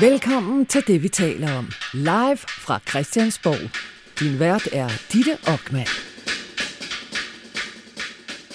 Velkommen 0.00 0.66
til 0.66 0.86
det, 0.86 1.02
vi 1.02 1.08
taler 1.08 1.58
om. 1.58 1.66
Live 1.94 2.36
fra 2.36 2.78
Christiansborg. 2.88 3.70
Din 4.20 4.40
vært 4.40 4.68
er 4.72 4.88
Ditte 5.12 5.34
Ockmann. 5.52 5.88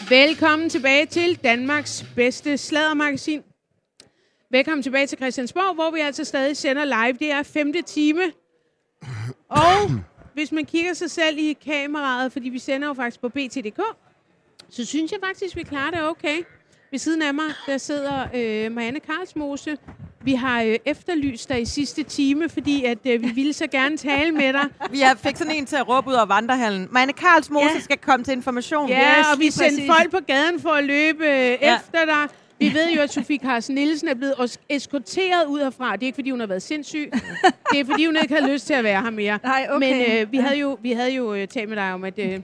Velkommen 0.10 0.70
tilbage 0.70 1.06
til 1.06 1.36
Danmarks 1.44 2.06
bedste 2.16 2.58
sladdermagasin. 2.58 3.42
Velkommen 4.52 4.84
tilbage 4.84 5.08
til 5.08 5.18
Christiansborg, 5.18 5.76
hvor 5.76 5.92
vi 5.92 6.00
altså 6.00 6.24
stadig 6.24 6.58
sender 6.58 6.86
live. 6.86 7.18
Det 7.20 7.32
er 7.32 7.44
femte 7.44 7.82
time. 7.82 8.24
Og 9.50 9.90
hvis 10.34 10.52
man 10.52 10.66
kigger 10.66 10.94
sig 10.94 11.12
selv 11.12 11.38
i 11.38 11.54
kameraet, 11.66 12.32
fordi 12.32 12.50
vi 12.50 12.60
sender 12.60 12.88
jo 12.88 12.94
faktisk 12.94 13.22
på 13.22 13.30
BT.dk, 13.30 13.82
så 14.70 14.86
synes 14.86 15.12
jeg 15.12 15.20
faktisk, 15.24 15.56
vi 15.56 15.64
klarer 15.64 15.92
det 15.92 16.02
okay. 16.02 16.38
Ved 16.92 17.00
siden 17.00 17.22
af 17.22 17.34
mig, 17.34 17.50
der 17.68 17.78
sidder 17.78 18.24
øh, 18.24 18.72
Marianne 18.72 19.00
Karlsmose. 19.00 19.78
Vi 20.24 20.34
har 20.34 20.62
øh, 20.62 20.76
efterlyst 20.86 21.50
dig 21.50 21.62
i 21.62 21.66
sidste 21.66 22.04
time, 22.04 22.50
fordi 22.50 22.86
at 22.86 22.98
øh, 23.06 23.22
vi 23.24 23.28
ville 23.30 23.54
så 23.54 23.68
gerne 23.68 23.98
tale 23.98 24.32
med 24.32 24.54
dig. 24.54 24.66
Vi 24.92 25.00
har 25.00 25.16
fik 25.16 25.36
sådan 25.38 25.56
en 25.56 25.66
til 25.66 25.76
at 25.76 25.88
råbe 25.88 26.10
ud 26.10 26.14
af 26.14 26.30
vandrehallen. 26.30 26.88
Marianne 26.92 27.14
Karlsmose 27.14 27.66
Ja. 27.76 27.80
skal 27.80 27.98
komme 27.98 28.24
til 28.24 28.32
information. 28.34 28.90
Ja, 28.90 29.20
Yes, 29.20 29.28
og 29.34 29.40
vi 29.40 29.50
sendte 29.52 29.76
præcis. 29.76 29.90
folk 30.00 30.12
på 30.12 30.20
gaden 30.28 30.60
for 30.60 30.70
at 30.70 30.84
løbe 30.84 31.26
øh, 31.26 31.52
efter 31.52 32.06
dig. 32.06 32.28
Vi 32.60 32.74
ved 32.74 32.92
jo, 32.96 33.02
at 33.02 33.14
Sofie 33.14 33.38
Carsten 33.40 33.76
Nielsen 33.76 34.08
er 34.08 34.14
blevet 34.14 34.58
eskorteret 34.70 35.46
ud 35.48 35.60
herfra. 35.60 35.94
Det 35.96 36.04
er 36.04 36.06
ikke, 36.06 36.16
fordi 36.16 36.30
hun 36.30 36.40
har 36.40 36.48
været 36.48 36.62
sindssyg. 36.62 37.12
Det 37.72 37.80
er, 37.80 37.86
fordi 37.86 38.06
hun 38.06 38.18
ikke 38.22 38.34
havde 38.36 38.52
lyst 38.54 38.68
til 38.68 38.74
at 38.74 38.84
være 38.84 39.02
her 39.02 39.10
mere. 39.10 39.40
Nej, 39.44 39.68
okay. 39.70 39.88
Men 39.90 40.02
øh, 40.22 40.32
vi 40.32 40.38
Ja. 40.38 40.44
havde 40.44 40.60
jo, 40.60 40.78
vi 40.82 40.92
havde 40.92 41.12
jo 41.14 41.34
øh, 41.34 41.48
talt 41.48 41.70
med 41.70 41.78
dig 41.78 41.94
om, 41.94 42.04
at, 42.04 42.20
øh, 42.20 42.40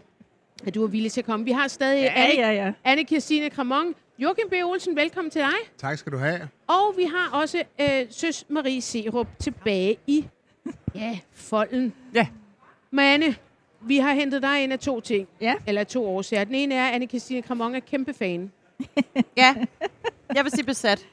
at 0.67 0.75
du 0.75 0.81
var 0.81 0.88
villig 0.88 1.11
til 1.11 1.22
at 1.22 1.25
komme. 1.25 1.45
Vi 1.45 1.52
har 1.52 1.67
stadig 1.67 2.02
Ja, 2.02 2.11
Anne, 2.16 2.34
ja, 2.48 2.52
ja. 2.66 2.72
Anne 2.84 3.03
Kirstine 3.03 3.50
Kramon. 3.50 3.94
Joachim 4.22 4.50
B. 4.50 4.54
Olsen, 4.66 4.96
velkommen 4.96 5.32
til 5.32 5.41
dig. 5.41 5.54
Tak 5.78 5.98
skal 5.98 6.12
du 6.12 6.18
have. 6.18 6.50
Og 6.68 6.94
vi 6.98 7.04
har 7.04 7.40
også 7.41 7.64
øh, 7.82 8.05
Søs 8.09 8.45
Marie 8.50 8.82
Serup 8.82 9.28
tilbage 9.40 9.98
i 10.08 10.28
ja, 10.95 11.20
folden. 11.34 11.94
Ja. 12.14 12.28
Marianne, 12.92 13.36
vi 13.81 13.98
har 13.98 14.14
hentet 14.14 14.42
dig 14.42 14.64
ind 14.64 14.73
af 14.73 14.80
to 14.80 15.00
ting. 15.02 15.28
Ja. 15.42 15.56
Eller 15.67 15.84
to 15.84 16.06
årsager. 16.06 16.44
Den 16.44 16.56
ene 16.56 16.76
er, 16.76 16.88
at 16.88 17.02
Anne-Christine 17.02 17.42
Kramon 17.42 17.76
er 17.76 17.80
kæmpe 17.80 18.14
fan. 18.14 18.52
ja. 19.38 19.56
Jeg 20.36 20.44
vil 20.44 20.52
sige 20.52 20.66
besat. 20.66 21.08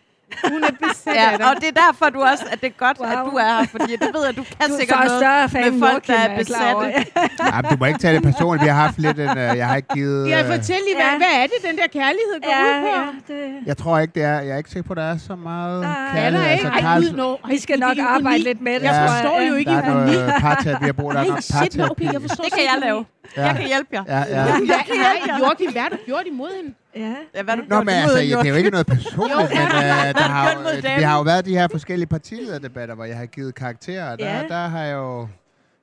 Hun 0.53 0.65
er 0.65 0.75
besat 0.85 1.15
af 1.17 1.33
Ja, 1.33 1.37
dig. 1.37 1.47
og 1.51 1.55
det 1.61 1.69
er 1.73 1.77
derfor, 1.85 2.05
du 2.17 2.21
også, 2.31 2.45
at 2.53 2.61
det 2.61 2.67
er 2.73 2.77
godt, 2.85 2.99
wow. 3.01 3.09
At 3.09 3.19
du 3.31 3.37
er 3.37 3.43
her. 3.59 3.67
Fordi 3.77 3.93
det 4.03 4.11
ved 4.15 4.21
jeg, 4.27 4.29
at 4.29 4.37
du 4.37 4.43
kan 4.43 4.69
Du 4.69 4.75
er 4.75 4.79
sikkert 4.79 4.99
noget 5.05 5.21
større 5.23 5.49
fan 5.49 5.63
med 5.73 5.81
folk, 5.89 6.07
der 6.07 6.15
er 6.15 6.29
jeg 6.29 6.39
besatte. 6.39 6.87
Ja, 7.53 7.57
men 7.63 7.65
du 7.71 7.77
må 7.81 7.85
ikke 7.91 7.99
tage 8.05 8.15
det 8.15 8.23
personligt. 8.23 8.63
Vi 8.65 8.69
har 8.69 8.81
haft 8.87 8.99
lidt 8.99 9.19
en... 9.21 9.31
Uh, 9.31 9.37
jeg 9.61 9.67
har 9.71 9.77
ikke 9.77 9.89
givet... 9.95 10.29
Ja, 10.29 10.39
øh, 10.41 10.47
fortæl 10.55 10.81
lige, 10.89 10.97
hvad, 11.01 11.11
Ja. 11.13 11.17
hvad 11.23 11.33
er 11.41 11.47
det, 11.53 11.59
den 11.69 11.75
der 11.81 11.87
kærlighed 11.99 12.37
går 12.47 12.55
ud 12.69 12.73
på? 12.85 12.91
Ja, 12.97 13.01
ja, 13.01 13.45
det... 13.45 13.67
jeg 13.67 13.77
tror 13.77 13.99
ikke, 13.99 14.13
det 14.15 14.23
er... 14.23 14.39
Jeg 14.47 14.53
er 14.55 14.59
ikke 14.63 14.71
sikker 14.71 14.87
på, 14.87 14.93
at 14.93 14.97
der 14.97 15.03
er 15.15 15.19
så 15.19 15.37
meget 15.37 15.81
Nej. 15.83 15.93
Kærlighed. 16.15 16.51
ikke? 16.53 16.53
Altså, 16.53 16.69
Ej, 16.69 16.81
Karls- 16.81 17.11
ud, 17.13 17.17
nå. 17.17 17.31
Ej, 17.45 17.51
Vi 17.51 17.59
skal 17.59 17.79
nok 17.79 17.97
arbejde 17.99 18.39
lidt 18.39 18.61
med 18.61 18.75
det, 18.75 18.83
Jeg 18.83 18.93
Ja. 18.93 19.07
forstår 19.07 19.41
jo 19.41 19.55
ikke 19.55 19.71
Der 19.71 19.77
er 19.83 19.95
noget 19.95 20.35
parterapi. 20.41 20.81
Vi 20.85 20.87
har 20.87 20.93
brug 20.93 21.11
der 21.15 21.19
er 21.21 21.23
Ej, 21.23 21.29
noget 21.29 21.45
okay, 21.51 21.55
jeg 21.55 21.71
parterapi. 21.79 22.27
forstår 22.29 22.45
Det 22.45 22.53
kan 22.53 22.63
jeg 22.63 22.71
simpelthen 22.73 23.05
lave. 23.37 23.47
Jeg 23.47 23.57
kan 23.57 23.67
hjælpe 23.67 23.89
jer. 23.93 24.05
Ja, 24.09 24.19
ja. 24.19 24.57
ikke. 24.57 24.67
Hvad, 24.67 24.99
nej, 24.99 25.39
Joachim, 25.41 25.73
hvad 25.73 25.83
har 25.83 25.89
du 25.89 25.97
gjort 26.07 26.23
imod 26.27 26.49
hende? 26.57 26.75
Ja. 26.97 27.15
Ja, 27.35 27.43
hvad 27.43 27.57
du 27.57 27.63
Nå, 27.63 27.69
gjort 27.69 27.85
men 27.87 27.95
imod 27.95 28.03
altså, 28.03 28.19
ja, 28.19 28.37
det 28.39 28.47
er 28.47 28.51
jo 28.51 28.55
ikke 28.57 28.71
noget 28.71 28.87
personligt, 28.87 29.51
ja. 29.51 29.69
men 29.69 29.77
uh, 29.77 30.21
der, 30.21 30.29
har 30.37 30.53
jo, 30.53 30.59
vi 30.97 31.03
har 31.03 31.17
jo 31.17 31.23
været 31.23 31.45
de 31.45 31.59
her 31.59 31.69
forskellige 31.69 32.07
partilederdebatter, 32.09 32.95
hvor 32.95 33.05
jeg 33.05 33.17
har 33.17 33.27
givet 33.27 33.55
karakterer, 33.55 34.13
og 34.13 34.19
der, 34.19 34.37
Ja. 34.37 34.43
der 34.49 34.67
har 34.69 34.83
jeg 34.83 34.95
jo 34.95 35.29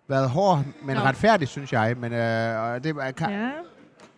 været 0.10 0.30
hård, 0.30 0.64
men 0.86 0.96
Nå. 0.96 1.02
retfærdig, 1.02 1.48
synes 1.48 1.74
jeg. 1.74 1.96
Men 1.98 2.12
uh, 2.14 2.64
og 2.64 2.84
det 2.84 2.96
var... 2.96 3.12
Ka- 3.22 3.32
ja. 3.32 3.50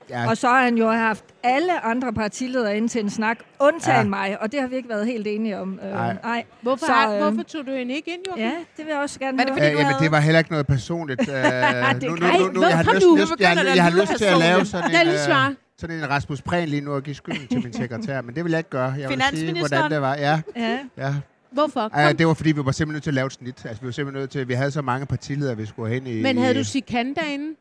Ja. 0.09 0.29
Og 0.29 0.37
så 0.37 0.47
har 0.47 0.63
han 0.63 0.77
jo 0.77 0.89
haft 0.89 1.25
alle 1.43 1.85
andre 1.85 2.13
partiledere 2.13 2.77
ind 2.77 2.89
til 2.89 3.01
en 3.03 3.09
snak, 3.09 3.37
undtagen 3.59 4.05
Ja. 4.05 4.09
mig, 4.09 4.41
og 4.41 4.51
det 4.51 4.61
har 4.61 4.67
vi 4.67 4.75
ikke 4.75 4.89
været 4.89 5.05
helt 5.05 5.27
enige 5.27 5.59
om. 5.59 5.79
Øh, 5.83 5.91
Nej. 5.91 6.15
nej. 6.23 6.43
Hvorfor, 6.61 6.85
Så, 6.85 6.91
har, 6.91 7.13
øh, 7.13 7.21
hvorfor 7.21 7.43
tog 7.43 7.65
du 7.67 7.71
hende 7.71 7.93
ikke 7.95 8.11
ind, 8.13 8.21
Joachim? 8.27 8.45
Ja, 8.45 8.51
det 8.77 8.85
vil 8.85 8.87
jeg 8.91 8.97
også 8.99 9.19
gerne 9.19 9.41
Er 9.41 9.45
det 9.45 9.53
fordi, 9.53 9.65
Øh, 9.65 9.71
jamen, 9.79 9.93
det 9.99 10.11
var 10.11 10.19
heller 10.19 10.39
ikke 10.39 10.51
noget 10.51 10.67
personligt. 10.67 11.21
Uh, 11.29 12.01
nu, 12.01 12.09
nu, 12.09 12.15
nu, 12.15 12.51
nu, 12.53 12.61
Ej, 12.61 12.69
jeg 12.69 12.77
har 12.77 12.83
lyst, 12.93 13.39
jeg, 13.39 13.57
jeg 13.75 13.83
har 13.83 14.01
at 14.01 14.17
til 14.17 14.25
at 14.25 14.37
lave 14.37 14.65
sådan 14.65 14.91
en, 14.91 15.07
øh, 15.07 15.55
sådan 15.77 15.95
en 15.95 16.09
Rasmus 16.09 16.41
Prehn 16.41 16.67
lige 16.69 16.81
nu 16.81 16.93
og 16.93 17.03
give 17.03 17.15
skylden 17.15 17.47
til 17.47 17.63
min 17.63 17.73
sekretær, 17.83 18.21
men 18.21 18.35
det 18.35 18.43
vil 18.43 18.49
jeg 18.51 18.59
ikke 18.59 18.69
gøre. 18.69 18.83
Jeg 18.83 18.93
vil 18.95 19.01
sige, 19.03 19.09
Finansministeren? 19.09 19.61
hvordan 19.69 19.91
det 19.91 20.01
var. 20.01 20.15
Ja, 20.15 20.41
Ja. 20.55 20.77
ja. 20.97 21.13
Hvorfor? 21.51 21.79
Ej, 21.93 22.07
Kom. 22.07 22.17
det 22.17 22.27
var 22.27 22.33
fordi, 22.33 22.51
vi 22.51 22.65
var 22.65 22.71
simpelthen 22.71 22.93
nødt 22.93 23.03
til 23.03 23.09
at 23.09 23.13
lave 23.13 23.25
et 23.25 23.31
snit. 23.33 23.65
Altså, 23.65 23.81
vi 23.81 23.85
var 23.85 23.91
simpelthen 23.91 24.21
nødt 24.21 24.29
til, 24.29 24.47
vi 24.47 24.53
havde 24.53 24.71
så 24.71 24.81
mange 24.81 25.05
partiledere, 25.05 25.57
vi 25.57 25.65
skulle 25.65 25.93
hen 25.93 26.07
i... 26.07 26.21
Men 26.21 26.37
havde 26.37 26.53
du 26.55 26.63
Sikan 26.63 27.13
derinde? 27.13 27.55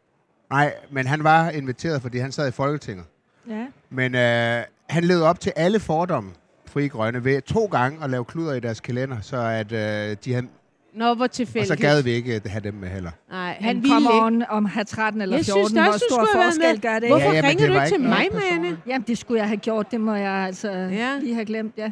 Nej, 0.55 0.75
men 0.91 1.07
han 1.07 1.25
var 1.25 1.51
inviteret, 1.51 2.03
fordi 2.03 2.19
han 2.19 2.33
sad 2.33 2.49
i 2.49 2.51
Folketinget. 2.51 3.05
ja. 3.49 3.67
Men 3.91 4.15
øh, 4.15 4.63
han 4.89 5.05
levede 5.05 5.27
op 5.29 5.41
til 5.41 5.53
alle 5.57 5.81
fordomme, 5.81 6.31
Fri 6.67 6.89
Grønne, 6.89 7.25
ved 7.25 7.43
to 7.43 7.65
gange 7.65 8.05
at 8.05 8.11
lave 8.11 8.25
kluder 8.25 8.55
i 8.55 8.61
deres 8.61 8.81
kalender, 8.81 9.17
så 9.21 9.37
at 9.37 9.73
øh, 9.73 10.17
de 10.25 10.33
havde, 10.35 10.47
Nå, 10.95 11.15
hvor 11.15 11.25
og 11.25 11.31
tilfældigt. 11.31 11.69
så 11.69 11.77
gad 11.77 12.03
vi 12.03 12.11
ikke 12.11 12.35
at 12.35 12.47
have 12.51 12.61
dem 12.61 12.75
med 12.75 12.89
heller. 12.89 13.11
Nej, 13.31 13.47
han 13.55 13.65
Han 13.65 13.77
ville 13.83 13.89
kommer 13.95 14.31
ikke. 14.31 14.51
om 14.51 14.65
have 14.65 14.85
13 14.85 15.21
eller 15.23 15.37
Jeg 15.37 15.45
14. 15.45 15.65
synes 15.67 15.73
da 15.77 15.83
Hvor 15.83 15.93
også, 15.93 16.05
du 16.11 16.15
stor 16.15 16.27
forskel 16.43 16.73
med. 16.75 16.81
gør 16.83 16.99
det? 16.99 17.09
Hvorfor 17.09 17.27
Ja, 17.33 17.37
ja, 17.43 17.49
ringer 17.49 17.67
du 17.67 17.73
ikke 17.75 17.87
til 17.89 18.01
mig, 18.01 18.27
Marianne? 18.33 18.79
Jamen, 18.87 19.05
det 19.07 19.19
skulle 19.19 19.41
jeg 19.41 19.49
have 19.49 19.57
gjort. 19.57 19.91
Det 19.91 20.01
må 20.01 20.15
jeg 20.15 20.33
altså 20.33 20.71
Ja. 20.71 21.19
lige 21.21 21.35
have 21.35 21.45
glemt, 21.47 21.75
ja. 21.77 21.91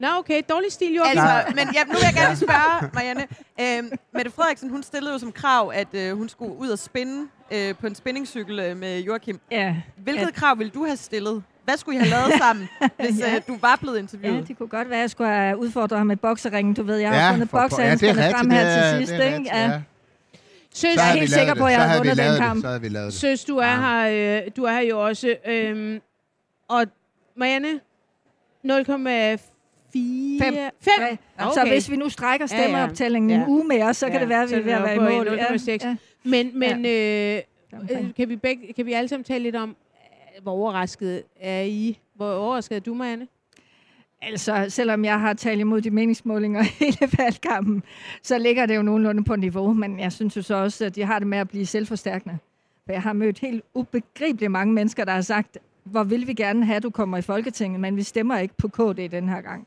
Nå, 0.00 0.06
okay. 0.18 0.42
Dårlig 0.48 0.72
stil, 0.72 0.94
Joachim. 0.94 1.18
Altså, 1.20 1.54
men 1.54 1.74
ja, 1.74 1.84
nu 1.84 1.90
vil 1.92 2.02
jeg 2.02 2.14
gerne 2.14 2.36
spørge, 2.46 2.90
Marianne. 2.94 3.24
Øhm, 3.60 3.90
Mette 4.14 4.30
Frederiksen, 4.30 4.70
hun 4.70 4.82
stillede 4.82 5.12
jo 5.12 5.18
som 5.18 5.32
krav, 5.32 5.72
at 5.74 5.88
øh, 5.94 6.16
hun 6.16 6.28
skulle 6.28 6.54
ud 6.58 6.68
og 6.68 6.78
spinde 6.78 7.28
øh, 7.50 7.74
på 7.80 7.86
en 7.86 7.94
spændingscykel 7.94 8.58
øh, 8.58 8.76
med 8.76 9.00
Joachim. 9.00 9.40
Ja, 9.50 9.76
Hvilket 9.96 10.22
Ja. 10.26 10.30
krav 10.30 10.58
ville 10.58 10.70
du 10.70 10.84
have 10.84 10.96
stillet? 10.96 11.42
Hvad 11.64 11.76
skulle 11.76 11.96
I 11.98 12.02
have 12.02 12.10
lavet 12.10 12.32
sammen, 12.38 12.68
hvis 13.00 13.18
Ja. 13.20 13.34
øh, 13.34 13.40
du 13.48 13.56
var 13.60 13.76
blevet 13.80 13.96
ja, 13.96 14.00
interviewet? 14.02 14.48
det 14.48 14.58
kunne 14.58 14.68
godt 14.68 14.88
være, 14.90 14.98
at 14.98 15.02
jeg 15.02 15.10
skulle 15.10 15.30
have 15.30 15.56
udfordret 15.58 15.98
ham 15.98 16.06
med 16.06 16.16
bokseringen. 16.16 16.74
Du 16.74 16.82
ved, 16.82 16.96
jeg 16.96 17.10
har 17.10 17.26
Ja, 17.26 17.32
fundet 17.32 17.50
boksehandskerne 17.50 18.20
ja, 18.22 18.28
er 18.28 18.32
frem 18.36 18.50
her 18.50 18.60
er- 18.60 18.90
til 18.98 18.98
sidst. 19.06 19.12
det 19.20 19.26
er 19.30 19.34
ikke? 19.38 19.50
Ja. 19.52 19.64
ja. 19.66 19.80
Søs, 20.74 20.94
Så 20.94 21.00
havde 21.00 21.18
helt 21.18 21.32
sikker 21.32 21.54
på, 21.54 21.64
at 21.66 21.72
jeg 21.72 21.90
vi 21.92 21.98
vundet 21.98 22.16
den 22.24 22.30
det. 22.32 22.38
kamp. 22.38 22.60
Så 22.60 22.66
havde 22.68 22.80
vi 22.80 22.88
lavet 22.88 23.06
det. 23.12 23.20
Søs, 23.20 23.44
du 23.44 23.56
er, 23.56 23.66
her, 23.76 24.42
øh, 24.46 24.50
du 24.56 24.64
er 24.64 24.72
her 24.72 24.80
jo 24.80 25.06
også. 25.06 25.34
Øhm, 25.48 26.00
og 26.68 26.84
Marianne, 27.36 27.80
0,4... 28.64 29.38
Fem. 30.42 30.54
5. 30.80 30.92
Ja. 30.98 31.16
Så 31.54 31.64
hvis 31.68 31.90
vi 31.90 31.96
nu 31.96 32.08
strækker 32.08 32.46
Ja, 32.50 32.56
ja. 32.56 32.62
stemmeoptællingen 32.64 33.30
Ja. 33.30 33.36
en 33.36 33.44
uge 33.48 33.64
mere, 33.64 33.94
så 33.94 34.06
kan 34.06 34.14
Ja, 34.14 34.20
det 34.20 34.28
være, 34.28 34.42
at 34.42 34.48
vi 34.50 34.54
er 34.54 34.58
er 34.58 34.62
ved 34.62 34.72
at 34.72 34.82
være 34.82 34.94
i 34.94 34.98
mål. 34.98 35.28
0,6. 35.28 35.84
Ja. 35.86 35.96
Men, 36.26 36.58
men 36.58 36.86
øh, 36.86 37.42
Ja. 37.90 38.00
øh, 38.00 38.14
kan, 38.16 38.28
vi 38.28 38.36
begge, 38.36 38.72
kan 38.72 38.86
vi 38.86 38.92
alle 38.92 39.08
sammen 39.08 39.24
tale 39.24 39.42
lidt 39.42 39.56
om, 39.56 39.68
øh, 39.70 40.42
hvor 40.42 40.52
overrasket 40.52 41.22
er 41.40 41.62
I? 41.62 41.98
Hvor 42.14 42.32
overrasket 42.32 42.76
er 42.76 42.80
du, 42.80 42.94
Marianne? 42.94 43.26
Altså, 44.22 44.66
selvom 44.68 45.04
jeg 45.04 45.20
har 45.20 45.32
talt 45.34 45.60
imod 45.60 45.80
de 45.80 45.90
meningsmålinger 45.90 46.62
hele 46.80 46.98
valgkampen, 47.18 47.82
så 48.22 48.38
ligger 48.38 48.66
det 48.66 48.76
jo 48.76 48.82
nogenlunde 48.82 49.24
på 49.24 49.36
niveau. 49.36 49.72
Men 49.72 50.00
jeg 50.00 50.12
synes 50.12 50.36
jo 50.36 50.42
så 50.42 50.54
også, 50.54 50.84
at 50.84 50.94
de 50.96 51.02
har 51.04 51.18
det 51.18 51.28
med 51.28 51.38
at 51.38 51.48
blive 51.48 51.66
selvforstærkende. 51.66 52.38
For 52.84 52.92
jeg 52.92 53.02
har 53.02 53.12
mødt 53.12 53.38
helt 53.38 53.62
ubegribeligt 53.74 54.52
mange 54.52 54.74
mennesker, 54.74 55.04
der 55.04 55.12
har 55.12 55.20
sagt, 55.20 55.58
hvor 55.84 56.04
vil 56.04 56.26
vi 56.26 56.34
gerne 56.34 56.64
have, 56.66 56.76
at 56.76 56.82
du 56.82 56.90
kommer 56.90 57.18
i 57.18 57.22
Folketinget, 57.22 57.80
men 57.80 57.96
vi 57.96 58.02
stemmer 58.02 58.38
ikke 58.38 58.54
på 58.58 58.68
KD 58.68 59.08
den 59.10 59.28
her 59.28 59.40
gang. 59.40 59.66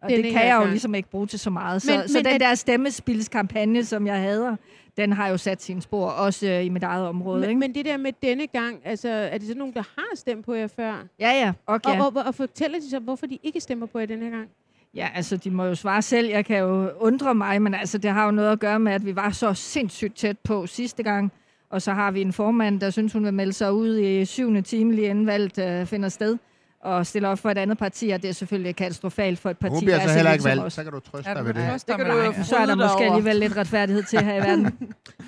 Og 0.00 0.10
Den 0.10 0.24
det 0.24 0.32
kan 0.32 0.46
jeg 0.46 0.54
jo 0.54 0.58
gang. 0.58 0.70
ligesom 0.70 0.94
ikke 0.94 1.10
bruge 1.10 1.26
til 1.26 1.38
så 1.38 1.50
meget. 1.50 1.82
Så, 1.82 1.96
Men- 1.98 2.08
så 2.08 2.18
men 2.18 2.24
den 2.24 2.34
er- 2.34 2.38
der 2.38 2.54
stemmespilskampagne, 2.54 3.84
som 3.84 4.06
jeg 4.06 4.20
hader, 4.20 4.56
den 5.00 5.12
har 5.12 5.28
jo 5.28 5.36
sat 5.36 5.62
sine 5.62 5.82
spor, 5.82 6.06
også 6.06 6.46
øh, 6.46 6.64
i 6.64 6.68
mit 6.68 6.82
eget 6.82 7.08
område. 7.08 7.40
Men, 7.40 7.48
ikke? 7.48 7.60
men 7.60 7.74
det 7.74 7.84
der 7.84 7.96
med 7.96 8.12
denne 8.22 8.46
gang, 8.46 8.80
altså, 8.84 9.08
er 9.08 9.38
det 9.38 9.46
så 9.48 9.54
nogen, 9.54 9.74
der 9.74 9.82
har 9.98 10.16
stemt 10.16 10.44
på 10.44 10.54
jer 10.54 10.66
før? 10.66 11.06
Ja, 11.20 11.30
ja. 11.30 11.52
Okay. 11.66 12.00
Og, 12.00 12.06
og, 12.16 12.22
og 12.26 12.34
fortæller 12.34 12.78
de 12.78 12.90
så, 12.90 12.98
hvorfor 12.98 13.26
de 13.26 13.38
ikke 13.42 13.60
stemmer 13.60 13.86
på 13.86 13.98
jer 13.98 14.06
denne 14.06 14.30
gang? 14.30 14.48
Ja, 14.94 15.08
altså, 15.14 15.36
de 15.36 15.50
må 15.50 15.64
jo 15.64 15.74
svare 15.74 16.02
selv. 16.02 16.28
Jeg 16.28 16.44
kan 16.44 16.58
jo 16.58 16.90
undre 16.90 17.34
mig, 17.34 17.62
men 17.62 17.74
altså, 17.74 17.98
det 17.98 18.10
har 18.10 18.24
jo 18.24 18.30
noget 18.30 18.52
at 18.52 18.60
gøre 18.60 18.80
med, 18.80 18.92
at 18.92 19.06
vi 19.06 19.16
var 19.16 19.30
så 19.30 19.54
sindssygt 19.54 20.16
tæt 20.16 20.38
på 20.38 20.66
sidste 20.66 21.02
gang. 21.02 21.32
Og 21.70 21.82
så 21.82 21.92
har 21.92 22.10
vi 22.10 22.20
en 22.20 22.32
formand, 22.32 22.80
der 22.80 22.90
synes, 22.90 23.12
hun 23.12 23.24
vil 23.24 23.34
melde 23.34 23.52
sig 23.52 23.72
ud 23.72 23.98
i 23.98 24.24
syvende 24.24 24.62
time 24.62 24.94
lige 24.94 25.08
inden 25.08 25.26
valget 25.26 25.58
øh, 25.58 25.86
finder 25.86 26.08
sted. 26.08 26.38
Og 26.84 27.06
stiller 27.06 27.28
op 27.28 27.38
for 27.38 27.50
et 27.50 27.58
andet 27.58 27.78
parti, 27.78 28.08
og 28.10 28.22
det 28.22 28.28
er 28.28 28.32
selvfølgelig 28.34 28.76
katastrofalt 28.76 29.38
for 29.38 29.50
et 29.50 29.58
parti, 29.58 29.72
Hun 29.74 29.80
bliver 29.84 29.96
er 29.98 30.06
så 30.08 30.14
heller 30.14 30.32
ikke 30.32 30.42
som 30.42 30.48
valgt. 30.58 30.72
Så 30.72 30.82
kan 30.82 30.92
du 30.92 31.00
trøste 31.00 31.30
Ja, 31.30 31.34
dig 31.36 31.44
ved 31.46 31.54
det. 31.54 31.84
Det 31.86 31.96
kan 31.96 32.06
du 32.06 32.12
jo. 32.12 32.32
Så 32.44 32.56
er 32.56 32.66
der 32.66 32.74
måske 32.74 33.04
alligevel 33.04 33.36
lidt 33.36 33.56
retfærdighed 33.56 34.02
til 34.02 34.20
her 34.24 34.34
i 34.34 34.38
verden. 34.38 34.72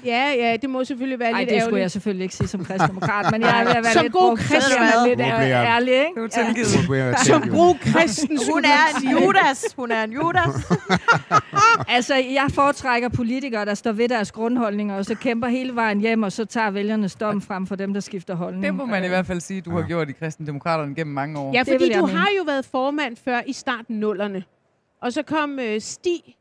Ja, 0.04 0.32
ja, 0.38 0.56
det 0.62 0.70
må 0.70 0.84
selvfølgelig 0.84 1.18
være 1.18 1.30
Nej, 1.32 1.40
lidt 1.40 1.50
det 1.50 1.62
skulle 1.62 1.68
jeg 1.68 1.78
ærgerligt. 1.78 1.92
selvfølgelig 1.92 2.22
ikke 2.24 2.34
sige 2.34 2.48
som 2.48 2.64
kristdemokrat, 2.64 3.30
men 3.32 3.42
jeg 3.42 3.60
er 3.60 3.64
ved 3.64 3.70
at 3.76 3.84
være 3.84 3.92
Som 3.92 4.02
lidt 4.02 4.12
god 4.12 4.36
kristen. 4.36 4.80
man 4.80 5.08
lidt 5.08 5.20
ærlig, 5.20 5.92
ikke? 5.92 6.20
Er 6.94 7.06
Ja. 7.08 7.16
Som 7.16 7.48
god 7.48 7.74
kristen, 7.92 8.38
Hun 8.52 8.64
er 8.64 8.98
en. 9.02 9.10
Judas. 9.22 9.64
Hun 9.76 9.90
er 9.90 10.02
en 10.04 10.12
Judas. 10.12 10.54
Altså, 11.88 12.14
jeg 12.14 12.46
foretrækker 12.50 13.08
politikere, 13.08 13.64
der 13.64 13.74
står 13.74 13.92
ved 13.92 14.08
deres 14.08 14.32
grundholdninger, 14.32 14.94
og 14.96 15.04
så 15.04 15.14
kæmper 15.14 15.48
hele 15.48 15.74
vejen 15.74 16.00
hjem, 16.00 16.22
og 16.22 16.32
så 16.32 16.44
tager 16.44 16.70
vælgernes 16.70 17.14
dom 17.14 17.42
frem 17.42 17.66
for 17.66 17.76
dem, 17.76 17.92
der 17.92 18.00
skifter 18.00 18.34
holdning. 18.34 18.64
Det 18.64 18.74
må 18.74 18.86
man 18.86 19.04
i 19.04 19.08
hvert 19.08 19.26
fald 19.26 19.40
sige, 19.40 19.60
du 19.60 19.70
har 19.76 19.82
gjort 19.82 20.08
i 20.08 20.12
kristendemokraterne 20.12 20.94
gennem 20.94 21.14
mange 21.14 21.38
år. 21.38 21.41
Ja, 21.54 21.58
Det 21.58 21.66
fordi 21.66 21.92
du 21.92 22.06
mene. 22.06 22.18
har 22.18 22.28
jo 22.38 22.42
været 22.42 22.64
formand 22.64 23.16
før 23.16 23.40
i 23.46 23.52
starten 23.52 24.00
nullerne. 24.00 24.44
Og 25.00 25.12
så 25.12 25.22
kom 25.22 25.58
øh, 25.58 25.80
Stig 25.80 26.36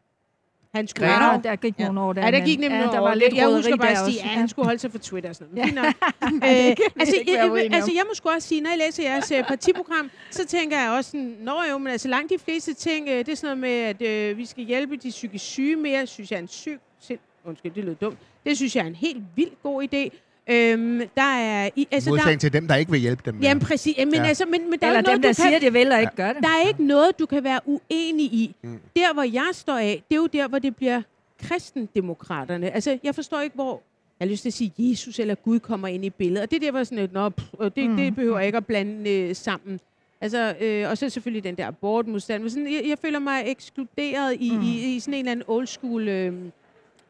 Han 0.75 0.87
skulle 0.87 1.07
Ja, 1.07 1.39
der 1.43 1.55
gik 1.55 1.75
Ja. 1.79 1.85
nogle 1.85 2.01
år 2.01 2.13
der. 2.13 2.25
Ja, 2.25 2.31
der 2.31 2.45
gik 2.45 2.59
nemlig 2.59 2.79
ja, 2.79 2.85
der 2.91 2.99
var 2.99 3.13
lidt 3.13 3.33
Jeg 3.35 3.47
husker 3.55 3.75
bare, 3.77 3.89
at 3.91 4.15
ja, 4.15 4.21
han 4.21 4.47
skulle 4.47 4.65
holde 4.65 4.79
sig 4.79 4.91
for 4.91 4.97
Twitter 4.99 5.29
og 5.29 5.35
sådan 5.35 5.53
noget. 5.55 5.75
Ja. 5.75 5.81
Øh, 6.69 6.75
altså, 6.99 7.15
jeg, 7.27 7.69
altså, 7.73 7.91
jeg 7.95 8.03
må 8.07 8.13
sgu 8.13 8.29
også 8.29 8.47
sige, 8.47 8.61
når 8.61 8.69
jeg 8.69 8.77
læser 8.77 9.03
jeres 9.03 9.31
øh, 9.31 9.43
partiprogram, 9.43 10.11
så 10.31 10.45
tænker 10.45 10.79
jeg 10.81 10.91
også 10.91 11.11
sådan, 11.11 11.37
nå 11.39 11.53
jo, 11.71 11.77
men 11.77 11.87
altså 11.87 12.07
langt 12.07 12.29
de 12.29 12.37
fleste 12.45 12.73
ting, 12.73 13.09
øh, 13.09 13.17
det 13.17 13.29
er 13.29 13.35
sådan 13.35 13.57
noget 13.57 13.91
med, 13.99 14.05
at 14.07 14.31
øh, 14.31 14.37
vi 14.37 14.45
skal 14.45 14.63
hjælpe 14.63 14.95
de 14.95 15.09
psykisk 15.09 15.45
syge 15.45 15.75
mere, 15.75 16.07
synes 16.07 16.31
jeg 16.31 16.37
er 16.37 16.41
en 16.41 16.47
syg, 16.47 16.79
sind, 16.99 17.19
undskyld, 17.45 17.71
det 17.71 17.83
lød 17.83 17.95
dumt, 17.95 18.17
det 18.45 18.57
synes 18.57 18.75
jeg 18.75 18.81
er 18.83 18.87
en 18.87 18.95
helt 18.95 19.23
vildt 19.35 19.63
god 19.63 19.83
idé. 19.83 20.17
Øhm, 20.49 21.01
der 21.15 21.21
er, 21.21 21.69
i, 21.75 21.87
altså, 21.91 22.09
der, 22.09 22.11
Modsætning 22.15 22.41
til 22.41 22.53
dem, 22.53 22.67
der 22.67 22.75
ikke 22.75 22.91
vil 22.91 22.99
hjælpe 22.99 23.21
dem. 23.31 23.39
jamen 23.41 23.61
præcis, 23.63 23.97
men, 23.97 24.13
Ja. 24.13 24.23
altså, 24.23 24.45
men, 24.45 24.69
men 24.69 24.79
der 24.79 24.87
er 24.87 24.91
Eller 24.91 24.99
jo 24.99 25.03
noget, 25.03 25.15
dem, 25.15 25.21
der 25.21 25.31
siger, 25.33 25.49
kan, 25.59 25.61
de 25.61 25.73
vil 25.73 25.91
og 25.91 25.99
ikke 26.01 26.15
gør 26.15 26.33
det. 26.33 26.43
der 26.43 26.49
er 26.49 26.67
ikke 26.67 26.83
noget, 26.83 27.19
du 27.19 27.25
kan 27.25 27.43
være 27.43 27.59
uenig 27.65 28.25
i. 28.33 28.55
Mm. 28.63 28.79
Der, 28.95 29.13
hvor 29.13 29.23
jeg 29.23 29.49
står 29.53 29.77
af, 29.77 30.03
det 30.09 30.15
er 30.15 30.19
jo 30.19 30.27
der, 30.27 30.47
hvor 30.47 30.59
det 30.59 30.75
bliver 30.75 31.01
kristendemokraterne. 31.43 32.71
Altså, 32.71 32.97
jeg 33.03 33.15
forstår 33.15 33.39
ikke, 33.41 33.55
hvor 33.55 33.81
jeg 34.19 34.27
har 34.27 34.31
lyst 34.31 34.41
til 34.41 34.49
at 34.49 34.53
sige, 34.53 34.73
Jesus 34.77 35.19
eller 35.19 35.35
Gud 35.35 35.59
kommer 35.59 35.87
ind 35.87 36.05
i 36.05 36.09
billedet. 36.09 36.41
Og 36.43 36.51
det 36.51 36.55
er 36.55 36.59
der, 36.59 36.71
hvor 36.71 36.83
sådan 36.83 36.97
et, 37.03 37.13
Nå, 37.13 37.29
pff, 37.29 37.47
og 37.53 37.75
det, 37.75 37.89
Mm. 37.89 37.97
det 37.97 38.15
behøver 38.15 38.37
jeg 38.37 38.45
ikke 38.45 38.57
at 38.57 38.65
blande 38.65 39.09
øh, 39.11 39.35
sammen. 39.35 39.79
Altså, 40.21 40.55
øh, 40.61 40.89
og 40.89 40.97
så 40.97 41.09
selvfølgelig 41.09 41.43
den 41.43 41.55
der 41.55 41.67
abortmodstand. 41.67 42.41
Men 42.43 42.49
sådan, 42.49 42.73
jeg, 42.73 42.83
jeg 42.87 42.97
føler 43.01 43.19
mig 43.19 43.43
ekskluderet 43.45 44.35
i, 44.39 44.49
Mm. 44.51 44.57
mm. 44.57 44.63
i, 44.63 44.95
i 44.95 44.99
sådan 44.99 45.13
en 45.13 45.19
eller 45.19 45.31
anden 45.31 45.45
old 45.47 45.67
school 45.67 46.07
øh, 46.07 46.33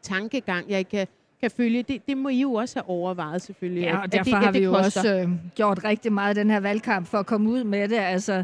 tankegang, 0.02 0.70
jeg 0.70 0.80
ikke 0.80 0.92
kan, 0.92 1.08
kan 1.42 1.52
følge. 1.52 1.84
Det, 1.84 2.08
det 2.08 2.18
må 2.18 2.30
I 2.30 2.42
jo 2.42 2.54
også 2.54 2.76
have 2.80 2.90
overvejet, 2.90 3.42
selvfølgelig. 3.42 3.84
Ja, 3.84 3.98
og 4.02 4.12
derfor 4.12 4.32
det, 4.32 4.46
har 4.46 4.52
vi 4.52 4.60
jo 4.60 4.72
koster. 4.72 5.00
også 5.02 5.16
øh, 5.16 5.30
gjort 5.56 5.84
rigtig 5.84 6.14
meget 6.14 6.38
i 6.38 6.40
den 6.40 6.50
her 6.50 6.60
valgkamp 6.60 7.08
for 7.08 7.18
at 7.18 7.26
komme 7.26 7.50
ud 7.50 7.64
med 7.64 7.90
det. 7.90 7.98
Altså, 7.98 8.44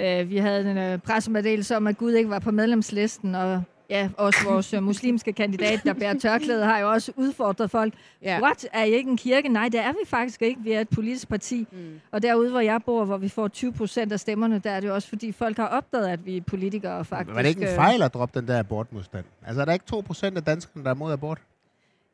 øh, 0.00 0.30
vi 0.30 0.36
havde 0.36 0.70
en 0.70 0.78
øh, 0.78 0.98
pressemeddelelse 0.98 1.76
om, 1.76 1.86
at 1.86 1.98
Gud 1.98 2.12
ikke 2.12 2.30
var 2.30 2.38
på 2.38 2.50
medlemslisten, 2.50 3.34
og 3.34 3.62
ja, 3.90 4.08
også 4.16 4.38
vores 4.44 4.74
øh, 4.74 4.82
muslimske 4.82 5.32
kandidat, 5.32 5.80
der 5.84 5.92
bærer 5.92 6.18
tørklæde, 6.18 6.64
har 6.64 6.78
jo 6.78 6.90
også 6.90 7.12
udfordret 7.16 7.70
folk. 7.70 7.94
Ja. 8.22 8.40
What? 8.42 8.68
Er 8.72 8.84
I 8.84 8.90
ikke 8.90 9.10
en 9.10 9.16
kirke? 9.16 9.48
Nej, 9.48 9.68
det 9.68 9.80
er 9.80 9.92
vi 9.92 10.06
faktisk 10.06 10.42
ikke. 10.42 10.60
Vi 10.62 10.72
er 10.72 10.80
et 10.80 10.88
politisk 10.88 11.28
parti. 11.28 11.66
Mm. 11.72 12.00
Og 12.12 12.22
derude, 12.22 12.50
hvor 12.50 12.60
jeg 12.60 12.80
bor, 12.86 13.04
hvor 13.04 13.16
vi 13.16 13.28
får 13.28 13.48
20 13.48 13.72
procent 13.72 14.12
af 14.12 14.20
stemmerne, 14.20 14.58
der 14.58 14.70
er 14.70 14.80
det 14.80 14.88
jo 14.88 14.94
også, 14.94 15.08
fordi 15.08 15.32
folk 15.32 15.56
har 15.56 15.66
opdaget, 15.66 16.08
at 16.08 16.26
vi 16.26 16.36
er 16.36 16.40
politikere 16.40 17.04
faktisk. 17.04 17.34
Var 17.34 17.42
det 17.42 17.48
ikke 17.48 17.62
en 17.62 17.68
øh, 17.68 17.74
fejl 17.74 18.02
at 18.02 18.14
droppe 18.14 18.40
den 18.40 18.48
der 18.48 18.58
abortmodstand? 18.58 19.24
Altså, 19.46 19.60
er 19.60 19.64
der 19.64 19.72
ikke 19.72 19.84
2% 19.92 20.36
af 20.36 20.42
danskerne, 20.44 20.84
der 20.84 20.90
er 20.90 20.94
mod 20.94 21.12
abort? 21.12 21.38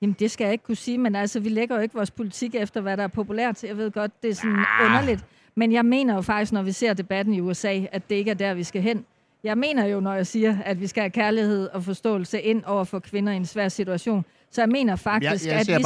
Jamen, 0.03 0.17
det 0.19 0.31
skal 0.31 0.45
jeg 0.45 0.53
ikke 0.53 0.65
kunne 0.65 0.77
sige, 0.77 0.99
men 0.99 1.15
altså, 1.15 1.41
vi 1.41 1.49
lægger 1.49 1.77
jo 1.77 1.83
ikke 1.83 1.95
vores 1.95 2.11
politik 2.11 2.55
efter, 2.55 2.81
hvad 2.81 2.97
der 2.97 3.03
er 3.03 3.09
populært. 3.09 3.65
Jeg 3.65 3.77
ved 3.77 3.91
godt, 3.91 4.23
det 4.23 4.31
er 4.31 4.35
sådan 4.35 4.65
Ah. 4.81 4.87
underligt. 4.87 5.25
Men 5.55 5.73
jeg 5.73 5.85
mener 5.85 6.15
jo 6.15 6.21
faktisk, 6.21 6.53
når 6.53 6.63
vi 6.63 6.73
ser 6.73 6.95
debatten 6.95 7.35
i 7.35 7.41
USA, 7.41 7.81
at 7.93 8.11
det 8.11 8.15
ikke 8.17 8.31
er 8.31 8.35
der, 8.35 8.55
vi 8.55 8.63
skal 8.65 8.83
hen. 8.83 9.05
Jeg 9.45 9.59
mener 9.59 9.85
jo, 9.87 10.01
når 10.01 10.15
jeg 10.15 10.27
siger, 10.27 10.57
at 10.65 10.81
vi 10.81 10.87
skal 10.87 11.01
have 11.01 11.11
kærlighed 11.11 11.69
og 11.69 11.85
forståelse 11.85 12.41
ind 12.41 12.65
over 12.65 12.85
for 12.85 12.99
kvinder 12.99 13.33
i 13.33 13.37
en 13.37 13.47
svær 13.47 13.69
situation. 13.69 14.25
Så 14.51 14.61
jeg 14.61 14.69
mener 14.69 14.97
faktisk, 14.97 15.45
Jeg- 15.47 15.51
jeg 15.53 15.61
at 15.61 15.67
vi 15.79 15.83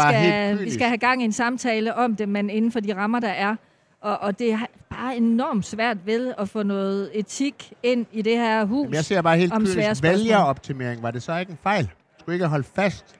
skal, 0.56 0.64
vi 0.67 0.70
skal 0.70 0.87
have 0.87 0.99
gang 0.99 1.22
i 1.22 1.25
en 1.25 1.32
samtale 1.32 1.94
om 1.94 2.17
det, 2.17 2.28
men 2.28 2.50
inden 2.50 2.72
for 2.72 2.81
de 2.81 2.96
rammer, 2.96 3.20
der 3.20 3.28
er. 3.28 3.56
Og, 4.00 4.19
og 4.19 4.38
det 4.38 4.52
er 4.52 4.58
bare 4.90 5.17
enormt 5.17 5.67
svært 5.67 5.96
ved 6.06 6.34
at 6.38 6.49
få 6.49 6.62
noget 6.62 7.10
etik 7.14 7.72
ind 7.82 8.06
i 8.12 8.22
det 8.22 8.37
her 8.37 8.64
hus. 8.64 8.82
Jamen, 8.84 8.94
jeg 8.94 9.05
ser 9.05 9.22
bare 9.22 9.37
helt 9.37 9.52
om 9.52 9.67
kynisk. 9.67 10.02
Vælgeroptimering, 10.02 11.02
var 11.02 11.10
det 11.10 11.22
så 11.22 11.37
ikke 11.38 11.50
en 11.52 11.58
fejl? 11.62 11.90
Skulle 12.20 12.34
ikke 12.34 12.46
holdt 12.46 12.67
fast 12.75 13.17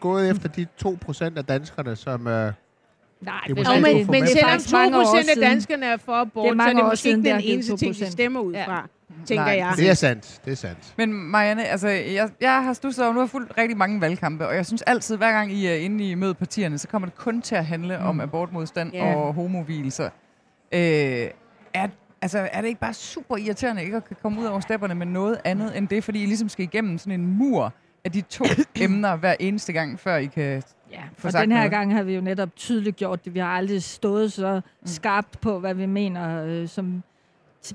gået 0.00 0.30
efter 0.30 0.48
de 0.48 0.66
2% 0.84 1.24
af 1.36 1.44
danskerne, 1.44 1.96
som... 1.96 2.26
Øh, 2.26 2.52
Nej, 3.20 3.40
Det 3.48 3.58
er 3.58 3.70
Jo, 3.78 3.86
ikke 3.86 3.98
men, 3.98 4.06
men 4.10 4.22
er 4.22 4.26
selvom 4.26 4.50
faktisk 4.50 4.72
mange 4.72 4.98
år 4.98 5.02
2 5.04 5.10
procent 5.10 5.30
af 5.30 5.36
danskerne 5.50 5.86
er 5.86 5.96
for 5.96 6.12
abort, 6.12 6.44
Det 6.44 6.50
er 6.50 6.54
så 6.54 6.62
er 6.62 6.66
mange 6.66 6.80
det 6.82 6.88
måske 6.90 7.08
ikke 7.08 7.22
det 7.22 7.24
den 7.34 7.40
eneste 7.44 7.76
ting, 7.76 7.94
de 7.96 8.04
2%. 8.04 8.10
stemmer 8.10 8.40
ud 8.40 8.52
Ja. 8.52 8.66
fra, 8.66 8.88
tænker 9.26 9.44
Nej, 9.44 9.54
jeg. 9.54 9.72
det 9.76 9.90
er 9.90 9.94
sandt, 9.94 10.40
det 10.44 10.50
er 10.52 10.56
sandt. 10.56 10.94
Men 10.96 11.12
Marianne, 11.12 11.64
altså, 11.64 11.88
jeg, 11.88 12.30
jeg 12.40 12.64
har 12.64 12.72
stusset 12.72 13.04
over, 13.04 13.14
nu 13.14 13.20
har 13.20 13.26
fulgt 13.26 13.52
rigtig 13.58 13.76
mange 13.78 14.00
valgkampe, 14.00 14.46
og 14.48 14.54
jeg 14.56 14.66
synes 14.66 14.82
altid, 14.82 15.16
hver 15.16 15.32
gang 15.32 15.52
I 15.52 15.66
er 15.66 15.74
inde 15.74 16.10
i 16.10 16.14
mød 16.14 16.34
partierne, 16.34 16.78
så 16.78 16.88
kommer 16.88 17.08
det 17.08 17.16
kun 17.16 17.42
til 17.42 17.54
at 17.54 17.66
handle 17.66 17.98
mm. 17.98 18.06
om 18.06 18.20
abortmodstand 18.20 18.92
Ja. 18.92 19.14
og 19.14 19.34
homovilser. 19.34 20.04
Øh, 20.72 20.80
er, 21.74 21.88
altså, 22.22 22.48
er 22.52 22.60
det 22.60 22.68
ikke 22.68 22.80
bare 22.80 22.94
super 22.94 23.36
irriterende 23.36 23.82
ikke 23.84 23.96
at 23.96 24.04
kan 24.04 24.16
komme 24.22 24.40
ud 24.40 24.46
over 24.46 24.60
stepperne 24.60 24.94
med 24.94 25.06
noget 25.06 25.40
andet 25.44 25.78
end 25.78 25.88
det, 25.88 26.04
fordi 26.04 26.22
I 26.22 26.26
ligesom 26.26 26.48
skal 26.48 26.62
igennem 26.64 26.98
sådan 26.98 27.20
en 27.20 27.26
mur 27.26 27.72
af 28.04 28.12
de 28.12 28.20
to 28.20 28.44
emner 28.84 29.16
hver 29.16 29.34
eneste 29.40 29.72
gang, 29.72 30.00
før 30.00 30.16
I 30.16 30.26
kan... 30.26 30.62
Ja, 30.92 31.02
få 31.14 31.20
for 31.20 31.30
sagt 31.30 31.42
den 31.42 31.52
her 31.52 31.58
noget. 31.58 31.70
gang 31.70 31.94
har 31.94 32.02
vi 32.02 32.14
jo 32.14 32.20
netop 32.20 32.56
tydeligt 32.56 32.96
gjort 32.96 33.24
det. 33.24 33.34
Vi 33.34 33.38
har 33.38 33.46
aldrig 33.46 33.82
stået 33.82 34.32
så 34.32 34.60
skarpt 34.84 35.40
på, 35.40 35.58
hvad 35.58 35.74
vi 35.74 35.86
mener 35.86 36.44
øh, 36.44 36.68
som 36.68 37.02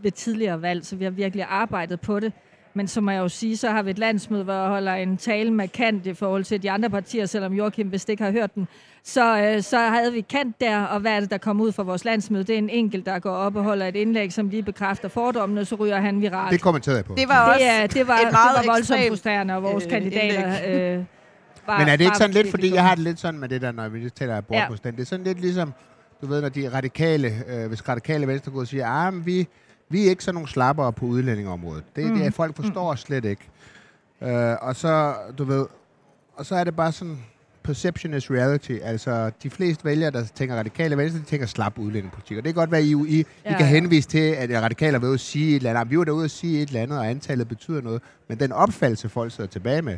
ved 0.02 0.12
tidligere 0.12 0.62
valg, 0.62 0.86
så 0.86 0.96
vi 0.96 1.04
har 1.04 1.12
virkelig 1.12 1.46
arbejdet 1.50 2.02
på 2.02 2.20
det. 2.20 2.34
Men 2.74 2.88
så 2.88 3.02
må 3.02 3.12
jeg 3.12 3.20
jo 3.20 3.28
sige, 3.28 3.58
så 3.58 3.70
har 3.70 3.84
vi 3.84 3.90
et 3.90 4.00
landsmøde, 4.00 4.44
hvor 4.44 4.54
jeg 4.54 4.68
holder 4.68 4.94
en 4.94 5.18
tale 5.18 5.52
med 5.52 5.68
Kant 5.68 6.06
i 6.06 6.14
forhold 6.14 6.44
til 6.44 6.64
de 6.64 6.72
andre 6.72 6.90
partier, 6.90 7.26
selvom 7.26 7.54
Joachim 7.54 7.92
vist 7.92 8.10
ikke 8.10 8.24
har 8.24 8.32
hørt 8.32 8.56
den. 8.56 8.68
Så, 9.08 9.40
øh, 9.40 9.64
så 9.64 9.78
havde 9.78 10.14
vi 10.14 10.22
Kant 10.22 10.62
der, 10.62 10.84
og 10.84 11.00
hvad 11.00 11.12
er 11.12 11.20
det, 11.20 11.32
der 11.32 11.38
kommer 11.38 11.64
ud 11.64 11.72
fra 11.72 11.84
vores 11.84 12.06
landsmøde? 12.06 12.44
Det 12.44 12.54
er 12.54 12.58
en 12.58 12.70
enkelt, 12.70 13.06
der 13.06 13.20
går 13.20 13.32
op 13.32 13.56
og 13.56 13.64
holder 13.64 13.88
et 13.88 13.96
indlæg, 13.96 14.34
som 14.34 14.50
lige 14.50 14.64
bekræfter 14.64 15.10
fordommene, 15.10 15.62
og 15.62 15.68
så 15.68 15.76
ryger 15.76 16.00
han 16.00 16.22
viralt. 16.22 16.52
Det 16.52 16.62
kommenterede 16.62 16.98
jeg 16.98 17.06
på. 17.06 17.16
Det 17.18 17.28
var 17.28 17.50
også 17.50 17.60
det, 17.60 17.72
er, 17.72 17.88
det 17.88 18.08
var, 18.08 18.18
et 18.18 18.32
meget 18.32 18.58
det 18.58 18.68
var 18.68 18.74
voldsomt 18.74 19.08
frustrerende, 19.08 19.56
og 19.56 19.64
vores 19.64 19.84
øh, 19.84 19.90
kandidater... 19.90 20.48
Øh, 20.68 21.04
var, 21.68 21.80
Men 21.80 21.88
er 21.88 21.96
det 21.96 22.04
ikke 22.04 22.18
sådan 22.18 22.34
lidt, 22.34 22.50
fordi 22.50 22.74
jeg 22.74 22.84
har 22.84 22.96
det 22.96 23.04
lidt 23.04 23.20
sådan 23.20 23.40
med 23.40 23.50
det 23.50 23.62
der, 23.62 23.72
når 23.72 23.90
vi 23.90 24.10
taler 24.10 24.38
abortmodstand. 24.38 24.96
Det 24.96 25.02
er 25.02 25.06
sådan 25.06 25.26
lidt 25.26 25.42
ligesom, 25.42 25.74
du 26.22 26.28
ved, 26.28 26.42
når 26.42 26.50
de 26.50 26.74
radikale, 26.74 27.34
øh, 27.48 27.68
hvis 27.68 27.90
radikale 27.90 28.28
venstre 28.28 28.52
går 28.52 28.60
og 28.60 28.68
siger, 28.68 28.88
ah, 28.88 29.14
men 29.14 29.26
vi, 29.26 29.48
vi 29.90 30.06
er 30.06 30.10
ikke 30.10 30.24
sådan 30.24 30.36
nogle 30.36 30.50
slappere 30.50 30.94
på 30.94 31.06
udlændingeområdet. 31.06 31.84
Det, 31.96 32.06
mm. 32.06 32.18
det 32.18 32.26
er, 32.26 32.32
folk 32.32 32.56
forstår 32.56 32.92
os 32.92 33.00
slet 33.00 33.26
ikke. 33.26 33.50
Øh, 34.22 34.56
og 34.62 34.76
så, 34.76 35.14
du 35.38 35.44
ved, 35.44 35.66
og 36.36 36.46
så 36.46 36.56
er 36.56 36.64
det 36.64 36.76
bare 36.76 36.92
sådan, 36.92 37.18
perception 37.66 38.14
is 38.14 38.32
reality. 38.32 38.72
Altså, 38.84 39.32
de 39.44 39.50
fleste 39.50 39.86
vælgere, 39.86 40.12
der 40.12 40.24
tænker 40.36 40.56
radikale 40.56 40.98
venstre, 40.98 41.20
de 41.20 41.26
tænker 41.26 41.48
slap 41.48 41.78
udlændingepolitik. 41.78 42.38
Og 42.38 42.44
det 42.44 42.54
kan 42.54 42.60
godt 42.62 42.72
være, 42.72 42.82
at 42.82 42.86
I, 42.88 42.92
I, 42.92 43.20
I 43.20 43.26
Ja, 43.46 43.50
kan 43.50 43.60
ja. 43.60 43.66
henvise 43.66 44.10
til, 44.10 44.20
at 44.20 44.62
radikale 44.62 44.94
været 44.94 45.08
ude 45.08 45.14
at 45.14 45.20
sige 45.20 45.50
et 45.50 45.56
eller 45.58 45.70
andet. 45.70 45.82
"Ah, 45.82 45.92
Vi 45.92 45.98
var 45.98 46.04
derude 46.04 46.26
at 46.26 46.32
sige 46.32 46.62
et 46.62 46.68
eller 46.68 46.82
andet, 46.82 47.00
og 47.00 47.10
antallet 47.10 47.48
betyder 47.48 47.82
noget. 47.82 48.02
Men 48.28 48.40
den 48.40 48.52
opfattelse, 48.52 49.10
folk 49.10 49.32
sidder 49.32 49.50
tilbage 49.50 49.82
med, 49.82 49.98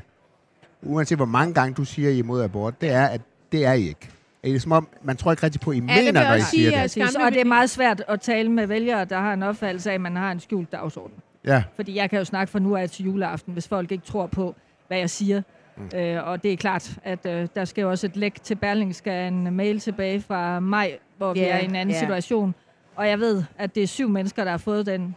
uanset 0.81 1.17
hvor 1.17 1.25
mange 1.25 1.53
gange 1.53 1.73
du 1.73 1.85
siger, 1.85 2.09
I 2.09 2.13
er 2.13 2.17
imod 2.17 2.43
abort, 2.43 2.81
det 2.81 2.89
er, 2.89 3.05
at 3.05 3.21
det 3.51 3.65
er 3.65 3.73
I 3.73 3.81
ikke. 3.87 4.09
Det 4.43 4.55
er 4.55 4.59
som 4.59 4.71
om, 4.71 4.87
man 5.03 5.17
tror 5.17 5.31
ikke 5.31 5.43
rigtig 5.43 5.61
på, 5.61 5.69
at 5.71 5.77
I 5.77 5.79
vil 5.79 5.85
mener, 5.87 6.21
jeg 6.21 6.29
når 6.29 6.35
I 6.35 6.39
siger 6.41 6.47
sige, 6.49 6.65
det. 6.65 6.73
Præcis, 7.03 7.15
og 7.15 7.31
det 7.31 7.41
er 7.41 7.45
meget 7.45 7.69
svært 7.69 8.03
at 8.07 8.21
tale 8.21 8.51
med 8.51 8.67
vælgere, 8.67 9.05
der 9.05 9.19
har 9.19 9.33
en 9.33 9.43
opfattelse 9.43 9.89
af, 9.89 9.93
at 9.95 10.01
man 10.01 10.15
har 10.15 10.31
en 10.31 10.39
skjult 10.39 10.71
dagsorden. 10.71 11.15
Ja. 11.45 11.63
Fordi 11.75 11.95
jeg 11.95 12.09
kan 12.09 12.19
jo 12.19 12.25
snakke 12.25 12.51
fra 12.51 12.59
nu 12.59 12.75
af 12.75 12.89
til 12.89 13.05
juleaften, 13.05 13.53
hvis 13.53 13.67
folk 13.67 13.91
ikke 13.91 14.05
tror 14.05 14.27
på, 14.27 14.55
hvad 14.87 14.97
jeg 14.97 15.09
siger. 15.09 15.41
Mm. 15.77 15.99
Øh, 15.99 16.27
og 16.27 16.43
det 16.43 16.53
er 16.53 16.57
klart, 16.57 16.97
at 17.03 17.25
øh, 17.25 17.47
der 17.55 17.65
skal 17.65 17.81
jo 17.81 17.89
også 17.89 18.07
et 18.07 18.15
læk 18.17 18.43
til 18.43 18.55
Berling, 18.55 18.95
skal 18.95 19.27
en 19.33 19.53
mail 19.55 19.79
tilbage 19.79 20.21
fra 20.21 20.59
maj, 20.59 20.97
hvor 21.17 21.33
vi 21.33 21.39
Ja, 21.39 21.47
er 21.47 21.59
i 21.59 21.65
en 21.65 21.75
anden 21.75 21.93
ja. 21.93 21.99
situation. 21.99 22.55
Og 22.95 23.07
jeg 23.07 23.19
ved, 23.19 23.43
at 23.57 23.75
det 23.75 23.83
er 23.83 23.87
syv 23.87 24.09
mennesker, 24.09 24.43
der 24.43 24.51
har 24.51 24.57
fået 24.57 24.85
den. 24.85 25.15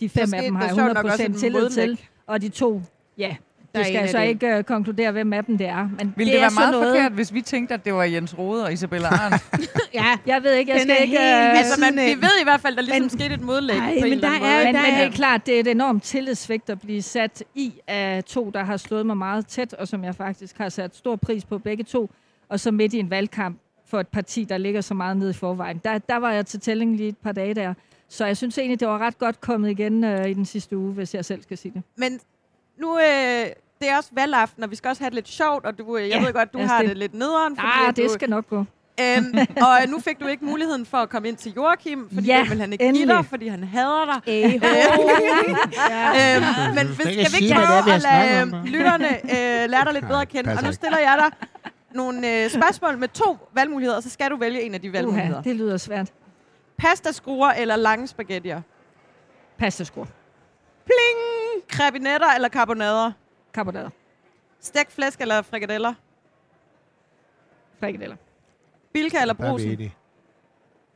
De 0.00 0.08
fem 0.08 0.34
af 0.34 0.42
dem 0.42 0.54
har 0.54 0.66
jeg 0.66 0.74
sjovt 0.74 0.94
nok 0.94 1.04
også 1.04 1.22
100% 1.22 1.30
et 1.30 1.36
tillid 1.36 1.70
til. 1.70 2.00
Og 2.26 2.42
de 2.42 2.48
to, 2.48 2.82
ja, 3.18 3.36
Der 3.78 3.84
det 3.84 3.86
skal 3.86 3.94
en 3.94 3.96
jeg 3.96 4.02
af 4.02 4.10
så 4.10 4.18
dem. 4.18 4.28
ikke 4.28 4.58
uh, 4.58 4.64
konkludere, 4.64 5.12
hvem 5.12 5.32
af 5.32 5.44
dem 5.44 5.58
det 5.58 5.66
er. 5.66 5.76
Men 5.82 5.88
Ville 5.88 6.08
det, 6.16 6.16
det, 6.18 6.34
er 6.34 6.40
være 6.40 6.40
meget 6.40 6.54
sådan 6.54 6.72
noget, 6.72 6.94
forkert, 6.96 7.12
hvis 7.12 7.34
vi 7.34 7.42
tænkte, 7.42 7.74
at 7.74 7.84
det 7.84 7.94
var 7.94 8.02
Jens 8.04 8.38
Rode 8.38 8.64
og 8.64 8.72
Isabella 8.72 9.08
Arndt? 9.08 9.42
Ja, 9.94 10.16
Jeg 10.26 10.42
ved 10.42 10.52
ikke, 10.54 10.72
jeg 10.72 10.80
skal 10.80 10.96
ikke... 11.02 11.16
ved 11.18 11.22
Altså, 11.24 11.80
man, 11.80 11.94
vi 11.96 12.22
ved 12.22 12.40
i 12.40 12.44
hvert 12.44 12.60
fald, 12.60 12.76
der 12.76 12.82
ligesom 12.82 13.02
Men- 13.02 13.10
skete 13.10 13.34
et 13.34 13.40
modlæg 13.42 13.76
Ej, 13.78 13.98
på 14.00 14.04
en 14.04 14.10
men 14.10 14.20
der 14.20 14.28
er- 14.28 14.38
måde. 14.40 14.64
Men, 14.64 14.74
der 14.74 14.82
men 14.82 14.90
det 14.94 15.02
er- 15.02 15.06
er 15.06 15.10
klart, 15.10 15.46
det 15.46 15.56
er 15.56 15.60
et 15.60 15.66
enormt 15.66 16.02
tillidssvigt 16.02 16.70
at 16.70 16.80
blive 16.80 17.02
sat 17.02 17.42
i 17.54 17.72
af 17.86 18.24
to, 18.24 18.50
der 18.54 18.64
har 18.64 18.76
slået 18.76 19.06
mig 19.06 19.16
meget 19.16 19.46
tæt, 19.46 19.74
og 19.74 19.88
som 19.88 20.04
jeg 20.04 20.14
faktisk 20.14 20.58
har 20.58 20.68
sat 20.68 20.96
stor 20.96 21.16
pris 21.16 21.44
på 21.44 21.58
begge 21.58 21.84
to, 21.84 22.10
og 22.48 22.60
så 22.60 22.70
midt 22.70 22.94
i 22.94 22.98
en 22.98 23.10
valgkamp 23.10 23.58
for 23.86 24.00
et 24.00 24.08
parti, 24.08 24.44
der 24.44 24.58
ligger 24.58 24.80
så 24.80 24.94
meget 24.94 25.16
nede 25.16 25.30
i 25.30 25.34
forvejen. 25.34 25.80
Der, 25.84 25.98
der 25.98 26.16
var 26.16 26.32
jeg 26.32 26.46
til 26.46 26.60
tælling 26.60 26.96
lige 26.96 27.08
et 27.08 27.16
par 27.18 27.32
dage 27.32 27.54
der. 27.54 27.74
Så 28.08 28.26
jeg 28.26 28.36
synes 28.36 28.58
egentlig, 28.58 28.80
det 28.80 28.88
var 28.88 28.98
ret 28.98 29.18
godt 29.18 29.40
kommet 29.40 29.70
igen 29.70 30.04
øh, 30.04 30.28
i 30.28 30.34
den 30.34 30.44
sidste 30.44 30.76
uge, 30.78 30.92
hvis 30.92 31.14
jeg 31.14 31.24
selv 31.24 31.42
skal 31.42 31.58
sige 31.58 31.72
det. 31.74 31.82
Men 31.96 32.20
nu, 32.80 32.98
øh, 32.98 33.46
det 33.80 33.90
er 33.90 33.96
også 33.96 34.10
valgaften, 34.12 34.62
og 34.62 34.70
vi 34.70 34.76
skal 34.76 34.88
også 34.88 35.02
have 35.02 35.10
det 35.10 35.14
lidt 35.14 35.28
sjovt, 35.28 35.66
og 35.66 35.78
du, 35.78 35.96
øh, 35.96 36.08
jeg 36.08 36.18
Ja, 36.20 36.26
ved 36.26 36.32
godt, 36.32 36.52
du 36.52 36.58
os 36.58 36.70
har 36.70 36.80
det. 36.80 36.88
det 36.88 36.98
lidt 36.98 37.14
nederen. 37.14 37.56
Ah, 37.58 37.88
at 37.88 37.96
det 37.96 38.04
du, 38.08 38.12
skal 38.12 38.30
nok 38.30 38.48
gå. 38.48 38.64
Øhm, 39.00 39.34
og 39.66 39.78
nu 39.88 40.00
fik 40.00 40.20
du 40.20 40.26
ikke 40.26 40.44
muligheden 40.44 40.86
for 40.86 40.98
at 40.98 41.08
komme 41.08 41.28
ind 41.28 41.36
til 41.36 41.52
Joachim, 41.56 42.08
fordi 42.14 42.26
Ja, 42.26 42.40
det 42.42 42.50
vil 42.50 42.60
han 42.60 42.72
ikke 42.72 42.92
give 42.92 43.06
dig, 43.06 43.24
fordi 43.24 43.48
han 43.48 43.64
hader 43.64 44.04
dig. 44.04 44.20
ja. 45.90 46.36
Øhm, 46.36 46.74
men 46.74 46.86
hvis, 46.86 46.96
skal 46.96 47.14
vi 47.14 47.18
ikke 47.18 47.30
sige, 47.30 47.48
det 47.48 47.56
prøve 47.56 47.94
at 47.94 48.02
lade 48.02 48.42
om, 48.42 48.54
øh, 48.54 48.64
lytterne 48.64 49.08
øh, 49.24 49.70
lære 49.70 49.84
dig 49.84 49.92
lidt 49.92 50.06
bedre 50.06 50.22
at 50.22 50.28
kende? 50.28 50.52
Og 50.58 50.62
nu 50.64 50.72
stiller 50.72 50.98
jeg 50.98 51.16
dig 51.18 51.48
nogle 51.94 52.42
øh, 52.44 52.50
spørgsmål 52.50 52.98
med 52.98 53.08
to 53.08 53.38
valgmuligheder, 53.54 53.96
og 53.96 54.02
så 54.02 54.10
skal 54.10 54.30
du 54.30 54.36
vælge 54.36 54.62
en 54.62 54.74
af 54.74 54.80
de 54.80 54.92
valgmuligheder. 54.92 55.40
Uha, 55.40 55.48
det 55.50 55.56
lyder 55.56 55.76
svært. 55.76 56.12
Pastaskruer 56.78 57.50
eller 57.50 57.76
lange 57.76 58.06
spaghettier? 58.06 58.60
Pastaskruer. 59.58 60.06
Pling! 60.86 61.18
Krebinetter 61.68 62.28
eller 62.34 62.48
karbonader? 62.48 63.12
Karbonader. 63.58 63.90
Stegt 64.60 64.92
flæsk 64.92 65.20
eller 65.20 65.42
frikadeller? 65.42 65.94
Frikadeller. 67.80 68.16
Bilka 68.92 69.20
eller 69.20 69.34
er 69.38 69.48
brusen? 69.50 69.92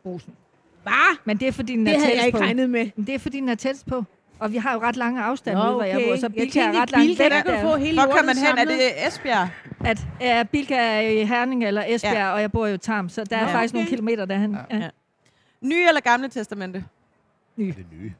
Brusen. 0.03 0.35
Hvad? 0.83 1.17
Men 1.25 1.37
det 1.37 1.49
er 1.49 1.53
fordi, 1.53 1.73
den 1.77 1.87
Det 1.87 1.95
er 1.95 1.99
havde 1.99 2.11
jeg 2.11 2.17
tættest 2.17 2.27
ikke 2.27 2.39
på. 2.39 2.45
regnet 2.45 2.71
med. 2.71 2.91
Men 2.97 3.07
det 3.07 3.15
er 3.15 3.19
fordi, 3.19 3.41
den 3.41 3.49
er 3.49 3.55
tættest 3.55 3.87
på. 3.87 4.05
Og 4.39 4.53
vi 4.53 4.57
har 4.57 4.73
jo 4.73 4.81
ret 4.81 4.97
lange 4.97 5.23
afstande 5.23 5.61
Nå, 5.63 5.67
ude, 5.67 5.75
hvor 5.75 5.85
jeg 5.85 6.05
bor, 6.09 6.17
så 6.17 6.29
Bilka 6.29 6.61
er 6.61 6.83
ret 6.83 6.91
langt 6.91 7.19
væk. 7.19 7.31
der 7.31 7.43
kan 7.43 7.61
få 7.63 7.77
hele 7.77 8.03
Hvor 8.05 8.15
kan 8.17 8.27
man 8.27 8.37
hen? 8.37 8.59
Er 8.59 8.65
det 8.65 9.07
Esbjerg? 9.07 9.49
At 9.85 9.99
ja, 10.21 10.43
Bilka 10.53 10.75
er 10.77 11.01
i 11.01 11.25
Herning 11.25 11.65
eller 11.65 11.85
Esbjerg, 11.89 12.15
Ja. 12.15 12.27
ja. 12.27 12.33
og 12.33 12.41
jeg 12.41 12.53
bor 12.53 12.67
jo 12.67 12.75
i 12.75 12.79
Tarm, 12.79 13.09
så 13.09 13.25
der 13.25 13.37
er 13.37 13.45
Nå, 13.47 13.51
faktisk 13.53 13.75
okay. 13.75 13.79
nogle 13.79 13.91
kilometer 13.91 14.25
derhen. 14.25 14.57
Ja. 14.71 14.77
Ja. 14.79 14.89
Nye 15.61 15.89
eller 15.89 16.01
gamle 16.01 16.29
testamente? 16.29 16.85
Det 17.57 17.87
nye. 17.93 18.13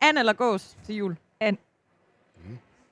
And 0.00 0.18
eller 0.18 0.32
gås 0.32 0.76
til 0.86 0.94
jul? 0.94 1.16
And. 1.40 1.56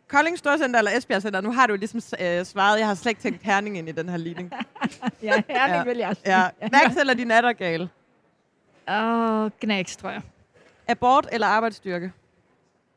Kolding 0.08 0.38
Storcenter 0.38 0.78
eller 0.78 0.90
Esbjerg 0.96 1.22
Center? 1.22 1.40
Nu 1.40 1.52
har 1.52 1.66
du 1.66 1.74
ligesom 1.74 2.00
øh, 2.20 2.44
svaret. 2.44 2.78
Jeg 2.78 2.86
har 2.86 2.94
slet 2.94 3.10
ikke 3.10 3.20
tænkt 3.20 3.42
Herning 3.42 3.78
ind 3.78 3.88
i 3.88 3.92
den 3.92 4.08
her 4.08 4.16
ligning. 4.16 4.52
ja, 5.22 5.42
Herning 5.48 5.76
Ja. 5.76 5.84
vil 5.84 5.96
jeg 5.96 6.16
sige. 6.16 6.36
Ja. 6.62 6.68
Knacks 6.68 6.96
eller 6.96 7.14
din 7.14 7.26
nattergale? 7.26 7.88
Og 8.86 9.52
knæks, 9.60 9.96
tror 9.96 10.10
jeg. 10.10 10.22
Abort 10.88 11.28
eller 11.32 11.46
arbejdsstyrke? 11.46 12.12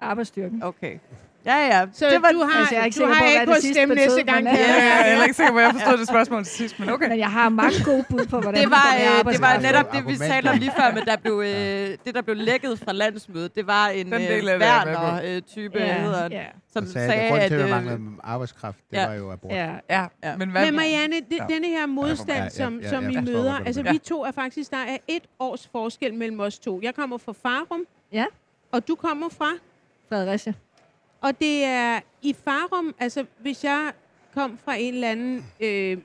Arbejdsstyrken. 0.01 0.63
Okay. 0.63 0.99
Ja, 1.45 1.57
ja. 1.67 1.85
Så 1.93 2.05
det 2.09 2.21
var, 2.21 2.31
du 2.31 2.39
har, 2.39 2.59
altså, 2.59 2.75
jeg 2.75 2.81
er 2.81 2.85
ikke 2.85 2.95
du 2.95 2.99
sikker 2.99 3.13
har 3.13 3.45
på, 3.45 3.51
ikke 3.51 3.61
sidste 3.61 3.73
stemme 3.73 3.95
næste 3.95 4.09
betød, 4.09 4.23
gang. 4.25 4.43
men, 4.43 4.55
kan 4.55 4.63
øh, 4.63 4.69
jeg 4.69 5.03
Jeg 5.05 5.19
er 5.19 5.23
ikke 5.23 5.35
sikker 5.35 5.51
på, 5.51 5.57
at 5.57 5.63
jeg 5.63 5.71
forstod 5.73 5.97
det 5.97 6.07
spørgsmål 6.07 6.43
til 6.43 6.53
sidst, 6.53 6.79
men 6.79 6.89
okay. 6.89 7.09
Men 7.09 7.19
jeg 7.19 7.31
har 7.31 7.49
mange 7.49 7.83
gode 7.85 8.05
bud 8.09 8.25
på, 8.25 8.39
hvordan 8.39 8.61
det 8.63 8.71
var, 8.71 8.87
man 8.97 9.27
øh, 9.27 9.33
det 9.33 9.41
var 9.41 9.57
netop 9.59 9.91
det, 9.93 10.07
vi 10.07 10.15
talte 10.17 10.47
om 10.47 10.57
lige 10.57 10.71
før, 10.77 10.93
men 10.93 11.05
der 11.05 11.15
blev, 11.17 11.33
øh, 11.45 11.97
det, 12.05 12.15
der 12.15 12.21
blev 12.21 12.35
lækket 12.35 12.79
fra 12.79 12.91
landsmødet, 12.93 13.55
det 13.55 13.67
var 13.67 13.87
en 13.87 14.05
Den 14.05 14.13
øh, 14.13 14.21
er. 14.21 14.59
Werner-type, 14.59 15.77
ja, 15.79 16.01
hedder 16.01 16.27
ja, 16.31 16.43
som 16.73 16.85
sagde, 16.85 17.07
sagde, 17.07 17.21
at 17.21 17.29
grunden 17.31 17.47
til, 17.49 17.55
at 17.55 17.61
øh, 17.63 17.69
manglede 17.69 17.99
arbejdskraft, 18.23 18.77
det 18.91 18.97
ja. 18.97 19.07
var 19.07 19.13
jo 19.13 19.31
abort. 19.31 19.51
ja. 19.51 19.69
Ja, 19.89 20.05
Ja. 20.23 20.35
men 20.37 20.49
hvad... 20.49 20.65
Men 20.65 20.75
Marianne, 20.75 21.15
det, 21.15 21.25
Ja. 21.31 21.45
denne 21.53 21.67
her 21.67 21.79
Ja, 21.79 21.85
modstand, 21.85 22.43
ja, 22.43 22.49
som, 22.49 22.79
ja, 22.79 22.89
som 22.89 23.09
I 23.09 23.15
møder, 23.21 23.53
altså 23.65 23.83
vi 23.83 23.97
to 23.97 24.23
er 24.23 24.31
faktisk, 24.31 24.71
der 24.71 24.77
er 24.77 24.97
et 25.07 25.23
års 25.39 25.69
forskel 25.71 26.13
mellem 26.13 26.39
os 26.39 26.59
to. 26.59 26.79
Jeg 26.83 26.95
kommer 26.95 27.17
fra 27.17 27.33
Farum, 27.43 27.81
Ja. 28.13 28.25
og 28.71 28.87
du 28.87 28.95
kommer 28.95 29.29
fra, 29.29 29.49
Fredericia. 30.09 30.53
Og 31.21 31.39
det 31.39 31.63
er 31.63 31.99
i 32.21 32.35
Farum, 32.43 32.95
altså 32.99 33.25
hvis 33.39 33.63
jeg 33.63 33.91
kom 34.33 34.57
fra 34.57 34.75
en 34.75 34.93
eller 34.93 35.09
anden 35.09 35.45
øh, 35.59 35.97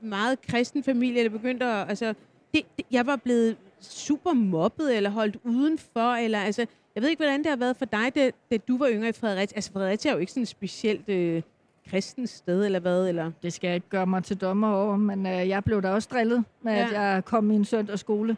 meget 0.00 0.42
kristen 0.42 0.82
familie, 0.84 1.18
eller 1.18 1.30
begyndte 1.30 1.66
at, 1.66 1.88
altså, 1.88 2.14
det, 2.54 2.62
det, 2.76 2.86
jeg 2.90 3.06
var 3.06 3.16
blevet 3.16 3.56
super 3.80 4.32
mobbet, 4.32 4.96
eller 4.96 5.10
holdt 5.10 5.36
udenfor, 5.44 6.14
eller 6.14 6.38
altså, 6.38 6.66
jeg 6.94 7.02
ved 7.02 7.10
ikke, 7.10 7.20
hvordan 7.20 7.38
det 7.38 7.46
har 7.46 7.56
været 7.56 7.76
for 7.76 7.84
dig, 7.84 8.14
da, 8.14 8.30
da 8.50 8.56
du 8.56 8.78
var 8.78 8.88
yngre 8.90 9.08
i 9.08 9.12
Fredericia. 9.12 9.56
Altså, 9.56 9.72
Fredericia 9.72 10.10
er 10.10 10.14
jo 10.14 10.20
ikke 10.20 10.32
sådan 10.32 10.42
et 10.42 10.48
specielt 10.48 11.08
øh, 11.08 11.42
kristent 11.90 12.28
sted, 12.28 12.64
eller 12.64 12.80
hvad, 12.80 13.08
eller... 13.08 13.30
Det 13.42 13.52
skal 13.52 13.68
jeg 13.68 13.74
ikke 13.74 13.88
gøre 13.88 14.06
mig 14.06 14.24
til 14.24 14.36
dommer 14.36 14.72
over, 14.72 14.96
men 14.96 15.26
øh, 15.26 15.48
jeg 15.48 15.64
blev 15.64 15.82
da 15.82 15.90
også 15.90 16.08
drillet 16.12 16.44
med, 16.62 16.72
ja. 16.72 16.86
at 16.86 16.92
jeg 16.92 17.24
kom 17.24 17.50
i 17.50 17.54
en 17.54 17.64
søndagsskole. 17.64 18.36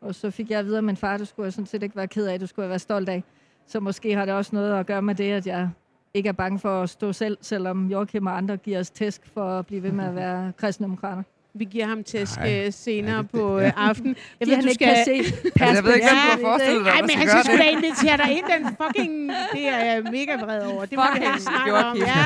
Og 0.00 0.14
så 0.14 0.30
fik 0.30 0.50
jeg 0.50 0.58
at 0.58 0.66
vide 0.66 0.76
af 0.76 0.82
min 0.82 0.96
far, 0.96 1.16
det 1.16 1.28
skulle 1.28 1.44
jeg 1.44 1.52
sådan 1.52 1.66
set 1.66 1.82
ikke 1.82 1.96
være 1.96 2.08
ked 2.08 2.26
af, 2.26 2.38
det 2.38 2.48
skulle 2.48 2.64
jeg 2.64 2.70
være 2.70 2.78
stolt 2.78 3.08
af. 3.08 3.22
Så 3.66 3.80
måske 3.80 4.14
har 4.14 4.24
det 4.24 4.34
også 4.34 4.50
noget 4.54 4.78
at 4.80 4.86
gøre 4.86 5.02
med 5.02 5.14
det, 5.14 5.32
at 5.32 5.46
jeg 5.46 5.68
ikke 6.14 6.28
er 6.28 6.32
bange 6.32 6.58
for 6.58 6.82
at 6.82 6.90
stå 6.90 7.12
selv, 7.12 7.38
selvom 7.40 7.86
Joachim 7.88 8.26
og 8.26 8.36
andre 8.36 8.56
giver 8.56 8.80
os 8.80 8.90
tæsk 8.90 9.20
for 9.34 9.58
at 9.58 9.66
blive 9.66 9.82
ved 9.82 9.92
med 9.92 10.04
at 10.04 10.14
være 10.24 10.52
kristendemokrater. 10.56 11.22
Vi 11.56 11.64
giver 11.64 11.86
ham 11.86 12.04
tæsk 12.04 12.36
Nej. 12.38 12.64
øh, 12.66 12.72
senere 12.72 13.14
Ja, 13.16 13.22
det- 13.22 13.30
på 13.30 13.60
det- 13.60 13.66
øh, 13.66 13.72
aften. 13.88 14.16
Jeg 14.40 14.48
ved, 14.48 14.54
han 14.54 14.68
ikke 14.68 14.84
kan 14.84 14.96
se 15.04 15.10
Altså, 15.14 15.32
jeg 15.60 15.84
ved 15.84 15.94
ikke, 15.94 16.06
hvem 16.06 16.16
du 16.24 16.30
har 16.30 16.38
forestillet 16.40 16.84
dig, 16.84 16.92
Nej, 16.92 17.00
men 17.00 17.10
skal 17.10 17.18
han 17.20 17.28
skal 17.28 17.44
sgu 17.44 17.56
da 17.62 17.68
invitere 17.70 18.16
dig 18.16 18.30
ind, 18.36 18.44
den 18.54 18.76
fucking... 18.82 19.30
Det 19.52 19.68
er 19.68 19.78
jeg 19.84 20.02
mega 20.02 20.36
vred 20.44 20.62
over. 20.72 20.84
Det 20.84 20.96
må 20.98 21.02
vi 21.02 21.08
Fucking 21.12 21.26
ikke 21.34 21.42
snakke 21.42 21.72
om. 21.74 21.96
Ja, 21.96 22.24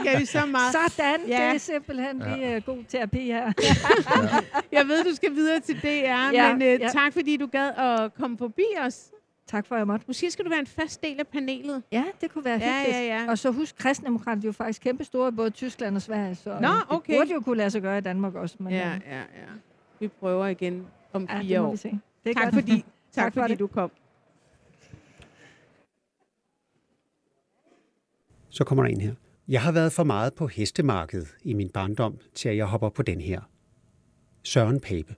skal 0.00 0.20
vi 0.20 0.26
så 0.26 0.46
meget. 0.46 0.72
Sådan, 0.72 1.20
Ja. 1.28 1.34
det 1.46 1.54
er 1.54 1.58
simpelthen 1.58 2.22
lige 2.36 2.56
uh, 2.56 2.62
god 2.62 2.78
terapi 2.88 3.20
her. 3.26 3.52
Jeg 4.72 4.84
ved, 4.86 5.04
du 5.04 5.14
skal 5.14 5.34
videre 5.34 5.60
til 5.60 5.76
DR, 5.82 5.86
Ja, 6.32 6.52
men 6.52 6.62
øh, 6.62 6.68
ja. 6.80 6.88
tak 6.88 7.12
fordi 7.12 7.36
du 7.36 7.46
gad 7.46 7.70
at 7.76 8.14
komme 8.14 8.38
forbi 8.38 8.64
os. 8.86 8.98
Tak 9.48 9.66
for, 9.66 9.74
at 9.74 9.78
jeg 9.78 9.86
måtte. 9.86 10.04
Måske 10.06 10.30
skal 10.30 10.44
du 10.44 10.50
være 10.50 10.60
en 10.60 10.66
fast 10.66 11.02
del 11.02 11.20
af 11.20 11.26
panelet. 11.26 11.82
Ja, 11.92 12.04
det 12.20 12.30
kunne 12.30 12.44
være 12.44 12.58
Ja, 12.58 12.78
hyggeligt. 12.78 13.08
ja, 13.08 13.22
ja. 13.24 13.30
Og 13.30 13.38
så 13.38 13.50
husk, 13.50 13.76
kristendemokrater 13.76 14.40
er 14.42 14.46
jo 14.46 14.52
faktisk 14.52 14.82
kæmpe 14.82 15.04
store 15.04 15.28
i 15.28 15.32
både 15.32 15.50
Tyskland 15.50 15.96
og 15.96 16.02
Sverige, 16.02 16.34
så 16.34 16.58
Nå, 16.60 16.68
okay. 16.88 17.12
det 17.12 17.18
burde 17.20 17.32
jo 17.32 17.40
kunne 17.40 17.56
lade 17.56 17.70
sig 17.70 17.82
gøre 17.82 17.98
i 17.98 18.00
Danmark 18.00 18.34
også. 18.34 18.56
Men, 18.60 18.72
Ja, 18.72 18.94
øh, 18.94 19.00
ja, 19.06 19.18
ja. 19.18 19.24
Vi 20.00 20.08
prøver 20.08 20.46
igen 20.46 20.86
om 21.12 21.26
ja, 21.30 21.40
fire 21.40 21.62
år. 21.62 21.70
vi 21.70 21.76
se. 21.76 21.88
Det 22.24 22.30
er 22.30 22.34
Tak 22.34 22.42
godt. 22.42 22.54
fordi, 22.54 22.76
tak 22.82 22.84
Tak 23.12 23.34
for 23.34 23.40
fordi 23.40 23.52
det. 23.52 23.58
du 23.58 23.66
kom. 23.66 23.90
Så 28.48 28.64
kommer 28.64 28.84
der 28.84 28.90
en 28.90 29.00
her. 29.00 29.14
Jeg 29.48 29.62
har 29.62 29.72
været 29.72 29.92
for 29.92 30.04
meget 30.04 30.34
på 30.34 30.46
hestemarkedet 30.46 31.28
i 31.42 31.52
min 31.52 31.68
barndom, 31.68 32.18
til 32.34 32.48
at 32.48 32.56
jeg 32.56 32.66
hopper 32.66 32.88
på 32.88 33.02
den 33.02 33.20
her. 33.20 33.40
Søren 34.42 34.80
Pape. 34.80 35.14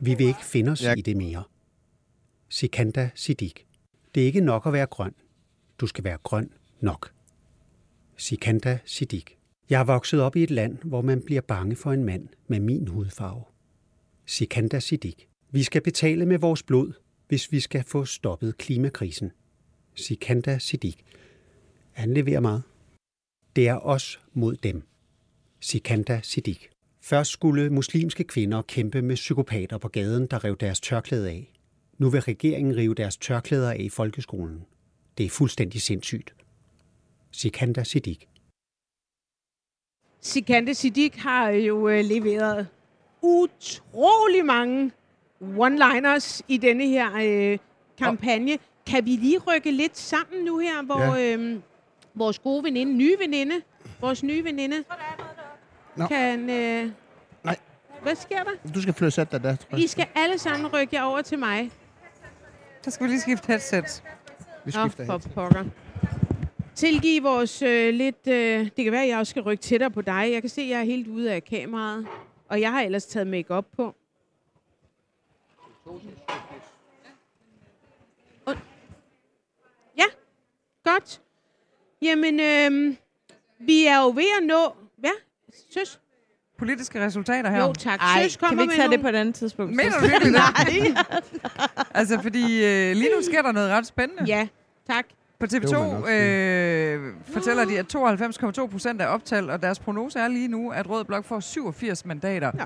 Vi 0.00 0.14
vil 0.14 0.26
ikke 0.26 0.44
finde 0.44 0.72
os 0.72 0.82
Ja. 0.82 0.94
i 0.96 1.00
det 1.00 1.16
mere. 1.16 1.44
Sikanda 2.48 3.10
Siddiq. 3.14 3.52
Det 4.14 4.22
er 4.22 4.26
ikke 4.26 4.40
nok 4.40 4.66
at 4.66 4.72
være 4.72 4.86
grøn. 4.86 5.14
Du 5.78 5.86
skal 5.86 6.04
være 6.04 6.18
grøn 6.22 6.50
nok. 6.80 7.12
Sikanda 8.16 8.78
Siddiq. 8.84 9.24
Jeg 9.70 9.80
er 9.80 9.84
vokset 9.84 10.20
op 10.20 10.36
i 10.36 10.42
et 10.42 10.50
land, 10.50 10.78
hvor 10.84 11.02
man 11.02 11.22
bliver 11.22 11.40
bange 11.40 11.76
for 11.76 11.92
en 11.92 12.04
mand 12.04 12.28
med 12.48 12.60
min 12.60 12.88
hudfarve. 12.88 13.42
Sikanda 14.26 14.80
Siddiq. 14.80 15.16
Vi 15.50 15.62
skal 15.62 15.82
betale 15.82 16.26
med 16.26 16.38
vores 16.38 16.62
blod, 16.62 16.92
hvis 17.28 17.52
vi 17.52 17.60
skal 17.60 17.84
få 17.84 18.04
stoppet 18.04 18.58
klimakrisen. 18.58 19.32
Sikanda 19.94 20.58
Siddiq. 20.58 20.96
Han 21.92 22.14
leverer 22.14 22.40
meget. 22.40 22.62
Det 23.56 23.68
er 23.68 23.78
os 23.78 24.20
mod 24.32 24.56
dem. 24.56 24.82
Sikanda 25.60 26.20
Siddiq. 26.22 26.70
Først 27.08 27.30
skulle 27.30 27.70
muslimske 27.70 28.24
kvinder 28.24 28.62
kæmpe 28.62 29.02
med 29.02 29.14
psykopater 29.14 29.78
på 29.78 29.88
gaden, 29.88 30.26
der 30.26 30.44
rev 30.44 30.56
deres 30.56 30.80
tørklæde 30.80 31.28
af. 31.28 31.52
Nu 31.98 32.10
vil 32.10 32.20
regeringen 32.20 32.76
rive 32.76 32.94
deres 32.94 33.16
tørklæder 33.16 33.70
af 33.70 33.76
i 33.80 33.88
folkeskolen. 33.88 34.64
Det 35.18 35.26
er 35.26 35.30
fuldstændig 35.30 35.82
sindssygt. 35.82 36.34
Sikanda 37.32 37.84
Siddiq. 37.84 38.18
Sikande 40.20 40.74
Siddiq 40.74 41.16
har 41.16 41.48
jo 41.48 41.88
øh, 41.88 42.04
leveret 42.04 42.66
utrolig 43.22 44.44
mange 44.44 44.90
one-liners 45.40 46.40
i 46.48 46.56
denne 46.56 46.86
her 46.86 47.10
øh, 47.16 47.58
kampagne. 47.98 48.58
Kan 48.86 49.04
vi 49.04 49.10
lige 49.10 49.38
rykke 49.38 49.70
lidt 49.70 49.98
sammen 49.98 50.44
nu 50.44 50.58
her, 50.58 50.82
hvor 50.82 51.14
ja. 51.14 51.36
øh, 51.36 51.60
vores 52.14 52.38
gode 52.38 52.64
veninde, 52.64 52.92
nye 52.92 53.16
veninde, 53.18 53.54
vores 54.00 54.22
nye 54.22 54.44
veninde, 54.44 54.84
Nå. 55.98 56.06
kan... 56.06 56.50
Øh, 56.50 56.90
Nej. 57.44 57.56
Hvad 58.02 58.14
sker 58.16 58.44
der? 58.44 58.70
Du 58.74 58.82
skal 58.82 58.94
flytte 58.94 59.24
dig 59.24 59.42
der, 59.42 59.56
tror 59.56 59.78
I 59.78 59.80
jeg. 59.80 59.90
skal 59.90 60.06
alle 60.14 60.38
sammen 60.38 60.66
rykke 60.72 60.96
jer 60.96 61.02
over 61.02 61.22
til 61.22 61.38
mig. 61.38 61.70
Så 62.82 62.90
skal 62.90 63.06
vi 63.06 63.10
lige 63.10 63.20
skifte 63.20 63.46
headset. 63.46 64.02
Vi 64.64 64.72
Nå, 64.74 64.88
skifter 64.88 65.06
for 65.06 65.18
helt. 65.18 65.34
pokker. 65.34 65.64
Tilgiv 66.74 67.22
vores 67.22 67.62
øh, 67.62 67.94
lidt... 67.94 68.26
Øh, 68.26 68.70
det 68.76 68.84
kan 68.84 68.92
være, 68.92 69.02
at 69.02 69.08
jeg 69.08 69.18
også 69.18 69.30
skal 69.30 69.42
rykke 69.42 69.62
tættere 69.62 69.90
på 69.90 70.02
dig. 70.02 70.28
Jeg 70.32 70.40
kan 70.42 70.48
se, 70.48 70.60
at 70.62 70.68
jeg 70.68 70.80
er 70.80 70.84
helt 70.84 71.08
ude 71.08 71.32
af 71.32 71.44
kameraet. 71.44 72.06
Og 72.48 72.60
jeg 72.60 72.72
har 72.72 72.80
ellers 72.80 73.06
taget 73.06 73.26
make 73.26 73.62
på. 73.76 73.94
Ja, 79.98 80.04
godt. 80.84 81.20
Jamen, 82.02 82.40
øh, 82.40 82.96
vi 83.58 83.86
er 83.86 84.02
jo 84.02 84.08
ved 84.08 84.26
at 84.40 84.46
nå... 84.46 84.74
Søs? 85.74 86.00
Politiske 86.58 87.04
resultater 87.04 87.50
her. 87.50 87.66
Jo, 87.66 87.72
tak. 87.72 88.00
Ej, 88.00 88.22
Søs 88.22 88.36
kan 88.36 88.48
kommer 88.48 88.62
vi 88.62 88.64
ikke 88.64 88.74
tage 88.74 88.84
nogle... 88.88 88.96
det 88.96 89.02
på 89.02 89.08
et 89.08 89.14
andet 89.14 89.34
tidspunkt? 89.34 89.76
Mener 89.76 89.90
du 90.00 90.06
virkelig 90.10 90.32
det? 90.32 90.40
Nej. 90.94 91.04
altså, 92.00 92.20
fordi 92.22 92.64
øh, 92.64 92.96
lige 92.96 93.10
nu 93.16 93.22
sker 93.22 93.42
der 93.42 93.52
noget 93.52 93.70
ret 93.70 93.86
spændende. 93.86 94.24
Ja, 94.26 94.48
tak. 94.90 95.04
På 95.40 95.46
Det 95.46 95.62
må 95.62 95.68
TV2 95.68 95.82
man 95.82 95.90
nok 96.00 96.06
sige. 96.08 96.92
øh, 96.92 97.12
fortæller 97.32 97.64
de, 97.64 97.78
at 97.78 97.94
92,2 98.58 98.66
procent 98.66 99.02
er 99.02 99.06
optalt, 99.06 99.50
og 99.50 99.62
deres 99.62 99.78
prognose 99.78 100.18
er 100.18 100.28
lige 100.28 100.48
nu, 100.48 100.70
at 100.70 100.90
Rød 100.90 101.04
Blok 101.04 101.24
får 101.24 101.40
87 101.40 102.04
mandater. 102.04 102.50
Ja. 102.58 102.64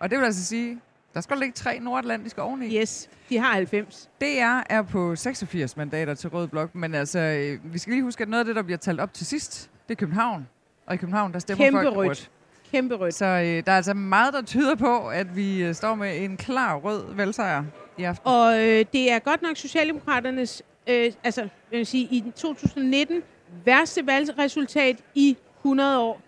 Og 0.00 0.10
det 0.10 0.18
vil 0.18 0.24
altså 0.24 0.44
sige, 0.44 0.80
der 1.14 1.20
skal 1.20 1.38
ligge 1.38 1.52
tre 1.52 1.78
nordatlantiske 1.80 2.42
oveni. 2.42 2.80
Yes, 2.80 3.08
de 3.28 3.38
har 3.38 3.52
90. 3.54 4.08
DR 4.20 4.60
er 4.70 4.82
på 4.82 5.16
86 5.16 5.76
mandater 5.76 6.14
til 6.14 6.30
Rød 6.30 6.48
Blok, 6.48 6.74
men 6.74 6.94
altså, 6.94 7.18
øh, 7.18 7.72
vi 7.72 7.78
skal 7.78 7.92
lige 7.92 8.02
huske, 8.02 8.22
at 8.22 8.28
noget 8.28 8.40
af 8.40 8.46
det, 8.46 8.56
der 8.56 8.62
bliver 8.62 8.78
talt 8.78 9.00
op 9.00 9.14
til 9.14 9.26
sidst, 9.26 9.70
det 9.88 9.94
er 9.94 9.98
København. 9.98 10.48
Og 10.86 10.94
i 10.94 10.96
København, 10.96 11.32
der 11.32 11.38
stemmer 11.38 11.64
Kæmpe 11.64 11.82
folk 11.82 11.96
rødt. 11.96 12.30
Kæmpe 12.72 12.94
rødt. 12.94 13.14
Så 13.14 13.24
øh, 13.26 13.44
der 13.66 13.72
er 13.72 13.76
altså 13.76 13.94
meget, 13.94 14.34
der 14.34 14.42
tyder 14.42 14.74
på, 14.74 15.08
at 15.08 15.36
vi 15.36 15.62
øh, 15.62 15.74
står 15.74 15.94
med 15.94 16.24
en 16.24 16.36
klar 16.36 16.76
rød 16.76 17.14
valgsejr 17.14 17.64
i 17.98 18.02
aften. 18.02 18.28
Og 18.28 18.60
øh, 18.60 18.84
det 18.92 19.12
er 19.12 19.18
godt 19.18 19.42
nok 19.42 19.56
Socialdemokraternes, 19.56 20.62
øh, 20.86 21.12
altså 21.24 21.40
jeg 21.40 21.78
vil 21.78 21.86
sige, 21.86 22.04
i 22.04 22.24
2019 22.36 23.22
værste 23.64 24.06
valgresultat 24.06 24.96
i 25.14 25.36
100 25.60 25.98
år. 26.00 26.20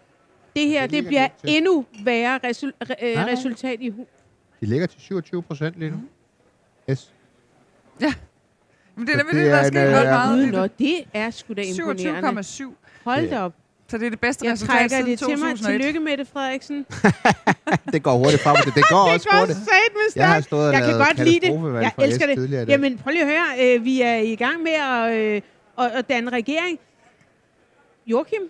Det 0.57 0.69
her, 0.69 0.83
Det 0.83 0.91
det, 0.91 1.07
bliver 1.07 1.29
endnu 1.45 1.85
værre 2.05 2.41
resul- 2.45 2.73
re- 2.91 3.05
øh, 3.07 3.15
Nej. 3.15 3.33
resultat 3.33 3.81
i 3.81 3.89
hu- 3.89 4.07
De 4.61 4.67
ligger 4.67 4.87
til 4.87 5.01
27 5.01 5.43
procent 5.43 5.77
lige 5.79 5.91
nu. 5.91 5.97
Yes. 6.91 7.13
Men 8.97 9.07
det 9.07 9.13
er 9.13 9.17
nemlig 9.17 9.35
det 9.35 9.45
det, 9.45 9.51
der 9.53 9.57
er 9.57 9.65
sket 9.67 9.89
øh, 9.89 9.95
ret 9.95 10.05
meget. 10.05 10.37
Gud, 10.39 10.43
Det 10.43 10.53
nå, 10.53 10.63
er 10.63 10.67
det 10.67 11.05
er 11.15 11.31
sgu 11.31 11.53
da 11.55 11.63
imponerende. 11.63 12.41
27,7. 12.41 12.75
Hold 13.05 13.23
Det- 13.23 13.31
da 13.31 13.41
op. 13.41 13.53
Så 13.89 13.99
det 13.99 14.07
er 14.07 14.11
det 14.11 14.21
bedste 14.21 14.45
Jeg 14.45 14.53
resultat 14.53 14.77
trækker 14.77 14.97
siden 14.97 15.11
det 15.11 15.19
til 15.19 15.29
mig. 15.29 15.39
2001. 15.39 15.81
Tillykke, 15.81 16.01
Mette 16.01 16.25
Frederiksen. 16.25 16.87
Det 17.93 18.03
går 18.03 18.17
hurtigt 18.17 18.43
frem, 18.43 18.57
det, 18.65 18.75
det 18.75 18.85
går 18.89 19.05
det 19.07 19.15
også 19.15 19.29
går 19.29 19.39
hurtigt. 19.39 19.59
satme 19.59 20.01
Jeg 20.17 20.29
har 20.29 20.41
stået 20.41 20.69
og 20.69 20.75
Jeg 20.75 20.83
kan 20.85 20.99
godt 20.99 21.19
lide 21.19 21.41
det. 21.41 21.83
Jeg 21.83 21.93
elsker 21.99 22.27
det. 22.27 22.69
Jamen, 22.69 22.99
prøv 22.99 23.11
lige 23.11 23.23
at 23.23 23.29
høre. 23.29 23.77
Øh, 23.77 23.85
vi 23.85 24.01
er 24.01 24.17
i 24.17 24.35
gang 24.35 24.63
med 24.63 24.73
at, 24.73 25.13
øh, 25.13 25.41
at, 25.79 25.91
at 25.91 26.09
danne 26.09 26.31
regering. 26.31 26.79
Joachim, 28.07 28.43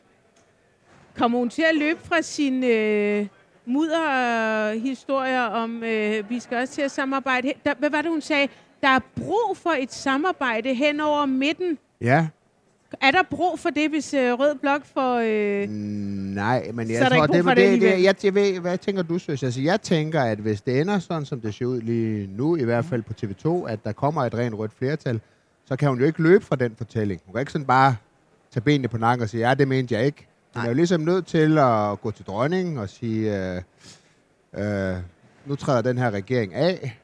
kommer 1.17 1.39
hun 1.39 1.51
til 1.51 1.63
at 1.63 1.75
løbe 1.75 2.01
fra 2.05 2.23
sin 2.23 2.65
øh, 2.65 3.27
mudderhistorier 3.67 5.43
om, 5.43 5.83
øh, 5.85 6.31
vi 6.31 6.41
skal 6.41 6.59
også 6.59 6.75
til 6.75 6.83
at 6.83 6.91
samarbejde? 6.91 7.53
Der, 7.65 7.75
hvad 7.79 7.91
var 7.91 8.03
det, 8.03 8.11
hun 8.11 8.21
sagde? 8.21 8.49
Der 8.83 8.89
er 8.89 9.01
brug 9.17 9.57
for 9.57 9.71
et 9.71 9.93
samarbejde 9.93 10.75
hen 10.75 11.01
over 11.01 11.27
midten. 11.27 11.79
Ja, 12.01 12.27
Er 13.01 13.11
der 13.11 13.23
brug 13.31 13.59
for 13.59 13.71
det, 13.71 13.91
hvis 13.91 14.15
øh, 14.15 14.33
Rød 14.33 14.55
Blok 14.55 14.85
får... 14.95 15.15
Øh, 15.15 15.69
nej, 15.69 16.71
men 16.75 16.91
jeg 16.91 17.13
tror, 17.13 17.27
det, 17.27 17.45
det, 17.45 17.57
det 17.57 17.81
det, 17.83 18.03
jeg, 18.03 18.25
jeg 18.25 18.35
ved, 18.35 18.61
hvad 18.61 18.79
tænker 18.79 19.03
du, 19.03 19.19
Søs? 19.19 19.43
Altså, 19.43 19.61
jeg 19.61 19.81
tænker, 19.81 20.23
at 20.23 20.39
hvis 20.39 20.61
det 20.61 20.81
ender 20.81 20.99
sådan, 20.99 21.25
som 21.25 21.41
det 21.41 21.55
ser 21.55 21.67
ud 21.67 21.81
lige 21.81 22.31
nu, 22.37 22.57
i 22.57 22.65
hvert 22.65 22.85
fald 22.85 23.03
på 23.03 23.13
TV2, 23.23 23.71
at 23.71 23.85
der 23.85 23.93
kommer 23.93 24.23
et 24.23 24.35
rent 24.35 24.59
rødt 24.59 24.73
flertal, 24.79 25.21
så 25.65 25.77
kan 25.77 25.89
hun 25.89 25.99
jo 25.99 26.07
ikke 26.07 26.23
løbe 26.23 26.45
fra 26.45 26.57
den 26.57 26.75
fortælling. 26.77 27.21
Hun 27.27 27.33
kan 27.33 27.41
ikke 27.41 27.53
sådan 27.53 27.67
bare 27.67 27.97
tage 28.53 28.63
benene 28.63 28.89
på 28.89 28.99
nakken 28.99 29.23
og 29.23 29.29
sige, 29.29 29.49
ja, 29.49 29.55
det 29.55 29.69
mente 29.69 29.95
jeg 29.95 30.07
ikke. 30.07 30.27
Hun 30.55 30.65
er 30.65 30.69
jo 30.69 30.75
ligesom 30.75 31.01
nødt 31.01 31.27
til 31.27 31.59
at 31.59 32.01
gå 32.01 32.11
til 32.11 32.25
dronningen 32.25 32.79
og 32.79 32.89
sige, 32.89 33.55
øh, 33.55 33.63
øh, 34.55 34.97
nu 35.47 35.57
træder 35.57 35.83
den 35.83 35.99
her 35.99 36.11
regering 36.11 36.55
af. 36.55 36.99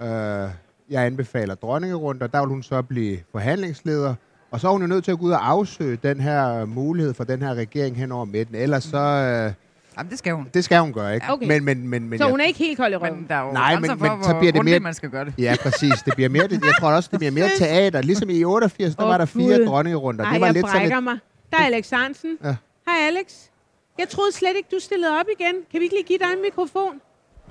Øh, 0.00 0.50
jeg 0.90 1.06
anbefaler 1.06 1.54
dronningerunder. 1.54 2.26
Der 2.26 2.40
vil 2.40 2.48
hun 2.48 2.62
så 2.62 2.82
blive 2.82 3.18
forhandlingsleder. 3.32 4.14
Og 4.54 4.60
så 4.60 4.68
er 4.68 4.72
hun 4.72 4.80
jo 4.80 4.86
nødt 4.86 5.04
til 5.04 5.12
at 5.12 5.18
gå 5.18 5.24
ud 5.26 5.30
og 5.30 5.48
afsøge 5.50 5.98
den 6.02 6.20
her 6.20 6.64
mulighed 6.64 7.14
for 7.14 7.24
den 7.24 7.42
her 7.42 7.54
regering 7.54 7.96
hen 7.96 8.12
over 8.12 8.24
midten. 8.24 8.54
Ellers 8.54 8.84
så... 8.84 8.96
Øh, 8.98 9.52
Jamen, 9.98 10.10
det 10.10 10.18
skal 10.18 10.32
hun. 10.34 10.48
det 10.54 10.64
skal 10.64 10.80
hun 10.80 10.92
gøre, 10.92 11.14
ikke? 11.14 11.26
Okay. 11.30 11.46
Men, 11.46 11.64
men, 11.64 11.88
men, 11.88 12.08
men 12.08 12.18
så 12.18 12.24
hun 12.28 12.40
er 12.40 12.44
ikke 12.44 12.58
helt 12.58 12.76
kold 12.78 12.92
i 12.92 12.96
røven? 12.96 13.16
Men 13.16 13.26
der 13.28 13.34
er 13.34 13.46
jo 13.46 13.52
Nej, 13.52 13.78
men- 13.80 13.90
for, 13.90 13.96
men 14.14 14.24
så 14.24 14.34
bliver 14.38 14.52
det 14.52 14.64
mere- 14.64 14.80
man 14.80 14.94
skal 14.94 15.10
gøre 15.10 15.24
det. 15.24 15.34
Ja, 15.38 15.54
præcis. 15.62 16.02
Det 16.04 16.14
bliver 16.14 16.28
mere, 16.28 16.42
det, 16.46 16.64
jeg 16.64 16.74
tror 16.80 16.90
også, 16.92 17.08
det 17.12 17.18
bliver 17.18 17.32
mere 17.32 17.48
teater. 17.58 18.02
Ligesom 18.02 18.30
i 18.30 18.44
88, 18.44 18.94
der 18.96 19.02
Åh, 19.02 19.08
var 19.08 19.18
der 19.18 19.24
fire 19.26 19.58
Gud. 19.58 19.66
dronningerunder. 19.66 20.24
Nej, 20.24 20.32
det 20.32 20.40
var 20.40 20.46
jeg 20.46 20.54
lidt 20.54 20.66
sådan 20.66 20.80
brækker 20.80 20.96
et, 20.98 21.04
mig. 21.04 21.18
Der 21.50 21.58
er 21.58 21.64
Alex 21.66 21.90
Hansen. 21.90 22.38
Ja. 22.44 22.54
Hej 22.88 22.96
Alex. 23.08 23.26
Jeg 23.98 24.08
troede 24.08 24.32
slet 24.32 24.52
ikke, 24.56 24.68
du 24.72 24.80
stillede 24.80 25.10
op 25.20 25.26
igen. 25.40 25.54
Kan 25.70 25.80
vi 25.80 25.84
ikke 25.84 25.94
lige 25.96 26.06
give 26.06 26.18
dig 26.18 26.30
en 26.36 26.42
mikrofon? 26.42 26.94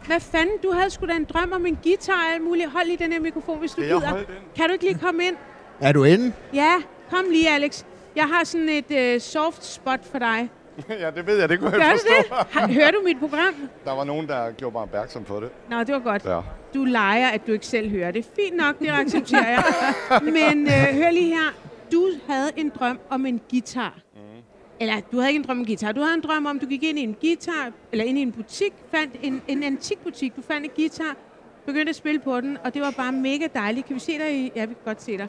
Hvad 0.08 0.20
fanden? 0.20 0.56
Du 0.64 0.72
havde 0.72 0.90
sgu 0.90 1.06
da 1.06 1.14
en 1.14 1.26
drøm 1.34 1.52
om 1.56 1.66
en 1.66 1.78
guitar 1.84 2.14
og 2.14 2.34
alt 2.34 2.44
muligt. 2.44 2.70
Hold 2.72 2.86
lige 2.88 2.98
den 3.04 3.12
her 3.12 3.20
mikrofon, 3.20 3.60
hvis 3.60 3.72
du 3.72 3.82
gider. 3.82 4.18
Kan 4.56 4.64
du 4.68 4.74
ikke 4.74 4.86
lige 4.86 5.00
komme 5.00 5.24
ind? 5.28 5.36
Er 5.82 5.92
du 5.92 6.04
inde? 6.04 6.34
Ja, 6.54 6.74
kom 7.10 7.26
lige 7.30 7.50
Alex. 7.50 7.84
Jeg 8.16 8.24
har 8.26 8.44
sådan 8.44 8.70
et 8.70 8.92
øh, 8.92 9.22
soft 9.22 9.66
spot 9.66 10.00
for 10.12 10.20
dig. 10.20 10.50
ja, 11.04 11.12
det 11.12 11.28
ved 11.28 11.40
jeg, 11.40 11.50
det 11.50 11.60
kunne 11.60 11.72
Gør 11.72 11.78
jeg 11.80 11.92
du 11.94 11.98
forstå. 11.98 12.36
det? 12.38 12.48
Har, 12.52 12.68
hører 12.68 12.92
du 12.92 12.98
mit 13.06 13.20
program? 13.20 13.54
Der 13.86 13.92
var 13.92 14.04
nogen, 14.04 14.28
der 14.28 14.52
gjorde 14.52 14.74
mig 14.74 14.82
opmærksom 14.82 15.24
på 15.24 15.40
det. 15.40 15.50
Nå, 15.70 15.80
det 15.80 15.94
var 15.94 16.00
godt. 16.00 16.26
Ja. 16.26 16.40
Du 16.74 16.84
leger, 16.84 17.28
at 17.28 17.48
du 17.48 17.52
ikke 17.52 17.66
selv 17.66 17.90
hører 17.90 18.12
det. 18.12 18.26
Fint 18.36 18.58
nok, 18.58 18.80
det 18.80 18.90
accepterer 18.90 19.50
jeg. 19.50 19.64
Men 20.24 20.68
øh, 20.68 20.96
hør 20.96 21.12
lige 21.12 21.30
her. 21.36 21.54
Du 21.92 22.08
havde 22.30 22.50
en 22.58 22.72
drøm 22.80 23.00
om 23.10 23.26
en 23.26 23.42
guitar. 23.52 23.94
Mm. 24.16 24.20
Eller, 24.80 24.96
du 25.12 25.18
havde 25.18 25.30
ikke 25.30 25.38
en 25.40 25.44
drøm 25.48 25.58
om 25.58 25.62
en 25.62 25.66
guitar. 25.66 25.92
Du 25.92 26.02
havde 26.02 26.14
en 26.14 26.22
drøm 26.22 26.46
om, 26.46 26.60
du 26.60 26.66
gik 26.66 26.84
ind 26.84 27.00
i 27.00 27.02
en 27.02 27.16
guitar, 27.22 27.72
eller 27.92 28.06
ind 28.06 28.18
i 28.18 28.22
en 28.22 28.32
butik, 28.32 28.74
fandt 28.92 29.16
en, 29.22 29.42
en 29.48 29.64
antik 29.64 30.00
butik. 30.04 30.36
Du 30.36 30.42
fandt 30.42 30.66
en 30.66 30.72
guitar, 30.76 31.16
begyndte 31.66 31.90
at 31.90 31.96
spille 31.96 32.20
på 32.20 32.42
den, 32.42 32.58
og 32.64 32.74
det 32.74 32.82
var 32.82 32.94
bare 32.98 33.12
mega 33.12 33.48
dejligt. 33.56 33.86
Kan 33.88 33.96
vi 33.96 34.00
se 34.00 34.12
dig 34.20 34.36
i? 34.36 34.52
Ja, 34.56 34.66
vi 34.66 34.74
kan 34.74 34.84
godt 34.86 35.02
se 35.02 35.18
dig. 35.18 35.28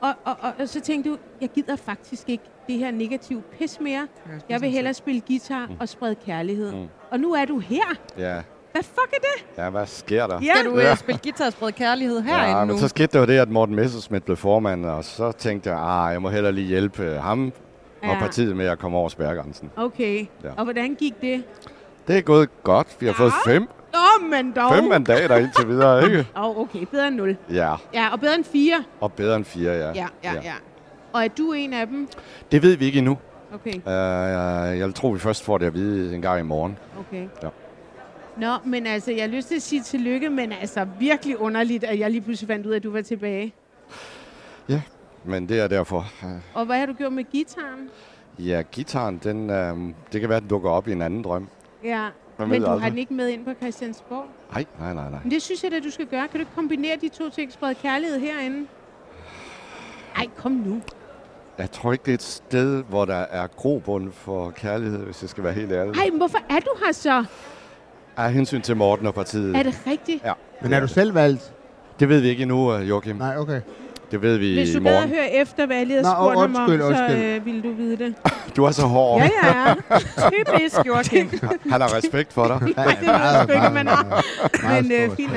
Og, 0.00 0.12
og, 0.24 0.36
og, 0.40 0.52
og 0.58 0.68
så 0.68 0.80
tænkte 0.80 1.10
du, 1.10 1.16
jeg 1.40 1.48
gider 1.54 1.76
faktisk 1.76 2.28
ikke 2.28 2.44
det 2.68 2.78
her 2.78 2.90
negative 2.90 3.42
pis 3.58 3.80
mere. 3.80 4.06
Jeg 4.48 4.60
vil 4.60 4.70
hellere 4.70 4.94
spille 4.94 5.20
guitar 5.20 5.68
og 5.80 5.88
sprede 5.88 6.14
kærlighed. 6.14 6.72
Mm. 6.72 6.86
Og 7.10 7.20
nu 7.20 7.32
er 7.32 7.44
du 7.44 7.58
her. 7.58 7.84
Ja. 8.18 8.34
Hvad 8.72 8.82
fuck 8.82 9.12
er 9.12 9.18
det? 9.20 9.58
ja, 9.62 9.70
hvad 9.70 9.86
sker 9.86 10.26
der? 10.26 10.40
Ja. 10.42 10.54
Skal 10.54 10.70
du 10.70 10.78
øh, 10.78 10.96
spille 10.96 11.20
guitar 11.22 11.46
og 11.46 11.52
sprede 11.52 11.72
kærlighed 11.72 12.20
herinde 12.20 12.58
ja, 12.58 12.64
nu? 12.64 12.72
men 12.72 12.78
så 12.78 12.88
skete 12.88 13.06
der 13.12 13.18
jo 13.20 13.26
det, 13.26 13.38
at 13.38 13.48
Morten 13.50 13.74
Messerschmidt 13.74 14.24
blev 14.24 14.36
formand, 14.36 14.86
og 14.86 15.04
så 15.04 15.32
tænkte 15.32 15.70
jeg, 15.70 15.78
ah, 15.80 16.12
jeg 16.12 16.22
må 16.22 16.28
hellere 16.28 16.52
lige 16.52 16.66
hjælpe 16.66 17.02
ham 17.22 17.52
og 18.02 18.08
Ja. 18.08 18.18
partiet 18.18 18.56
med 18.56 18.66
at 18.66 18.78
komme 18.78 18.98
over 18.98 19.08
spærgrænsen. 19.08 19.70
Okay. 19.76 20.26
Ja. 20.44 20.50
Og 20.56 20.64
hvordan 20.64 20.94
gik 20.94 21.20
det? 21.20 21.44
Det 22.08 22.16
er 22.18 22.22
gået 22.22 22.62
godt. 22.62 22.96
Vi 23.00 23.06
har 23.06 23.12
fået 23.12 23.32
fem, 23.46 23.68
Oh, 23.94 24.30
men 24.30 24.52
dog. 24.52 24.74
fem 24.74 24.84
mandater 24.84 25.36
indtil 25.36 25.68
videre, 25.68 26.04
ikke? 26.04 26.18
Åh, 26.36 26.44
oh, 26.44 26.58
okay. 26.58 26.84
Bedre 26.90 27.08
end 27.08 27.16
0. 27.16 27.36
Ja, 27.52 27.74
Ja, 27.94 28.08
og 28.12 28.20
bedre 28.20 28.34
end 28.34 28.44
4. 28.44 28.84
og 29.00 29.12
bedre 29.12 29.36
end 29.36 29.44
fire, 29.44 29.72
ja. 29.72 29.92
Ja, 29.94 30.06
ja, 30.24 30.32
ja. 30.34 30.54
Og 31.12 31.24
er 31.24 31.28
du 31.28 31.52
en 31.52 31.72
af 31.72 31.86
dem? 31.86 32.08
Det 32.52 32.62
ved 32.62 32.76
vi 32.76 32.84
ikke 32.84 32.98
endnu. 32.98 33.18
Okay, 33.54 33.74
Uh, 33.74 34.78
jeg 34.78 34.86
vil 34.86 34.94
tro, 34.94 35.08
vi 35.08 35.18
først 35.18 35.44
får 35.44 35.58
det 35.58 35.66
at 35.66 35.74
vide 35.74 36.14
en 36.14 36.22
gang 36.22 36.40
i 36.40 36.42
morgen. 36.42 36.78
okay. 36.98 37.28
Ja. 37.42 37.48
Nå, 38.36 38.52
men 38.64 38.86
altså, 38.86 39.10
jeg 39.12 39.20
har 39.22 39.28
lyst 39.28 39.48
til 39.48 39.54
at 39.56 39.62
sige 39.62 39.82
tillykke, 39.82 40.30
men 40.30 40.52
altså 40.52 40.86
virkelig 40.98 41.40
underligt, 41.40 41.84
at 41.84 41.98
jeg 41.98 42.10
lige 42.10 42.20
pludselig 42.20 42.48
fandt 42.48 42.66
ud 42.66 42.72
af, 42.72 42.76
at 42.76 42.82
du 42.82 42.90
var 42.92 43.02
tilbage. 43.02 43.54
Men 45.26 45.48
det 45.48 45.60
er 45.60 45.68
derfor. 45.68 46.06
Og 46.54 46.66
hvad 46.66 46.78
har 46.78 46.86
du 46.86 46.92
gjort 46.92 47.12
med 47.12 47.24
gitaren? 47.32 47.88
ja, 48.38 48.62
gitaren, 48.72 49.20
den, 49.24 49.50
uh, 49.50 49.90
det 50.12 50.20
kan 50.20 50.28
være, 50.28 50.36
at 50.36 50.42
den 50.42 50.50
dukker 50.50 50.70
op 50.70 50.88
i 50.88 50.92
en 50.92 51.02
anden 51.02 51.22
drøm. 51.22 51.48
Ja, 51.84 52.06
Man 52.38 52.48
men 52.48 52.60
du 52.62 52.66
aldrig. 52.66 52.82
har 52.82 52.88
den 52.88 52.98
ikke 52.98 53.14
med 53.14 53.28
ind 53.28 53.44
på 53.44 53.50
Christiansborg. 53.60 54.24
Nej, 54.52 54.64
nej, 54.80 54.94
nej, 54.94 55.10
nej. 55.10 55.20
Men 55.22 55.30
det 55.30 55.42
synes 55.42 55.62
jeg 55.64 55.70
da, 55.70 55.80
du 55.80 55.90
skal 55.90 56.06
gøre. 56.06 56.20
Kan 56.28 56.30
du 56.32 56.38
ikke 56.38 56.52
kombinere 56.54 56.96
de 57.00 57.08
to 57.08 57.30
ting, 57.30 57.52
sprede 57.52 57.74
kærlighed 57.74 58.20
herinde? 58.20 58.66
Ej, 60.16 60.26
kom 60.36 60.52
nu. 60.52 60.82
Jeg 61.58 61.70
tror 61.70 61.92
ikke, 61.92 62.02
det 62.04 62.10
er 62.10 62.14
et 62.14 62.22
sted, 62.22 62.82
hvor 62.88 63.04
der 63.04 63.14
er 63.14 63.46
grobund 63.46 64.12
for 64.12 64.50
kærlighed, 64.50 64.98
hvis 65.04 65.22
jeg 65.22 65.30
skal 65.30 65.44
være 65.44 65.52
helt 65.52 65.72
ærlig. 65.72 65.96
Ej, 66.00 66.08
men 66.10 66.18
hvorfor 66.18 66.38
er 66.50 66.60
du 66.60 66.70
her 66.86 66.92
så? 66.92 67.24
Af 68.16 68.32
hensyn 68.32 68.60
til 68.62 68.76
Morten 68.76 69.06
og 69.06 69.14
partiet. 69.14 69.56
Er 69.56 69.62
det 69.62 69.80
rigtigt? 69.86 70.24
Ja. 70.24 70.32
Men 70.62 70.72
er 70.72 70.80
du 70.80 70.88
selv 70.88 71.14
valgt? 71.14 71.52
Det 72.00 72.08
ved 72.08 72.20
vi 72.20 72.28
ikke 72.28 72.42
endnu, 72.42 72.74
øh, 72.74 72.88
Joachim. 72.88 73.16
Nej, 73.16 73.36
okay. 73.38 73.60
Det 74.14 74.22
ved 74.22 74.36
vi 74.38 74.54
Hvis 74.54 74.70
i 74.70 74.74
du 74.78 74.84
gad 74.84 74.92
at 74.92 74.94
morgen. 74.94 75.08
høre 75.08 75.32
efter, 75.34 75.66
hvad 75.66 75.76
jeg 75.76 75.86
lige 75.86 76.00
spurgt 76.00 76.40
ham 76.40 76.54
om, 76.56 76.60
undskyld, 76.60 76.80
så 76.80 77.16
øh, 77.16 77.46
ville 77.46 77.62
du 77.62 77.72
vide 77.72 77.96
det. 77.96 78.14
Du 78.56 78.64
er 78.64 78.70
så 78.70 78.86
hård. 78.86 79.20
Ja, 79.20 79.30
ja. 79.44 79.74
Typisk, 80.30 80.86
Joachim. 80.86 81.30
Han 81.72 81.80
har 81.80 81.96
respekt 81.96 82.32
for 82.32 82.44
dig. 82.46 82.60
Ja, 82.78 82.82
det 82.90 83.42
sgu 83.42 83.52
ikke, 83.52 83.74
man 83.74 83.86
har. 83.86 84.24
Men 84.74 84.92
øh, 84.92 84.98
fint 84.98 85.10
respekt. 85.10 85.32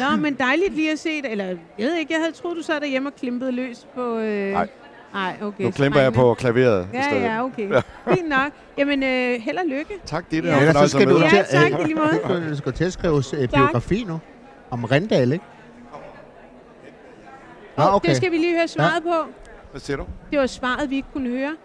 nok. 0.00 0.10
Nå, 0.10 0.16
men 0.16 0.34
dejligt 0.34 0.74
lige 0.74 0.92
at 0.92 0.98
se 0.98 1.22
det. 1.22 1.30
Eller, 1.30 1.44
jeg 1.44 1.56
ved 1.78 1.94
ikke, 1.96 2.12
jeg 2.12 2.20
havde 2.20 2.32
troet, 2.36 2.56
du 2.56 2.62
sad 2.62 2.80
derhjemme 2.80 3.08
og 3.08 3.12
klimpede 3.20 3.52
løs 3.52 3.86
på... 3.94 4.18
Øh... 4.18 4.52
Nej. 4.52 4.68
Nej, 5.14 5.34
okay. 5.42 5.64
Nu 5.64 5.70
klemper 5.70 6.00
jeg 6.00 6.12
på 6.12 6.34
klaveret 6.34 6.86
i 6.92 6.96
Ja, 6.96 7.02
stedet. 7.02 7.22
ja, 7.22 7.44
okay. 7.44 7.68
Fint 8.14 8.28
nok. 8.28 8.52
Jamen, 8.78 9.02
øh, 9.02 9.40
held 9.40 9.56
og 9.56 9.64
lykke. 9.68 9.94
Tak, 10.06 10.24
det 10.30 10.44
Ja. 10.44 10.50
er 10.50 10.56
Ellers 10.58 10.74
så 10.74 10.80
ja, 10.80 10.86
skal 10.86 11.08
du 11.14 11.18
Ja, 11.20 11.28
til, 11.28 11.44
tak, 11.50 11.80
i 11.80 11.84
lige 11.84 11.94
måde. 11.94 12.50
du 12.50 12.56
skal 12.56 12.72
til 12.72 12.84
at 12.84 12.92
skrive 12.92 13.22
øh, 13.38 13.48
biografi 13.48 14.04
nu. 14.08 14.20
Om 14.70 14.84
Rindal, 14.84 15.32
ikke? 15.32 15.44
Oh, 17.78 17.94
okay. 17.94 18.08
Det 18.08 18.16
skal 18.16 18.32
vi 18.32 18.36
lige 18.36 18.56
høre 18.56 18.68
svaret 18.68 19.02
på. 19.02 19.14
Hvad 19.70 19.80
siger 19.80 19.96
du? 19.96 20.06
Det 20.30 20.38
var 20.38 20.46
svaret, 20.46 20.90
vi 20.90 20.96
ikke 20.96 21.08
kunne 21.12 21.28
høre. 21.28 21.56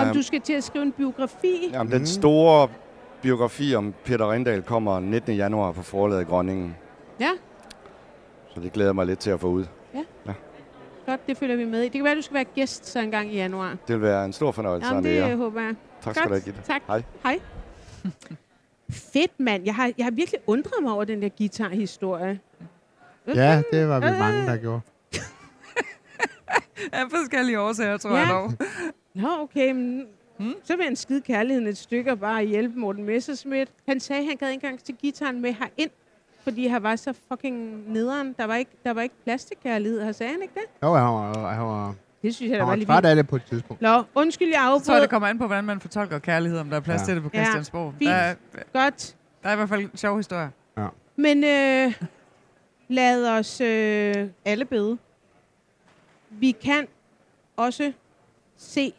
Om 0.00 0.08
Um, 0.08 0.14
du 0.14 0.22
skal 0.22 0.40
til 0.40 0.52
at 0.52 0.64
skrive 0.64 0.82
en 0.84 0.92
biografi. 0.92 1.68
jamen, 1.72 1.86
Mm. 1.92 1.98
den 1.98 2.06
store 2.06 2.68
biografi 3.22 3.74
om 3.74 3.94
Peter 4.04 4.32
Rindal 4.32 4.62
kommer 4.62 5.00
19. 5.00 5.34
januar 5.36 5.72
på 5.72 5.82
forlaget 5.82 6.26
Grønningen. 6.26 6.76
Ja, 7.20 7.30
Så 8.54 8.60
det 8.60 8.72
glæder 8.72 8.88
jeg 8.90 8.94
mig 8.94 9.06
lidt 9.06 9.18
til 9.18 9.30
at 9.30 9.40
få 9.40 9.46
ud. 9.46 9.64
godt, 11.06 11.26
det 11.26 11.36
følger 11.36 11.56
vi 11.56 11.64
med 11.64 11.80
i. 11.80 11.84
Det 11.84 11.92
kan 11.92 12.04
være, 12.04 12.14
du 12.14 12.22
skal 12.22 12.34
være 12.34 12.44
gæst 12.44 12.86
så 12.86 12.98
en 13.00 13.10
gang 13.10 13.32
i 13.32 13.36
januar. 13.36 13.68
Det 13.88 13.94
vil 13.94 14.02
være 14.02 14.24
en 14.24 14.32
stor 14.32 14.52
fornøjelse. 14.52 14.88
Jamen, 14.88 15.04
det 15.04 15.36
håber 15.36 15.60
jeg. 15.60 15.74
Tak 16.02 16.14
skal 16.14 16.28
du 16.28 16.32
have, 16.34 16.40
Gitte. 16.44 16.60
Tak. 16.66 16.82
Hej. 16.86 17.02
Hej. 17.22 17.38
Fedt, 19.12 19.40
mand. 19.40 19.64
Jeg 19.64 19.74
har, 19.74 19.90
jeg 19.98 20.06
har 20.06 20.10
virkelig 20.10 20.40
undret 20.46 20.82
mig 20.82 20.92
over 20.92 21.04
den 21.04 21.22
der 21.22 21.28
guitar-historie. 21.38 22.40
Ja, 23.34 23.62
det 23.72 23.88
var 23.88 24.00
vi 24.00 24.18
mange, 24.18 24.46
der 24.46 24.56
gjorde. 24.56 24.80
Af 26.92 27.02
forskellige 27.10 27.60
årsager, 27.60 27.96
tror 27.96 28.10
Ja. 28.10 28.16
jeg 28.18 28.28
dog. 28.28 28.52
Nå, 29.14 29.28
okay. 29.42 29.72
Men, 29.72 30.06
Hmm? 30.38 30.54
Så 30.64 30.76
vil 30.76 30.84
han 30.84 30.96
skide 30.96 31.20
kærligheden 31.20 31.66
et 31.68 31.76
stykke 31.78 32.10
og 32.12 32.20
bare 32.20 32.44
hjælpe 32.44 32.78
Morten 32.78 33.04
Messerschmidt. 33.04 33.68
Han 33.88 34.00
sagde, 34.00 34.20
at 34.22 34.28
han 34.28 34.36
gad 34.36 34.48
ikke 34.48 34.64
engang 34.66 34.84
til 34.84 34.94
gitaren 34.94 35.40
med 35.42 35.52
herind, 35.52 35.90
fordi 36.44 36.66
han 36.66 36.82
var 36.82 36.96
så 36.96 37.14
fucking 37.28 37.84
nederen. 37.92 38.34
Der 38.38 38.44
var 38.46 38.54
ikke, 38.54 38.70
der 38.84 38.92
var 38.92 39.02
ikke 39.02 39.14
plads 39.24 39.44
til 39.44 39.56
kærlighed. 39.62 40.00
Har 40.02 40.12
sagde 40.12 40.32
han 40.32 40.42
ikke 40.42 40.54
det? 40.54 40.62
Jo, 40.82 40.94
han 40.94 41.04
var, 41.04 41.50
han 41.52 41.62
var, 41.66 41.94
Det 42.22 42.34
synes 42.34 42.50
jeg, 42.50 42.58
der 42.58 42.64
var 42.64 42.70
træt 42.76 42.78
vildt. 42.88 43.06
af 43.06 43.16
det 43.16 43.28
på 43.28 43.36
et 43.36 43.42
tidspunkt. 43.50 43.82
Nå, 43.82 44.02
undskyld, 44.14 44.48
jeg 44.48 44.54
Så 44.56 44.60
tror 44.60 44.70
jeg, 44.70 44.74
afbrød. 44.96 45.00
det 45.02 45.10
kommer 45.10 45.28
an 45.28 45.38
på, 45.38 45.46
hvordan 45.46 45.64
man 45.64 45.80
fortolker 45.80 46.18
kærlighed, 46.18 46.58
om 46.58 46.70
der 46.70 46.76
er 46.76 46.80
plads 46.80 47.00
Ja. 47.00 47.06
til 47.06 47.14
det 47.14 47.22
på 47.22 47.30
Ja, 47.34 47.42
Christiansborg. 47.42 47.94
fint. 47.98 48.08
Der, 48.10 48.14
er, 48.16 48.34
Godt. 48.72 49.16
der 49.42 49.48
er 49.48 49.52
i 49.52 49.56
hvert 49.56 49.68
fald 49.68 49.80
en 49.80 49.90
sjov 49.96 50.16
historie. 50.16 50.50
Men 51.16 51.44
øh, 51.44 51.92
lad 52.88 53.28
os... 53.38 53.60
Øh, 53.60 54.14
Alle 54.44 54.64
bede. 54.64 54.98
Vi 56.30 56.50
kan 56.52 56.86
også 57.56 57.92
se 58.56 58.92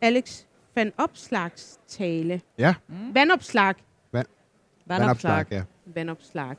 Alex 0.00 0.42
van 0.74 0.92
Opslags 0.98 1.80
tale. 1.86 2.40
Ja, 2.58 2.74
Vandopslag. 3.12 3.74
vandopslag, 4.86 5.46
ja. 5.50 5.62
vandopslag. 5.86 6.56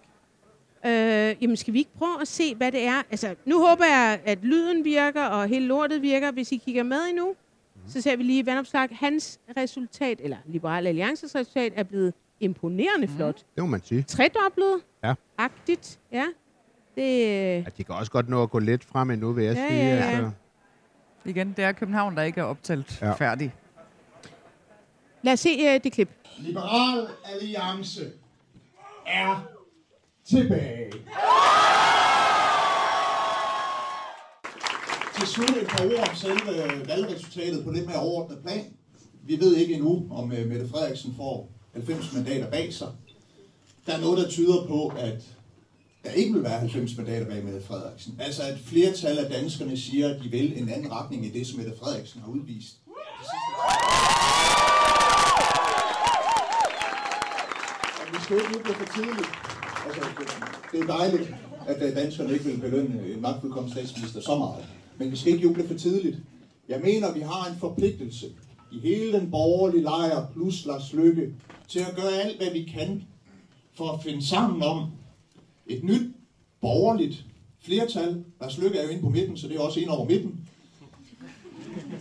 Øh, 0.85 1.35
jamen, 1.43 1.57
skal 1.57 1.73
vi 1.73 1.79
ikke 1.79 1.93
prøve 1.97 2.21
at 2.21 2.27
se, 2.27 2.55
hvad 2.55 2.71
det 2.71 2.83
er? 2.83 3.01
Altså, 3.11 3.35
nu 3.45 3.67
håber 3.67 3.85
jeg, 3.85 4.21
at 4.25 4.39
lyden 4.43 4.85
virker, 4.85 5.23
og 5.25 5.47
hele 5.47 5.65
lortet 5.65 6.01
virker, 6.01 6.31
hvis 6.31 6.51
I 6.51 6.57
kigger 6.57 6.83
med 6.83 6.97
endnu. 7.09 7.35
Så 7.87 8.01
ser 8.01 8.15
vi 8.15 8.23
lige 8.23 8.45
vandopslag. 8.45 8.89
Hans 8.91 9.39
resultat, 9.57 10.21
eller 10.21 10.37
Liberal 10.45 10.87
Alliances 10.87 11.35
resultat, 11.35 11.73
er 11.75 11.83
blevet 11.83 12.13
imponerende 12.39 13.07
Mhm. 13.07 13.15
flot. 13.15 13.35
Det 13.55 13.63
må 13.63 13.65
man 13.65 13.81
sige. 13.83 14.03
Tredoblet. 14.03 14.81
Ja. 15.03 15.13
Agtigt. 15.37 15.99
Ja. 16.11 16.25
Det, 16.95 17.55
Ja, 17.55 17.63
de 17.77 17.83
kan 17.83 17.95
også 17.95 18.11
godt 18.11 18.29
nå 18.29 18.43
at 18.43 18.49
gå 18.49 18.59
lidt 18.59 18.83
frem 18.85 19.09
endnu, 19.11 19.31
vil 19.31 19.45
jeg 19.45 19.55
Ja, 19.55 19.67
sige. 19.69 19.79
ja, 19.79 19.95
ja. 19.95 20.01
Altså. 20.09 20.31
Igen, 21.25 21.53
det 21.57 21.63
er 21.65 21.71
København, 21.71 22.15
der 22.17 22.23
ikke 22.23 22.39
er 22.41 22.45
optalt 22.45 23.01
Ja. 23.01 23.13
færdig. 23.13 23.53
lad 25.21 25.33
os 25.33 25.39
se 25.39 25.49
uh, 25.59 25.83
det 25.83 25.91
klip. 25.93 26.09
Liberal 26.37 27.07
Alliance 27.25 28.01
er 29.07 29.45
tilbage. 30.25 30.91
Til 35.17 35.27
slut 35.27 35.49
et 35.61 35.67
par 35.67 35.85
ord 35.85 36.09
om 36.09 36.15
selve 36.15 36.87
valgresultatet 36.87 37.63
på 37.63 37.71
lidt 37.71 37.85
mere 37.87 37.99
overordnet 37.99 38.39
plan. 38.43 38.65
Vi 39.23 39.37
ved 39.39 39.55
ikke 39.55 39.73
endnu, 39.73 40.07
om 40.11 40.31
øh, 40.31 40.47
Mette 40.47 40.69
Frederiksen 40.69 41.13
får 41.17 41.49
90 41.73 42.13
mandater 42.13 42.49
bag 42.51 42.73
sig. 42.73 42.87
Der 43.87 43.93
er 43.93 44.01
noget, 44.01 44.17
der 44.17 44.29
tyder 44.29 44.67
på, 44.67 44.87
at 44.97 45.21
der 46.05 46.11
ikke 46.11 46.33
vil 46.33 46.43
være 46.43 46.59
90 46.59 46.97
mandater 46.97 47.25
bag 47.25 47.43
Mette 47.43 47.61
Frederiksen. 47.61 48.15
Altså 48.19 48.43
at 48.43 48.59
flertal 48.59 49.17
af 49.17 49.31
danskerne 49.31 49.77
siger, 49.77 50.09
at 50.09 50.23
de 50.23 50.29
vil 50.29 50.61
en 50.61 50.69
anden 50.69 50.91
retning 50.91 51.25
i 51.25 51.29
det, 51.29 51.47
som 51.47 51.57
Mette 51.59 51.73
Frederiksen 51.79 52.21
har 52.21 52.31
udvist. 52.31 52.75
Og 57.99 58.13
vi 58.13 58.17
skal 58.23 58.37
ikke 58.37 58.51
nu 58.51 58.59
blive 58.63 58.75
for 58.75 58.93
tidligt. 58.97 59.29
Altså, 59.87 60.01
det 60.71 60.79
er 60.79 60.85
dejligt, 60.97 61.35
at 61.67 61.83
øh, 61.83 61.95
danskerne 61.95 62.33
ikke 62.33 62.45
vil 62.45 62.57
belønne 62.57 63.13
en 63.13 63.21
magtfuldkommen 63.21 63.71
statsminister 63.71 64.21
så 64.21 64.37
meget. 64.37 64.65
Men 64.97 65.11
vi 65.11 65.15
skal 65.15 65.31
ikke 65.31 65.43
juble 65.43 65.67
for 65.67 65.73
tidligt. 65.73 66.17
Jeg 66.69 66.81
mener, 66.83 67.13
vi 67.13 67.19
har 67.19 67.49
en 67.51 67.59
forpligtelse 67.59 68.25
i 68.71 68.79
hele 68.79 69.19
den 69.19 69.31
borgerlige 69.31 69.83
lejr 69.83 70.27
plus 70.33 70.65
Lars 70.65 70.93
Lykke 70.93 71.33
til 71.67 71.79
at 71.79 71.95
gøre 71.95 72.11
alt, 72.11 72.37
hvad 72.37 72.51
vi 72.51 72.63
kan 72.63 73.03
for 73.77 73.91
at 73.91 74.03
finde 74.03 74.27
sammen 74.27 74.63
om 74.63 74.91
et 75.67 75.83
nyt 75.83 76.07
borgerligt 76.61 77.25
flertal. 77.59 78.19
Lars 78.41 78.57
Lykke 78.57 78.77
er 78.77 78.83
jo 78.83 78.89
inde 78.89 79.01
på 79.01 79.09
midten, 79.09 79.37
så 79.37 79.47
det 79.47 79.55
er 79.55 79.59
også 79.59 79.79
ind 79.79 79.89
over 79.89 80.03
midten. 80.03 80.39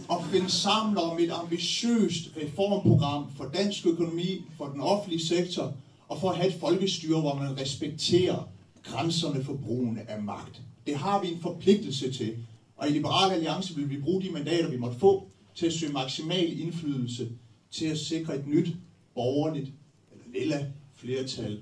Og 0.08 0.22
finde 0.22 0.50
sammen 0.50 0.98
om 0.98 1.18
et 1.18 1.30
ambitiøst 1.30 2.28
reformprogram 2.36 3.30
for 3.36 3.44
dansk 3.44 3.86
økonomi, 3.86 4.42
for 4.56 4.66
den 4.66 4.80
offentlige 4.80 5.20
sektor, 5.20 5.70
og 6.08 6.18
for 6.18 6.28
at 6.28 6.34
have 6.36 6.46
et 6.46 6.52
folkestyre, 6.52 7.20
hvor 7.20 7.32
man 7.32 7.56
respekterer 7.56 8.46
grænserne 8.82 9.40
for 9.40 9.52
brugen 9.52 9.98
af 10.06 10.18
magt. 10.18 10.62
Det 10.86 10.94
har 10.94 11.18
vi 11.18 11.28
en 11.28 11.36
forpligtelse 11.36 12.08
til. 12.08 12.34
Og 12.76 12.88
i 12.88 12.90
Liberal 12.90 13.30
Alliance 13.30 13.74
vil 13.74 13.88
vi 13.88 13.96
bruge 13.96 14.20
de 14.20 14.28
mandater, 14.28 14.68
vi 14.68 14.76
måtte 14.76 14.96
få, 14.96 15.22
til 15.54 15.66
at 15.66 15.72
søge 15.72 15.92
maksimal 15.92 16.58
indflydelse 16.58 17.28
til 17.70 17.84
at 17.84 17.96
sikre 17.96 18.34
et 18.34 18.46
nyt 18.46 18.74
borgerligt 19.14 19.72
eller 20.10 20.24
lilla 20.32 20.62
flertal 20.92 21.58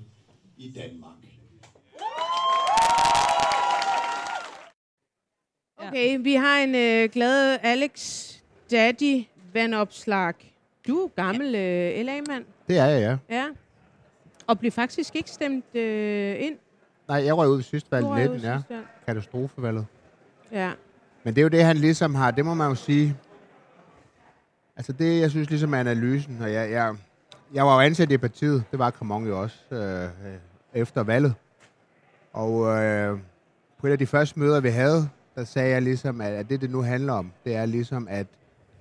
i 0.57 0.67
Danmark. 0.67 1.32
Okay, 5.87 6.17
vi 6.19 6.33
har 6.33 6.57
en 6.57 6.75
øh, 6.75 7.09
glad 7.09 7.57
Alex 7.63 8.29
Daddy 8.71 9.23
vandopslag. 9.53 10.33
Du 10.87 10.97
er 10.97 11.07
gammel 11.07 11.55
øh, 11.55 12.05
LA-mand. 12.05 12.45
Det 12.67 12.77
er 12.77 12.85
jeg, 12.85 13.01
ja. 13.29 13.35
Ja. 13.35 13.45
Og 14.47 14.59
blev 14.59 14.71
faktisk 14.71 15.15
ikke 15.15 15.29
stemt 15.29 15.75
øh, 15.75 16.35
ind. 16.39 16.55
Nej, 17.07 17.25
jeg 17.25 17.37
røg 17.37 17.49
ud 17.49 17.55
ved 17.55 17.63
sidste 17.63 17.91
valg 17.91 18.03
Du 18.05 18.07
i 18.07 18.11
røg 18.11 18.29
ud 18.29 18.33
19, 18.33 18.49
ja. 18.49 18.57
sidste 18.57 18.73
valg. 18.73 18.85
Katastrofevalget. 19.05 19.85
Ja. 20.51 20.71
Men 21.23 21.35
det 21.35 21.41
er 21.41 21.43
jo 21.43 21.49
det, 21.49 21.63
han 21.63 21.77
ligesom 21.77 22.15
har. 22.15 22.31
Det 22.31 22.45
må 22.45 22.53
man 22.53 22.69
jo 22.69 22.75
sige. 22.75 23.17
Altså 24.75 24.91
det, 24.93 25.21
jeg 25.21 25.29
synes 25.29 25.49
ligesom 25.49 25.73
er 25.73 25.79
analysen, 25.79 26.41
og 26.41 26.53
jeg, 26.53 26.71
jeg, 26.71 26.95
jeg 27.53 27.65
var 27.65 27.73
jo 27.73 27.79
ansat 27.79 28.11
i 28.11 28.17
partiet, 28.17 28.63
det 28.71 28.79
var 28.79 28.89
Kramon 28.89 29.27
jo 29.27 29.41
også, 29.41 29.57
øh, 29.71 30.03
øh, 30.03 30.09
efter 30.73 31.03
valget. 31.03 31.33
Og 32.33 32.83
øh, 32.83 33.17
på 33.79 33.87
et 33.87 33.91
af 33.91 33.97
de 33.97 34.05
første 34.07 34.39
møder, 34.39 34.59
vi 34.59 34.69
havde, 34.69 35.09
der 35.35 35.43
sagde 35.43 35.69
jeg 35.69 35.81
ligesom, 35.81 36.21
at, 36.21 36.49
det, 36.49 36.61
det 36.61 36.69
nu 36.69 36.81
handler 36.81 37.13
om, 37.13 37.31
det 37.45 37.55
er 37.55 37.65
ligesom, 37.65 38.07
at 38.09 38.27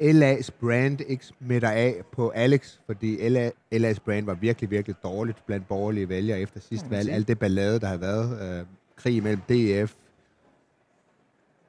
LA's 0.00 0.48
brand 0.60 1.00
ikke 1.00 1.26
smitter 1.26 1.70
af 1.70 2.02
på 2.12 2.28
Alex, 2.28 2.78
fordi 2.86 3.28
LA, 3.28 3.50
LA's 3.74 3.98
brand 4.04 4.26
var 4.26 4.34
virkelig, 4.34 4.70
virkelig 4.70 4.96
dårligt 5.02 5.46
blandt 5.46 5.68
borgerlige 5.68 6.08
vælgere 6.08 6.40
efter 6.40 6.60
sidste 6.60 6.90
valg. 6.90 7.10
Alt 7.10 7.28
det 7.28 7.38
ballade, 7.38 7.80
der 7.80 7.86
har 7.86 7.96
været, 7.96 8.58
øh, 8.60 8.66
krig 8.96 9.22
mellem 9.22 9.40
DF, 9.48 9.94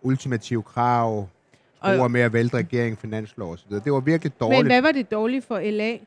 ultimative 0.02 0.64
krav, 0.64 1.28
store 1.78 2.10
med 2.10 2.22
at 2.22 2.34
vælte 2.34 2.58
regering, 2.58 2.98
finanslov 2.98 3.52
osv. 3.54 3.72
Det 3.72 3.94
var 3.94 4.00
virkelig 4.00 4.40
dårligt. 4.40 4.60
Men 4.60 4.72
hvad 4.72 4.82
var 4.82 4.92
det 4.92 5.12
dårligt 5.12 5.46
for 5.46 5.60
LA? 5.60 5.98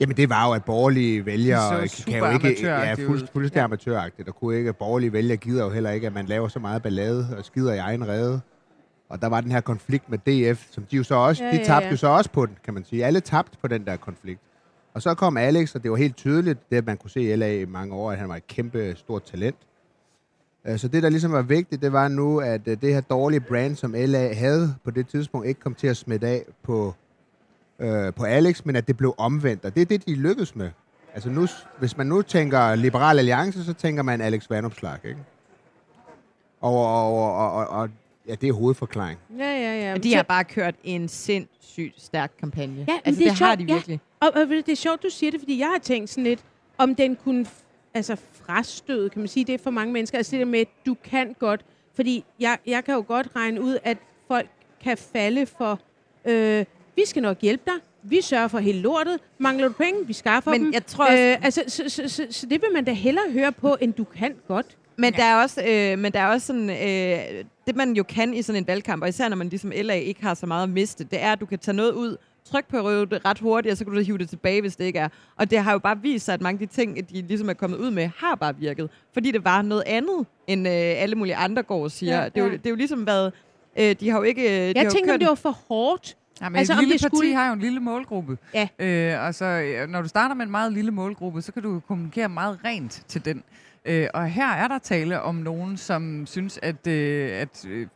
Jamen 0.00 0.16
det 0.16 0.30
var 0.30 0.46
jo, 0.46 0.52
at 0.52 0.64
borgerlige 0.64 1.26
vælgere 1.26 1.88
kan 2.06 2.18
jo 2.18 2.48
ikke... 2.48 2.66
Ja, 2.66 2.94
fuld, 2.94 3.28
fuldstændig 3.32 3.56
ja. 3.56 3.64
amatøragtigt. 3.64 4.26
Der 4.26 4.32
kunne 4.32 4.58
ikke... 4.58 4.72
Borgerlige 4.72 5.12
vælgere 5.12 5.36
gider 5.36 5.64
jo 5.64 5.70
heller 5.70 5.90
ikke, 5.90 6.06
at 6.06 6.12
man 6.14 6.26
laver 6.26 6.48
så 6.48 6.58
meget 6.58 6.82
ballade 6.82 7.28
og 7.38 7.44
skider 7.44 7.72
i 7.72 7.78
egen 7.78 8.08
rede. 8.08 8.40
Og 9.08 9.22
der 9.22 9.28
var 9.28 9.40
den 9.40 9.50
her 9.50 9.60
konflikt 9.60 10.10
med 10.10 10.18
DF, 10.18 10.66
som 10.70 10.84
de 10.90 10.96
jo 10.96 11.02
så 11.02 11.14
også... 11.14 11.44
Ja, 11.44 11.50
de 11.50 11.64
tabte 11.64 11.84
ja. 11.84 11.90
jo 11.90 11.96
så 11.96 12.06
også 12.08 12.30
på 12.30 12.46
den, 12.46 12.56
kan 12.64 12.74
man 12.74 12.84
sige. 12.84 13.04
Alle 13.04 13.20
tabte 13.20 13.58
på 13.62 13.68
den 13.68 13.84
der 13.84 13.96
konflikt. 13.96 14.40
Og 14.94 15.02
så 15.02 15.14
kom 15.14 15.36
Alex, 15.36 15.74
og 15.74 15.82
det 15.82 15.90
var 15.90 15.96
helt 15.96 16.16
tydeligt, 16.16 16.70
det 16.70 16.76
at 16.76 16.86
man 16.86 16.96
kunne 16.96 17.10
se 17.10 17.20
i 17.20 17.36
LA 17.36 17.52
i 17.52 17.64
mange 17.64 17.94
år, 17.94 18.12
at 18.12 18.18
han 18.18 18.28
var 18.28 18.36
et 18.36 18.46
kæmpe 18.46 18.94
stort 18.96 19.22
talent. 19.22 19.56
Øh, 20.66 20.78
Så 20.78 20.88
det, 20.88 21.02
der 21.02 21.08
ligesom 21.08 21.32
var 21.32 21.42
vigtigt, 21.42 21.82
det 21.82 21.92
var 21.92 22.08
nu, 22.08 22.40
at 22.40 22.68
øh, 22.68 22.76
det 22.80 22.94
her 22.94 23.00
dårlige 23.00 23.40
brand, 23.40 23.76
som 23.76 23.92
LA 23.92 24.34
havde 24.34 24.74
på 24.84 24.90
det 24.90 25.08
tidspunkt, 25.08 25.46
ikke 25.46 25.60
kom 25.60 25.74
til 25.74 25.86
at 25.86 25.96
smitte 25.96 26.26
af 26.26 26.44
på, 26.62 26.94
øh, 27.80 28.14
på 28.14 28.24
Alex, 28.24 28.64
men 28.64 28.76
at 28.76 28.86
det 28.86 28.96
blev 28.96 29.14
omvendt. 29.18 29.64
Og 29.64 29.74
det 29.74 29.80
er 29.80 29.86
det, 29.86 30.06
de 30.06 30.14
lykkedes 30.14 30.56
med. 30.56 30.70
Altså 31.14 31.30
nu, 31.30 31.46
hvis 31.78 31.96
man 31.96 32.06
nu 32.06 32.22
tænker 32.22 32.74
Liberal 32.74 33.18
Alliance, 33.18 33.64
så 33.64 33.72
tænker 33.72 34.02
man 34.02 34.20
Alex 34.20 34.50
Vandopslag, 34.50 34.98
ikke? 35.04 35.20
Og, 36.60 36.74
og, 36.74 37.14
og, 37.14 37.34
og, 37.36 37.52
og, 37.52 37.68
og 37.68 37.88
ja, 38.28 38.34
det 38.34 38.48
er 38.48 38.52
hovedforklaring. 38.52 39.18
Ja, 39.38 39.44
ja, 39.44 39.80
ja. 39.80 39.92
Men 39.92 40.02
de 40.02 40.14
har 40.14 40.22
bare 40.22 40.44
kørt 40.44 40.74
en 40.84 41.08
sindssygt 41.08 42.02
stærk 42.02 42.32
kampagne. 42.40 42.84
Ja, 42.88 42.98
altså, 43.04 43.10
det 43.10 43.18
det, 43.18 43.26
er 43.26 43.30
det 43.30 43.38
har 43.38 43.46
sjovt, 43.46 43.58
de 43.58 43.64
ja. 43.64 43.74
virkelig. 43.74 44.00
Og, 44.20 44.28
og 44.34 44.40
du, 44.40 44.50
det 44.50 44.68
er 44.68 44.76
sjovt, 44.76 45.02
du 45.02 45.10
siger 45.10 45.30
det, 45.30 45.40
fordi 45.40 45.58
jeg 45.58 45.68
har 45.68 45.78
tænkt 45.78 46.10
sådan 46.10 46.24
lidt, 46.24 46.40
om 46.78 46.94
den 46.94 47.16
kunne 47.16 47.46
altså 47.94 48.16
frastøde, 48.32 49.10
kan 49.10 49.20
man 49.20 49.28
sige, 49.28 49.44
det 49.44 49.54
er 49.54 49.58
for 49.58 49.70
mange 49.70 49.92
mennesker. 49.92 50.18
Altså 50.18 50.30
det 50.30 50.40
der 50.40 50.46
med, 50.46 50.60
at 50.60 50.68
du 50.86 50.96
kan 51.04 51.34
godt, 51.38 51.64
fordi 51.94 52.24
jeg, 52.40 52.58
jeg 52.66 52.84
kan 52.84 52.94
jo 52.94 53.04
godt 53.08 53.28
regne 53.36 53.60
ud, 53.60 53.78
at 53.84 53.98
folk 54.28 54.48
kan 54.82 54.96
falde 54.96 55.46
for, 55.46 55.80
øh, 56.24 56.64
vi 56.96 57.02
skal 57.06 57.22
nok 57.22 57.36
hjælpe 57.40 57.62
dig, 57.66 57.74
vi 58.02 58.20
sørger 58.20 58.48
for 58.48 58.58
hele 58.58 58.80
lortet, 58.80 59.18
mangler 59.38 59.68
du 59.68 59.74
penge, 59.74 60.06
vi 60.06 60.12
skaffer 60.12 60.50
Men 60.50 60.64
dem. 60.64 60.72
jeg 60.72 60.86
tror 60.86 61.04
også- 61.04 61.18
øh, 61.18 61.44
altså, 61.44 61.62
så, 61.66 61.82
så, 61.88 62.08
så, 62.08 62.26
så 62.30 62.46
det 62.46 62.62
vil 62.62 62.68
man 62.74 62.84
da 62.84 62.92
hellere 62.92 63.24
høre 63.32 63.52
på, 63.52 63.76
end 63.80 63.92
du 63.92 64.04
kan 64.04 64.34
godt. 64.48 64.66
Men 64.96 65.12
der 65.12 65.24
er 65.24 65.42
også, 65.42 65.62
øh, 65.68 65.98
men 65.98 66.12
der 66.12 66.20
er 66.20 66.26
også 66.26 66.46
sådan, 66.46 66.70
øh, 66.70 67.44
det 67.66 67.76
man 67.76 67.92
jo 67.92 68.02
kan 68.02 68.34
i 68.34 68.42
sådan 68.42 68.62
en 68.62 68.66
valgkamp, 68.66 69.02
og 69.02 69.08
især 69.08 69.28
når 69.28 69.36
man 69.36 69.48
ligesom 69.48 69.72
LA 69.82 69.94
ikke 69.94 70.22
har 70.22 70.34
så 70.34 70.46
meget 70.46 70.62
at 70.62 70.68
miste, 70.70 71.04
det 71.04 71.22
er, 71.22 71.32
at 71.32 71.40
du 71.40 71.46
kan 71.46 71.58
tage 71.58 71.74
noget 71.76 71.92
ud, 71.92 72.16
tryk 72.50 72.68
på 72.68 72.76
røvet 72.76 73.20
ret 73.24 73.38
hurtigt, 73.38 73.72
og 73.72 73.78
så 73.78 73.84
kan 73.84 73.94
du 73.94 74.00
hive 74.00 74.18
det 74.18 74.28
tilbage, 74.28 74.60
hvis 74.60 74.76
det 74.76 74.84
ikke 74.84 74.98
er. 74.98 75.08
Og 75.36 75.50
det 75.50 75.58
har 75.58 75.72
jo 75.72 75.78
bare 75.78 75.98
vist 76.02 76.24
sig, 76.24 76.34
at 76.34 76.40
mange 76.40 76.62
af 76.62 76.68
de 76.68 76.74
ting, 76.74 76.96
de 77.10 77.22
ligesom 77.28 77.48
er 77.48 77.52
kommet 77.54 77.78
ud 77.78 77.90
med, 77.90 78.10
har 78.16 78.34
bare 78.34 78.56
virket. 78.56 78.90
Fordi 79.12 79.30
det 79.30 79.44
var 79.44 79.62
noget 79.62 79.82
andet, 79.86 80.26
end 80.46 80.68
øh, 80.68 80.72
alle 80.74 81.16
mulige 81.16 81.36
andre 81.36 81.62
går 81.62 81.82
og 81.84 81.90
siger. 81.90 82.12
Ja, 82.16 82.22
Ja, 82.22 82.28
det, 82.28 82.36
er 82.36 82.44
jo, 82.44 82.50
ja. 82.50 82.56
det 82.56 82.66
er 82.66 82.70
jo 82.70 82.76
ligesom 82.76 83.06
været, 83.06 83.32
øh, 83.78 83.96
de 84.00 84.10
har 84.10 84.18
jo 84.18 84.22
ikke... 84.24 84.42
Har 84.48 84.48
Jeg 84.48 84.74
tænkte, 84.74 85.00
kørt- 85.10 85.20
det 85.20 85.28
var 85.28 85.34
for 85.34 85.50
hårdt. 85.68 86.16
Ja, 86.40 86.48
men 86.48 86.58
Altså, 86.58 86.72
et 86.72 86.78
lille 86.78 86.92
parti 86.92 87.16
skulle- 87.16 87.34
har 87.34 87.46
jo 87.46 87.52
en 87.52 87.60
lille 87.60 87.80
målgruppe. 87.80 88.38
Ja. 88.54 88.68
Øh, 88.78 89.26
og 89.26 89.34
så, 89.34 89.44
øh, 89.44 89.88
når 89.88 90.02
du 90.02 90.08
starter 90.08 90.34
med 90.34 90.44
en 90.44 90.50
meget 90.50 90.72
lille 90.72 90.90
målgruppe, 90.90 91.42
så 91.42 91.52
kan 91.52 91.62
du 91.62 91.80
kommunikere 91.88 92.28
meget 92.28 92.58
rent 92.64 93.02
til 93.08 93.24
den. 93.24 93.42
Øh, 93.84 94.06
og 94.14 94.26
her 94.28 94.48
er 94.48 94.68
der 94.68 94.78
tale 94.78 95.22
om 95.22 95.34
nogen, 95.34 95.76
som 95.76 96.26
synes, 96.26 96.58
at, 96.62 96.86
øh, 96.86 97.30
at 97.40 97.64
øh, 97.68 97.86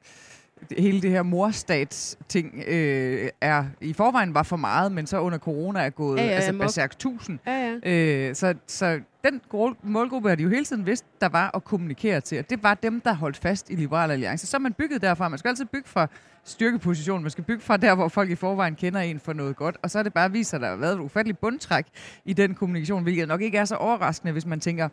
hele 0.79 1.03
det 1.03 1.11
her 1.11 1.23
morstats-ting 1.23 2.63
øh, 2.67 3.29
er 3.41 3.65
i 3.81 3.93
forvejen 3.93 4.35
var 4.35 4.43
for 4.43 4.57
meget, 4.57 4.93
men 4.93 5.07
så 5.07 5.19
under 5.21 5.39
corona 5.39 5.81
er 5.81 5.91
gået 5.91 6.19
Ja, 6.19 6.25
ja, 6.25 6.31
altså 6.31 6.53
berserk 6.53 6.93
1000. 6.93 7.39
Ja, 7.47 7.77
ja. 7.85 8.29
Øh, 8.29 8.35
så, 8.35 8.55
så 8.67 9.01
den 9.25 9.41
målgruppe 9.83 10.29
har 10.29 10.37
de 10.37 10.43
jo 10.43 10.49
hele 10.49 10.65
tiden 10.65 10.87
vidst, 10.87 11.05
der 11.21 11.29
var 11.29 11.51
at 11.55 11.65
kommunikere 11.65 12.21
til. 12.21 12.39
Og 12.39 12.51
det 12.51 12.63
var 12.63 12.75
dem, 12.75 13.01
der 13.01 13.13
holdt 13.13 13.37
fast 13.37 13.71
i 13.71 13.75
Liberal 13.75 14.11
Alliance. 14.11 14.47
Så 14.47 14.59
man 14.59 14.73
bygget 14.73 15.03
derfra. 15.03 15.29
Man 15.29 15.39
skal 15.39 15.49
altid 15.49 15.65
bygge 15.65 15.89
fra 15.89 16.07
styrkeposition. 16.45 17.23
Man 17.23 17.31
skal 17.31 17.45
bygge 17.45 17.63
fra 17.63 17.77
der, 17.77 17.95
hvor 17.95 18.09
folk 18.09 18.31
i 18.31 18.35
forvejen 18.35 18.75
kender 18.75 19.01
en 19.01 19.21
for 19.21 19.33
noget 19.33 19.57
godt. 19.57 19.77
Og 19.83 19.91
så 19.91 19.99
er 19.99 20.03
det 20.03 20.13
bare 20.15 20.33
vist 20.33 20.51
sig, 20.51 20.57
at 20.57 20.61
der 20.63 20.69
har 20.69 20.77
været 20.77 20.93
et 20.95 21.01
ufatteligt 21.01 21.41
bundtræk 21.41 21.85
i 22.25 22.33
den 22.33 22.55
kommunikation, 22.55 23.03
hvilket 23.03 23.29
nok 23.29 23.43
ikke 23.43 23.59
er 23.59 23.65
så 23.65 23.75
overraskende, 23.77 24.33
hvis 24.33 24.47
man 24.47 24.61
tænker, 24.61 24.89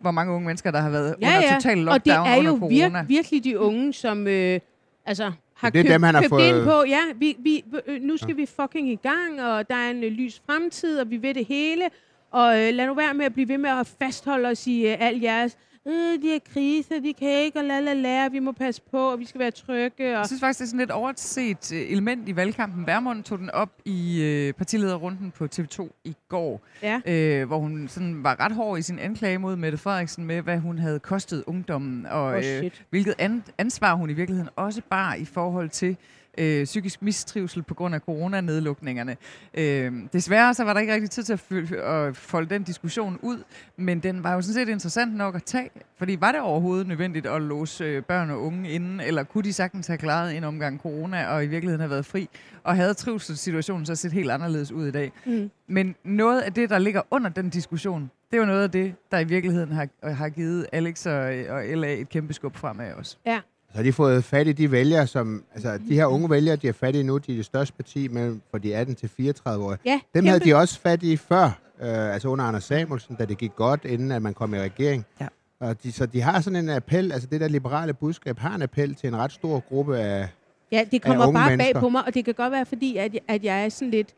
hvor 0.00 0.10
mange 0.10 0.32
unge 0.32 0.46
mennesker, 0.46 0.70
der 0.70 0.80
har 0.80 0.90
været 0.90 1.16
Ja, 1.22 1.26
under 1.26 1.48
ja. 1.48 1.54
total 1.54 1.78
lockdown 1.78 2.18
og 2.20 2.26
det 2.26 2.32
er 2.32 2.42
jo 2.42 2.56
corona. 2.58 2.98
virk, 3.00 3.08
virkelig 3.08 3.44
de 3.44 3.58
unge, 3.58 3.92
som 3.92 4.26
øh, 4.26 4.60
altså, 5.06 5.32
har 5.54 5.70
Det 5.70 5.78
er 5.78 5.82
købt, 5.82 5.92
dem, 5.92 6.02
han 6.02 6.14
har 6.14 6.22
købt 6.22 6.28
fået- 6.30 6.48
ind 6.48 6.64
på, 6.64 6.84
ja, 6.88 7.00
vi, 7.16 7.36
vi, 7.38 7.64
øh, 7.86 8.02
nu 8.02 8.16
skal 8.16 8.28
ja. 8.28 8.34
vi 8.34 8.46
fucking 8.46 8.88
i 8.90 8.96
gang, 8.96 9.42
og 9.42 9.68
der 9.68 9.74
er 9.76 9.90
en 9.90 10.04
øh, 10.04 10.12
lys 10.12 10.42
fremtid, 10.46 11.00
og 11.00 11.10
vi 11.10 11.22
ved 11.22 11.34
det 11.34 11.46
hele, 11.46 11.84
og 12.30 12.60
øh, 12.62 12.74
lad 12.74 12.86
nu 12.86 12.94
være 12.94 13.14
med 13.14 13.24
at 13.26 13.32
blive 13.32 13.48
ved 13.48 13.58
med 13.58 13.70
at 13.70 13.94
fastholde 14.02 14.48
os 14.48 14.66
i 14.66 14.86
øh, 14.86 14.96
al 14.98 15.20
jeres 15.20 15.58
øh, 15.86 15.92
de 16.22 16.28
her 16.28 16.38
kriser, 16.52 17.00
de 17.00 17.12
kan 17.12 17.28
ikke, 17.28 17.58
og 17.58 17.64
la 17.64 17.80
la 17.80 17.94
la, 17.94 18.28
vi 18.28 18.38
må 18.38 18.52
passe 18.52 18.82
på, 18.90 18.98
og 19.12 19.18
vi 19.18 19.24
skal 19.24 19.38
være 19.38 19.50
trygge. 19.50 20.04
Og... 20.12 20.18
Jeg 20.18 20.26
synes 20.26 20.40
faktisk, 20.40 20.58
det 20.58 20.64
er 20.64 20.68
sådan 20.68 20.80
et 20.80 20.90
overset 20.90 21.72
øh, 21.72 21.90
element 21.92 22.28
i 22.28 22.36
valgkampen. 22.36 22.86
Værmund 22.86 23.22
tog 23.24 23.38
den 23.38 23.50
op 23.50 23.70
i 23.84 24.22
øh, 24.22 24.52
partilederrunden 24.54 25.30
på 25.30 25.48
TV2 25.54 25.88
i 26.04 26.16
går, 26.28 26.60
Ja. 26.82 27.00
øh, 27.06 27.46
hvor 27.46 27.58
hun 27.58 27.88
sådan 27.88 28.24
var 28.24 28.40
ret 28.40 28.52
hård 28.52 28.78
i 28.78 28.82
sin 28.82 28.98
anklage 28.98 29.38
mod 29.38 29.56
Mette 29.56 29.78
Frederiksen 29.78 30.24
med, 30.24 30.42
hvad 30.42 30.58
hun 30.58 30.78
havde 30.78 30.98
kostet 30.98 31.44
ungdommen, 31.46 32.06
og 32.06 32.24
Åh, 32.32 32.38
øh, 32.64 32.70
hvilket 32.90 33.14
an- 33.18 33.44
ansvar 33.58 33.94
hun 33.94 34.10
i 34.10 34.12
virkeligheden 34.12 34.50
også 34.56 34.82
bar 34.90 35.14
i 35.14 35.24
forhold 35.24 35.68
til 35.68 35.96
øh, 36.38 36.64
psykisk 36.64 37.02
mistrivsel 37.02 37.62
på 37.62 37.74
grund 37.74 37.94
af 37.94 38.00
coronanedlukningerne. 38.00 39.16
Øh, 39.54 39.92
desværre 40.12 40.54
så 40.54 40.64
var 40.64 40.72
der 40.72 40.80
ikke 40.80 40.94
rigtig 40.94 41.10
tid 41.10 41.22
til 41.22 41.32
at, 41.32 41.72
at 41.72 42.16
folde 42.16 42.50
den 42.50 42.62
diskussion 42.62 43.18
ud, 43.22 43.42
men 43.76 44.00
den 44.00 44.24
var 44.24 44.34
jo 44.34 44.40
sådan 44.40 44.54
set 44.54 44.68
interessant 44.68 45.16
nok 45.16 45.34
at 45.34 45.44
tage, 45.44 45.70
fordi 45.98 46.16
var 46.20 46.32
det 46.32 46.40
overhovedet 46.40 46.86
nødvendigt 46.86 47.26
at 47.26 47.42
låse 47.42 47.84
øh, 47.84 48.02
børn 48.02 48.30
og 48.30 48.42
unge 48.42 48.70
inden, 48.70 49.00
eller 49.00 49.22
kunne 49.22 49.44
de 49.44 49.52
sagtens 49.52 49.86
have 49.86 49.98
klaret 49.98 50.36
en 50.36 50.44
omgang 50.44 50.80
corona 50.80 51.26
og 51.26 51.44
i 51.44 51.46
virkeligheden 51.46 51.80
have 51.80 51.90
været 51.90 52.06
fri, 52.06 52.28
og 52.64 52.76
havde 52.76 52.94
trivselssituationen 52.94 53.86
så 53.86 53.94
set 53.94 54.12
helt 54.12 54.30
anderledes 54.30 54.72
ud 54.72 54.86
i 54.86 54.90
dag. 54.90 55.12
Mm. 55.26 55.50
Men 55.66 55.94
noget 56.04 56.40
af 56.40 56.52
det, 56.52 56.70
der 56.70 56.78
ligger 56.78 57.02
under 57.10 57.30
den 57.30 57.50
diskussion, 57.50 58.10
det 58.30 58.36
er 58.36 58.40
jo 58.40 58.46
noget 58.46 58.62
af 58.62 58.70
det, 58.70 58.94
der 59.10 59.18
i 59.18 59.24
virkeligheden 59.24 59.72
har, 59.72 59.88
har 60.12 60.28
givet 60.28 60.66
Alex 60.72 61.06
og, 61.06 61.22
og 61.48 61.64
LA 61.64 61.92
et 61.92 62.08
kæmpe 62.08 62.32
skub 62.32 62.56
fremad 62.56 62.92
også. 62.92 63.16
Ja. 63.26 63.40
Så 63.72 63.78
har 63.78 63.82
de 63.82 63.92
fået 63.92 64.24
fat 64.24 64.46
i 64.46 64.52
de 64.52 64.70
vælgere, 64.70 65.06
som... 65.06 65.44
Altså, 65.54 65.78
de 65.88 65.94
her 65.94 66.06
unge 66.06 66.30
vælgere, 66.30 66.56
de 66.56 66.66
har 66.66 66.72
fat 66.72 66.94
i 66.94 67.02
nu, 67.02 67.18
de 67.18 67.32
er 67.32 67.36
det 67.36 67.44
største 67.44 67.74
parti 67.74 68.08
mellem 68.08 68.42
for 68.50 68.58
de 68.58 68.76
18 68.76 68.94
til 68.94 69.08
34 69.08 69.64
år. 69.64 69.76
Ja, 69.84 70.00
Dem 70.14 70.26
havde 70.26 70.40
de 70.40 70.54
også 70.54 70.80
fat 70.80 71.02
i 71.02 71.16
før, 71.16 71.44
øh, 71.82 72.14
altså 72.14 72.28
under 72.28 72.44
Anders 72.44 72.64
Samuelsen, 72.64 73.16
da 73.16 73.24
det 73.24 73.38
gik 73.38 73.56
godt, 73.56 73.84
inden 73.84 74.12
at 74.12 74.22
man 74.22 74.34
kom 74.34 74.54
i 74.54 74.58
regering. 74.58 75.06
Ja. 75.20 75.26
Og 75.60 75.82
de, 75.82 75.92
så 75.92 76.06
de 76.06 76.20
har 76.20 76.40
sådan 76.40 76.56
en 76.56 76.70
appel, 76.70 77.12
altså 77.12 77.28
det 77.28 77.40
der 77.40 77.48
liberale 77.48 77.94
budskab 77.94 78.38
har 78.38 78.54
en 78.54 78.62
appel 78.62 78.94
til 78.94 79.08
en 79.08 79.16
ret 79.16 79.32
stor 79.32 79.60
gruppe 79.68 79.98
af... 79.98 80.28
Ja, 80.72 80.84
det 80.90 81.02
kommer 81.02 81.32
bare 81.32 81.48
bag 81.48 81.56
mennesker. 81.56 81.80
på 81.80 81.88
mig, 81.88 82.04
og 82.06 82.14
det 82.14 82.24
kan 82.24 82.34
godt 82.34 82.52
være, 82.52 82.66
fordi 82.66 82.96
at, 82.96 83.18
at 83.28 83.44
jeg 83.44 83.64
er 83.64 83.68
sådan 83.68 83.90
lidt 83.90 84.14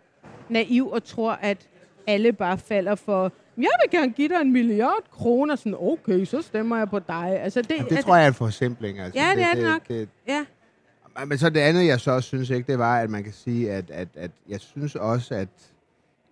naiv 0.49 0.91
og 0.91 1.05
tror, 1.05 1.33
at 1.33 1.69
alle 2.07 2.33
bare 2.33 2.59
falder 2.59 2.95
for, 2.95 3.33
jeg 3.57 3.71
vil 3.83 3.91
gerne 3.91 4.13
give 4.13 4.29
dig 4.29 4.41
en 4.41 4.53
milliard 4.53 5.11
kroner, 5.11 5.57
sådan, 5.57 5.77
okay, 5.81 6.25
så 6.25 6.43
stemmer 6.43 6.79
jeg 6.79 6.89
på 6.89 6.99
dig. 6.99 7.41
Altså, 7.41 7.63
det, 7.63 7.71
Jamen, 7.71 7.89
det 7.89 7.97
at, 7.97 8.05
tror 8.05 8.17
jeg 8.17 8.25
er 8.25 8.29
en 8.29 8.35
forsimpling. 8.35 8.99
Altså. 8.99 9.21
Ja, 9.21 9.31
det 9.35 9.43
er 9.43 9.55
det 9.55 9.65
nok. 9.65 9.89
Det, 9.89 10.09
Ja, 10.29 10.45
Men 11.27 11.39
så 11.39 11.51
det 11.51 11.61
andet, 11.61 11.87
jeg 11.87 12.01
så 12.01 12.11
også 12.11 12.27
synes 12.27 12.51
ikke, 12.51 12.67
det 12.73 12.79
var, 12.79 13.01
at 13.01 13.11
man 13.11 13.25
kan 13.25 13.33
sige, 13.33 13.73
at, 13.73 13.91
at, 13.91 14.09
at 14.15 14.31
jeg 14.49 14.61
synes 14.61 14.97
også, 14.97 15.35
at 15.35 15.49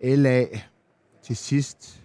LA 0.03 0.45
til 1.23 1.37
sidst, 1.37 2.01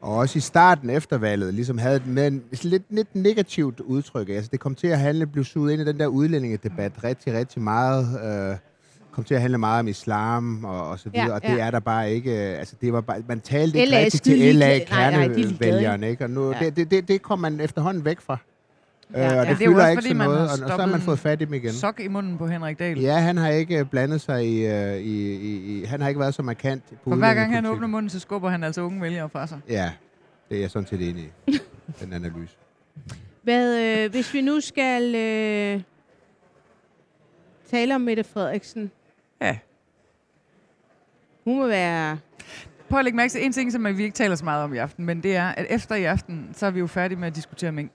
og 0.00 0.16
også 0.16 0.36
i 0.36 0.40
starten 0.40 0.90
efter 0.90 1.18
valget, 1.18 1.54
ligesom 1.54 1.78
havde 1.78 1.96
et 1.96 2.06
med 2.06 2.26
en, 2.26 2.44
lidt, 2.62 2.82
lidt 2.90 3.14
negativt 3.14 3.80
udtryk. 3.80 4.28
Altså, 4.28 4.50
det 4.52 4.60
kom 4.60 4.74
til 4.74 4.86
at 4.86 4.98
handle, 4.98 5.26
blive 5.26 5.44
suget 5.44 5.72
ind 5.72 5.82
i 5.82 5.84
den 5.84 6.00
der 6.00 6.06
udlændingedebat 6.06 7.04
rigtig, 7.04 7.32
rigtig 7.32 7.62
meget. 7.62 8.06
Øh, 8.50 8.56
kom 9.12 9.24
til 9.24 9.34
at 9.34 9.40
handle 9.40 9.58
meget 9.58 9.80
om 9.80 9.88
islam 9.88 10.64
og, 10.64 10.88
og 10.88 10.98
så 10.98 11.08
videre, 11.08 11.26
Ja, 11.26 11.34
og 11.34 11.42
det 11.42 11.48
ja. 11.48 11.58
er 11.66 11.70
der 11.70 11.80
bare 11.80 12.12
ikke. 12.12 12.52
øh, 12.52 12.58
Altså, 12.58 12.74
det 12.80 12.92
var 12.92 13.00
bare, 13.00 13.22
man 13.28 13.40
talte 13.40 13.78
ikke 13.78 13.90
LA 13.90 13.98
rigtig 13.98 14.18
skide 14.18 14.36
til 14.38 14.62
er 14.62 14.68
LA-kernevælgerne, 14.78 16.10
ikke? 16.10 16.24
Og 16.24 16.30
nu, 16.30 16.50
Ja. 16.52 16.58
det, 16.60 16.76
det, 16.76 16.90
det, 16.90 17.08
det 17.08 17.22
kom 17.22 17.38
man 17.38 17.60
efterhånden 17.60 18.04
væk 18.04 18.20
fra. 18.20 18.36
Ja, 19.14 19.18
øh, 19.24 19.28
og 19.28 19.34
Ja, 19.34 19.40
det 19.40 19.46
det 19.48 19.52
er 19.52 19.56
fylder 19.68 19.76
også, 19.78 19.90
ikke 19.90 20.02
fordi 20.02 20.08
så 20.08 20.14
noget, 20.24 20.38
og, 20.38 20.48
og 20.52 20.58
så 20.58 20.76
har 20.76 20.86
man 20.86 21.00
fået 21.00 21.18
fat 21.18 21.42
i 21.42 21.44
dem 21.44 21.54
igen. 21.54 21.72
Sok 21.72 22.00
i 22.00 22.08
munden 22.08 22.38
på 22.38 22.46
Henrik 22.46 22.78
Dahl. 22.78 23.00
Ja, 23.00 23.16
han 23.16 23.36
har 23.36 23.48
ikke 23.48 23.84
blandet 23.84 24.20
sig 24.20 24.46
i, 24.46 24.66
øh, 24.66 24.96
i, 24.96 25.34
i, 25.34 25.80
i 25.80 25.84
han 25.84 26.00
har 26.00 26.08
ikke 26.08 26.20
været 26.20 26.34
så 26.34 26.42
markant 26.42 26.82
på 27.04 27.10
For 27.10 27.16
hver 27.16 27.34
gang 27.34 27.54
han 27.54 27.66
åbner 27.66 27.86
munden, 27.86 28.10
så 28.10 28.20
skubber 28.20 28.48
han 28.50 28.64
altså 28.64 28.80
unge 28.80 29.02
vælgere 29.02 29.28
fra 29.28 29.46
sig. 29.46 29.58
Ja, 29.68 29.90
det 30.48 30.56
er 30.56 30.60
jeg 30.60 30.70
sådan 30.70 30.86
set 30.88 31.08
enig 31.08 31.32
i, 31.46 31.58
den 32.04 32.12
analyse. 32.12 32.56
Hvad, 33.42 33.78
øh, 34.04 34.10
hvis 34.10 34.34
vi 34.34 34.40
nu 34.40 34.60
skal 34.60 35.14
øh, 35.14 35.80
tale 37.70 37.94
om 37.94 38.00
Mette 38.00 38.24
Frederiksen. 38.24 38.90
Ja. 39.40 39.58
Hun 41.44 41.58
må 41.58 41.66
være... 41.66 42.18
Prøv 42.88 42.98
at 42.98 43.04
lægge 43.04 43.16
mærke 43.16 43.30
til 43.30 43.44
en 43.44 43.52
ting, 43.52 43.72
som 43.72 43.84
vi 43.96 44.02
ikke 44.02 44.14
taler 44.14 44.34
så 44.34 44.44
meget 44.44 44.64
om 44.64 44.74
i 44.74 44.78
aften, 44.78 45.04
men 45.06 45.22
det 45.22 45.36
er, 45.36 45.48
at 45.48 45.66
efter 45.70 45.94
i 45.94 46.04
aften, 46.04 46.48
så 46.52 46.66
er 46.66 46.70
vi 46.70 46.78
jo 46.78 46.86
færdige 46.86 47.18
med 47.18 47.28
at 47.28 47.34
diskutere 47.36 47.72
mink. 47.72 47.92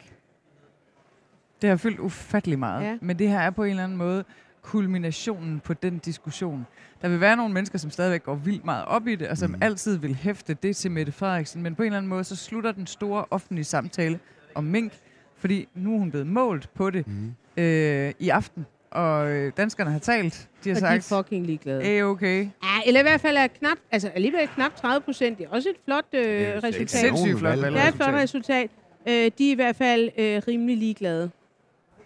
Det 1.62 1.70
har 1.70 1.78
fyldt 1.78 2.00
ufattelig 2.00 2.60
meget, 2.60 2.84
Ja. 2.84 2.98
men 3.02 3.20
det 3.20 3.30
her 3.30 3.40
er 3.40 3.50
på 3.50 3.64
en 3.64 3.70
eller 3.70 3.84
anden 3.84 3.98
måde 3.98 4.24
kulminationen 4.62 5.60
på 5.60 5.74
den 5.74 5.98
diskussion. 5.98 6.66
Der 7.02 7.08
vil 7.10 7.20
være 7.22 7.36
nogle 7.36 7.54
mennesker, 7.54 7.78
som 7.80 7.92
stadigvæk 7.92 8.24
går 8.24 8.36
vildt 8.36 8.66
meget 8.66 8.86
op 8.86 9.08
i 9.08 9.16
det, 9.16 9.28
og 9.28 9.38
som 9.38 9.50
mm. 9.50 9.58
altid 9.62 9.98
vil 9.98 10.16
hæfte 10.16 10.54
det 10.54 10.76
til 10.76 10.92
Mette 10.92 11.12
Frederiksen, 11.12 11.62
men 11.64 11.76
på 11.76 11.84
en 11.84 11.86
eller 11.86 11.98
anden 11.98 12.10
måde, 12.10 12.24
så 12.24 12.36
slutter 12.36 12.72
den 12.72 12.88
store 12.88 13.26
offentlige 13.32 13.66
samtale 13.66 14.20
om 14.56 14.64
mink, 14.64 14.94
fordi 15.38 15.68
nu 15.76 15.94
er 15.96 16.00
hun 16.00 16.10
blevet 16.10 16.28
målt 16.28 16.70
på 16.74 16.90
det 16.90 17.08
Mm. 17.08 17.34
øh, 17.58 18.14
i 18.20 18.30
aften, 18.30 18.66
og 18.96 19.32
øh, 19.32 19.52
danskerne 19.58 19.92
har 19.92 20.00
talt. 20.00 20.50
De 20.64 20.70
har 20.70 20.76
Og 20.76 20.82
de 20.82 20.86
er 20.96 21.00
sagt, 21.00 21.26
fucking 21.26 21.46
ligeglade. 21.46 21.98
er 21.98 22.04
okay. 22.04 22.40
Ja, 22.64 22.82
eller 22.86 23.00
i 23.00 23.04
hvert 23.04 23.22
fald 23.22 23.38
er 23.38 23.48
knap, 23.48 23.78
altså 23.92 24.10
alligevel 24.10 24.48
knap 24.48 24.76
30 24.76 25.02
procent. 25.02 25.38
Det 25.38 25.46
er 25.46 25.50
også 25.50 25.70
et 25.70 25.76
flot 25.86 26.06
øh, 26.14 26.24
det 26.24 26.48
er 26.48 26.64
resultat. 26.64 26.90
sindssygt 26.90 27.40
flot 27.40 27.62
valg. 27.62 27.76
Det 27.76 27.82
er 27.84 27.88
et 27.88 27.94
flot 27.94 28.14
resultat. 28.14 28.70
Øh, 29.08 29.32
de 29.38 29.48
er 29.48 29.52
i 29.52 29.56
hvert 29.56 29.76
fald 29.76 30.10
øh, 30.18 30.42
rimelig 30.48 30.78
ligeglade. 30.78 31.32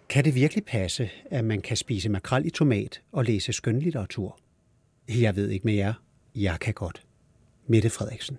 Kan 0.09 0.25
det 0.25 0.35
virkelig 0.35 0.65
passe, 0.65 1.09
at 1.31 1.45
man 1.45 1.61
kan 1.61 1.77
spise 1.77 2.09
makrel 2.09 2.45
i 2.45 2.49
tomat 2.49 3.01
og 3.11 3.23
læse 3.25 3.53
skønlitteratur? 3.53 4.39
Jeg 5.09 5.35
ved 5.35 5.49
ikke 5.49 5.65
med 5.65 5.73
jer. 5.73 5.93
Jeg 6.35 6.57
kan 6.61 6.73
godt. 6.73 7.03
Mette 7.67 7.89
Frederiksen. 7.89 8.37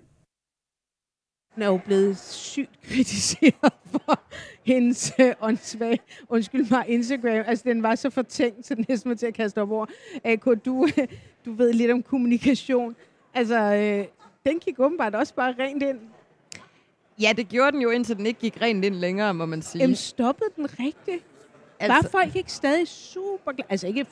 Hun 1.55 1.61
er 1.63 1.67
jo 1.67 1.79
blevet 1.85 2.17
sygt 2.19 2.79
kritiseret 2.83 3.73
for 3.91 4.21
hendes 4.63 5.13
øh, 5.19 5.33
åndssvage, 5.41 5.99
undskyld 6.29 6.69
mig, 6.69 6.85
Instagram. 6.87 7.43
Altså, 7.47 7.63
den 7.67 7.83
var 7.83 7.95
så 7.95 8.09
fortænkt, 8.09 8.65
så 8.65 8.75
den 8.75 8.85
næsten 8.89 9.09
var 9.09 9.15
til 9.15 9.25
at 9.25 9.33
kaste 9.33 9.61
op 9.61 9.71
over. 9.71 9.85
AK, 10.23 10.45
du, 10.65 10.87
øh, 10.97 11.07
du 11.45 11.53
ved 11.53 11.73
lidt 11.73 11.91
om 11.91 12.03
kommunikation. 12.03 12.95
Altså, 13.33 13.59
øh, 13.59 14.05
den 14.45 14.59
gik 14.59 14.79
åbenbart 14.79 15.15
også 15.15 15.33
bare 15.33 15.55
rent 15.59 15.83
ind. 15.83 15.99
Ja, 17.21 17.33
det 17.37 17.49
gjorde 17.49 17.71
den 17.71 17.81
jo, 17.81 17.89
indtil 17.89 18.17
den 18.17 18.25
ikke 18.25 18.39
gik 18.39 18.61
rent 18.61 18.85
ind 18.85 18.95
længere, 18.95 19.33
må 19.33 19.45
man 19.45 19.61
sige. 19.61 19.81
Jamen, 19.81 19.95
stoppede 19.95 20.49
den 20.55 20.67
rigtigt? 20.79 21.25
Altså, 21.79 22.09
var 22.13 22.21
folk 22.21 22.35
ikke 22.35 22.51
stadig 22.51 22.87
super 22.87 23.51
glade? 23.51 23.67
Altså, 23.69 23.87
ikke, 23.87 23.99
jeg 23.99 24.07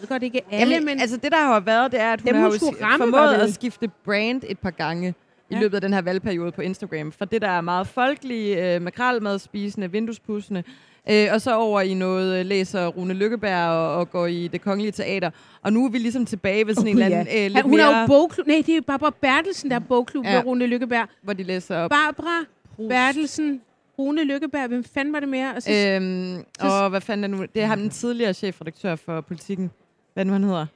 ved 0.00 0.08
godt 0.08 0.22
ikke 0.22 0.40
alle, 0.50 0.74
Jamen, 0.74 0.86
men... 0.86 1.00
altså 1.00 1.16
det, 1.16 1.32
der 1.32 1.38
har 1.38 1.60
været, 1.60 1.92
det 1.92 2.00
er, 2.00 2.12
at 2.12 2.20
hun 2.20 2.28
Dem, 2.28 2.36
har 2.36 2.48
hun 2.48 2.52
jo 2.52 2.96
formået 2.96 3.34
at 3.34 3.54
skifte 3.54 3.88
brand 4.04 4.42
et 4.46 4.58
par 4.58 4.70
gange 4.70 5.14
i 5.52 5.54
Ja. 5.54 5.60
løbet 5.60 5.74
af 5.74 5.80
den 5.80 5.92
her 5.92 6.02
valgperiode 6.02 6.52
på 6.52 6.60
Instagram. 6.62 7.12
Fra 7.12 7.24
det, 7.24 7.42
der 7.42 7.48
er 7.48 7.60
meget 7.60 7.86
folkelige, 7.86 8.74
øh, 8.74 8.82
makralmadspisende, 8.82 9.90
vinduespudsende, 9.92 10.62
øh, 11.10 11.26
og 11.32 11.40
så 11.40 11.54
over 11.56 11.80
i 11.80 11.94
noget, 11.94 12.40
øh, 12.40 12.46
læser 12.46 12.86
Rune 12.86 13.14
Lykkeberg 13.14 13.68
og, 13.70 13.94
og 13.96 14.10
går 14.10 14.26
i 14.26 14.48
det 14.48 14.60
kongelige 14.62 14.92
teater. 14.92 15.30
Og 15.62 15.72
nu 15.72 15.84
er 15.84 15.90
vi 15.90 15.98
ligesom 15.98 16.26
tilbage 16.26 16.66
ved 16.66 16.74
sådan 16.74 16.86
Åh, 16.88 16.90
en 16.96 17.02
eller 17.02 17.18
anden 17.18 17.34
øh, 17.36 17.42
lidt 17.42 17.54
Ja, 17.56 17.62
hun 17.62 17.80
er 17.80 17.90
mere, 17.90 18.00
jo 18.00 18.06
bogklub. 18.06 18.46
Nej, 18.46 18.62
det 18.66 18.76
er 18.76 18.80
Barbara 18.80 19.10
Bertelsen, 19.20 19.70
der 19.70 19.76
er 19.76 19.80
bogklub 19.80 20.24
Ja. 20.24 20.32
med 20.36 20.46
Rune 20.46 20.66
Lykkeberg. 20.66 21.08
hvor 21.22 21.32
de 21.32 21.42
læser 21.42 21.76
op. 21.78 21.90
Barbara 21.90 22.44
Bertelsen, 22.88 23.60
Rune 23.98 24.24
Lykkeberg, 24.24 24.68
hvem 24.68 24.84
fanden 24.84 25.14
var 25.14 25.20
det 25.20 25.28
mere? 25.28 25.54
Og 25.56 25.62
så, 25.62 25.70
øh, 25.72 25.96
Øhm, 25.96 26.44
og 26.60 26.90
hvad 26.90 27.00
fanden 27.00 27.24
er 27.24 27.28
nu? 27.38 27.44
Det 27.54 27.62
er 27.62 27.66
ham, 27.66 27.78
den 27.78 27.90
tidligere 27.90 28.34
chefredaktør 28.34 28.96
for 28.96 29.20
politikken. 29.20 29.70
Hvad 30.14 30.24
nu 30.24 30.32
han 30.32 30.44
hedder? 30.44 30.66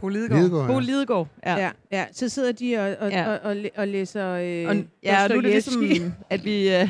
På 0.00 0.08
Lidegaard. 0.08 0.40
Lidegaard, 0.42 0.66
Bo 0.66 0.72
ja. 0.72 0.80
Lidegaard. 0.80 1.28
Ja. 1.46 1.56
ja, 1.56 1.70
ja, 1.92 2.04
så 2.12 2.28
sidder 2.28 2.52
de 2.52 2.76
og, 2.76 2.96
og, 3.06 3.10
Ja. 3.10 3.32
og, 3.32 3.38
og, 3.42 3.56
og 3.76 3.88
læser 3.88 4.28
øh, 4.30 4.68
Og, 4.68 4.76
ja, 5.02 5.22
og 5.24 5.30
nu 5.30 5.36
er 5.36 5.40
det 5.40 5.50
ligesom, 5.50 6.12
at 6.30 6.44
vi, 6.44 6.74
øh, 6.74 6.88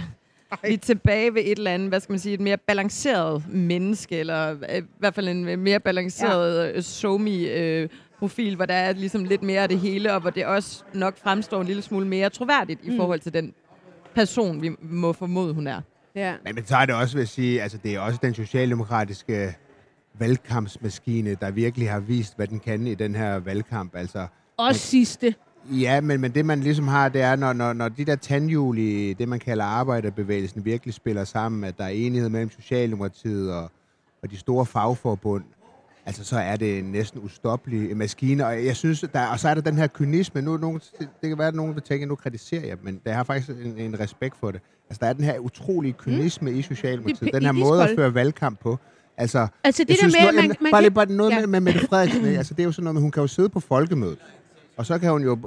vi 0.64 0.75
er 0.75 0.79
tilbage 0.79 1.35
ved 1.35 1.43
et 1.45 1.59
eller 1.59 1.71
andet, 1.71 1.88
hvad 1.88 2.01
skal 2.01 2.12
man 2.12 2.19
sige, 2.19 2.35
et 2.35 2.40
mere 2.40 2.57
balanceret 2.57 3.45
menneske, 3.49 4.19
eller 4.19 4.51
øh, 4.51 4.79
i 4.79 4.83
hvert 4.99 5.14
fald 5.14 5.29
en 5.29 5.59
mere 5.61 5.81
balanceret 5.81 6.73
ja. 6.75 6.81
somi 6.81 7.47
øh, 7.47 7.88
profil, 8.19 8.57
hvor 8.57 8.67
der 8.67 8.75
er 8.75 8.93
ligesom 8.93 9.25
lidt 9.25 9.43
mere 9.43 9.62
af 9.62 9.69
det 9.69 9.79
hele, 9.79 10.12
og 10.14 10.21
hvor 10.21 10.31
det 10.31 10.47
også 10.47 10.83
nok 10.95 11.19
fremstår 11.19 11.61
en 11.61 11.67
lille 11.67 11.83
smule 11.83 12.07
mere 12.07 12.31
troværdigt 12.31 12.87
mm. 12.87 12.95
i 12.95 12.97
forhold 12.97 13.21
til 13.21 13.35
den 13.35 13.55
person, 14.14 14.62
vi 14.62 14.71
må 14.83 15.12
formode, 15.12 15.55
hun 15.55 15.67
er. 15.67 15.81
Ja. 16.14 16.35
Men, 16.45 16.55
men 16.55 16.67
så 16.67 16.77
er 16.77 16.87
det 16.87 16.95
også, 16.95 17.14
vil 17.14 17.21
jeg 17.21 17.29
sige, 17.29 17.62
altså 17.62 17.79
det 17.83 17.95
er 17.95 18.01
også 18.01 18.19
den 18.23 18.35
socialdemokratiske 18.35 19.55
valgkampsmaskine, 20.18 21.35
der 21.40 21.50
virkelig 21.50 21.90
har 21.90 22.00
vist, 22.00 22.37
hvad 22.37 22.46
den 22.46 22.61
kan 22.61 22.87
i 22.87 22.94
den 22.94 23.14
her 23.14 23.38
valgkamp. 23.38 23.96
Altså, 23.96 24.27
Og 24.57 24.74
sidste. 24.74 25.35
Ja, 25.70 26.00
men, 26.00 26.20
men 26.20 26.35
det 26.35 26.46
man 26.46 26.61
ligesom 26.61 26.88
har, 26.88 27.09
det 27.09 27.20
er, 27.20 27.37
når, 27.37 27.53
når, 27.53 27.72
når 27.72 27.88
de 27.88 28.05
der 28.05 28.16
tandhjul 28.16 28.79
i 28.79 29.12
det, 29.12 29.29
man 29.29 29.38
kalder 29.38 29.64
arbejderbevægelsen, 29.64 30.64
virkelig 30.64 30.94
spiller 30.94 31.24
sammen, 31.24 31.64
at 31.64 31.79
der 31.79 31.85
er 31.85 31.88
enighed 31.88 32.29
mellem 32.29 32.50
Socialdemokratiet 32.50 33.53
og, 33.53 33.70
og 34.22 34.31
de 34.31 34.37
store 34.37 34.66
fagforbund, 34.66 35.44
altså 36.07 36.24
så 36.24 36.38
er 36.38 36.57
det 36.57 36.79
en 36.79 36.85
næsten 36.85 37.20
ustoppelig 37.20 37.96
maskine. 37.96 38.46
Og 38.46 38.64
jeg 38.64 38.77
synes, 38.77 39.05
der, 39.12 39.27
og 39.27 39.40
så 39.40 39.48
er 39.48 39.55
der 39.55 39.61
den 39.61 39.77
her 39.77 39.87
kynisme. 39.87 40.42
Nu, 40.42 40.57
nogen, 40.57 40.81
det, 40.98 41.29
kan 41.29 41.38
være, 41.38 41.48
at 41.48 41.55
nogen 41.55 41.74
vil 41.74 41.83
tænke, 41.83 42.03
at 42.03 42.09
nu 42.09 42.14
kritiserer 42.14 42.66
jeg, 42.66 42.77
men 42.83 43.00
der 43.05 43.12
har 43.12 43.24
faktisk 43.24 43.50
en, 43.64 43.79
en 43.79 44.00
respekt 44.00 44.37
for 44.37 44.50
det. 44.50 44.61
Altså 44.90 44.98
der 45.00 45.07
er 45.07 45.12
den 45.12 45.24
her 45.24 45.38
utrolige 45.38 45.92
kynisme 45.92 46.50
mm. 46.50 46.59
i 46.59 46.62
Socialdemokratiet. 46.62 47.20
Det 47.20 47.33
Den 47.33 47.42
her 47.42 47.53
måde 47.53 47.83
at 47.83 47.90
føre 47.96 48.14
valgkamp 48.14 48.61
på. 48.61 48.79
Altså, 49.16 49.46
Altså 49.64 49.85
det 49.85 49.96
der 50.00 50.07
med, 50.07 50.14
at 50.29 50.35
noget- 50.35 50.48
man, 50.48 50.57
man 50.61 50.70
bare 50.72 50.83
lige 50.83 50.90
kan, 50.90 50.94
bare 50.94 51.07
noget 51.07 51.31
Ja. 51.31 51.38
med, 51.40 51.46
med 51.46 51.61
Mette 51.61 51.81
Frederiksen. 51.88 52.24
altså, 52.24 52.55
det 52.55 52.61
er 52.62 52.64
jo 52.64 52.72
sådan 52.72 52.85
noget, 52.85 52.94
med, 52.94 53.03
hun 53.03 53.11
kan 53.11 53.20
jo 53.20 53.27
sidde 53.27 53.48
på 53.48 53.61
folkemødet, 53.61 54.18
og 54.77 54.87
så 54.87 54.98
kan 54.98 55.11
hun 55.11 55.22
jo 55.22 55.38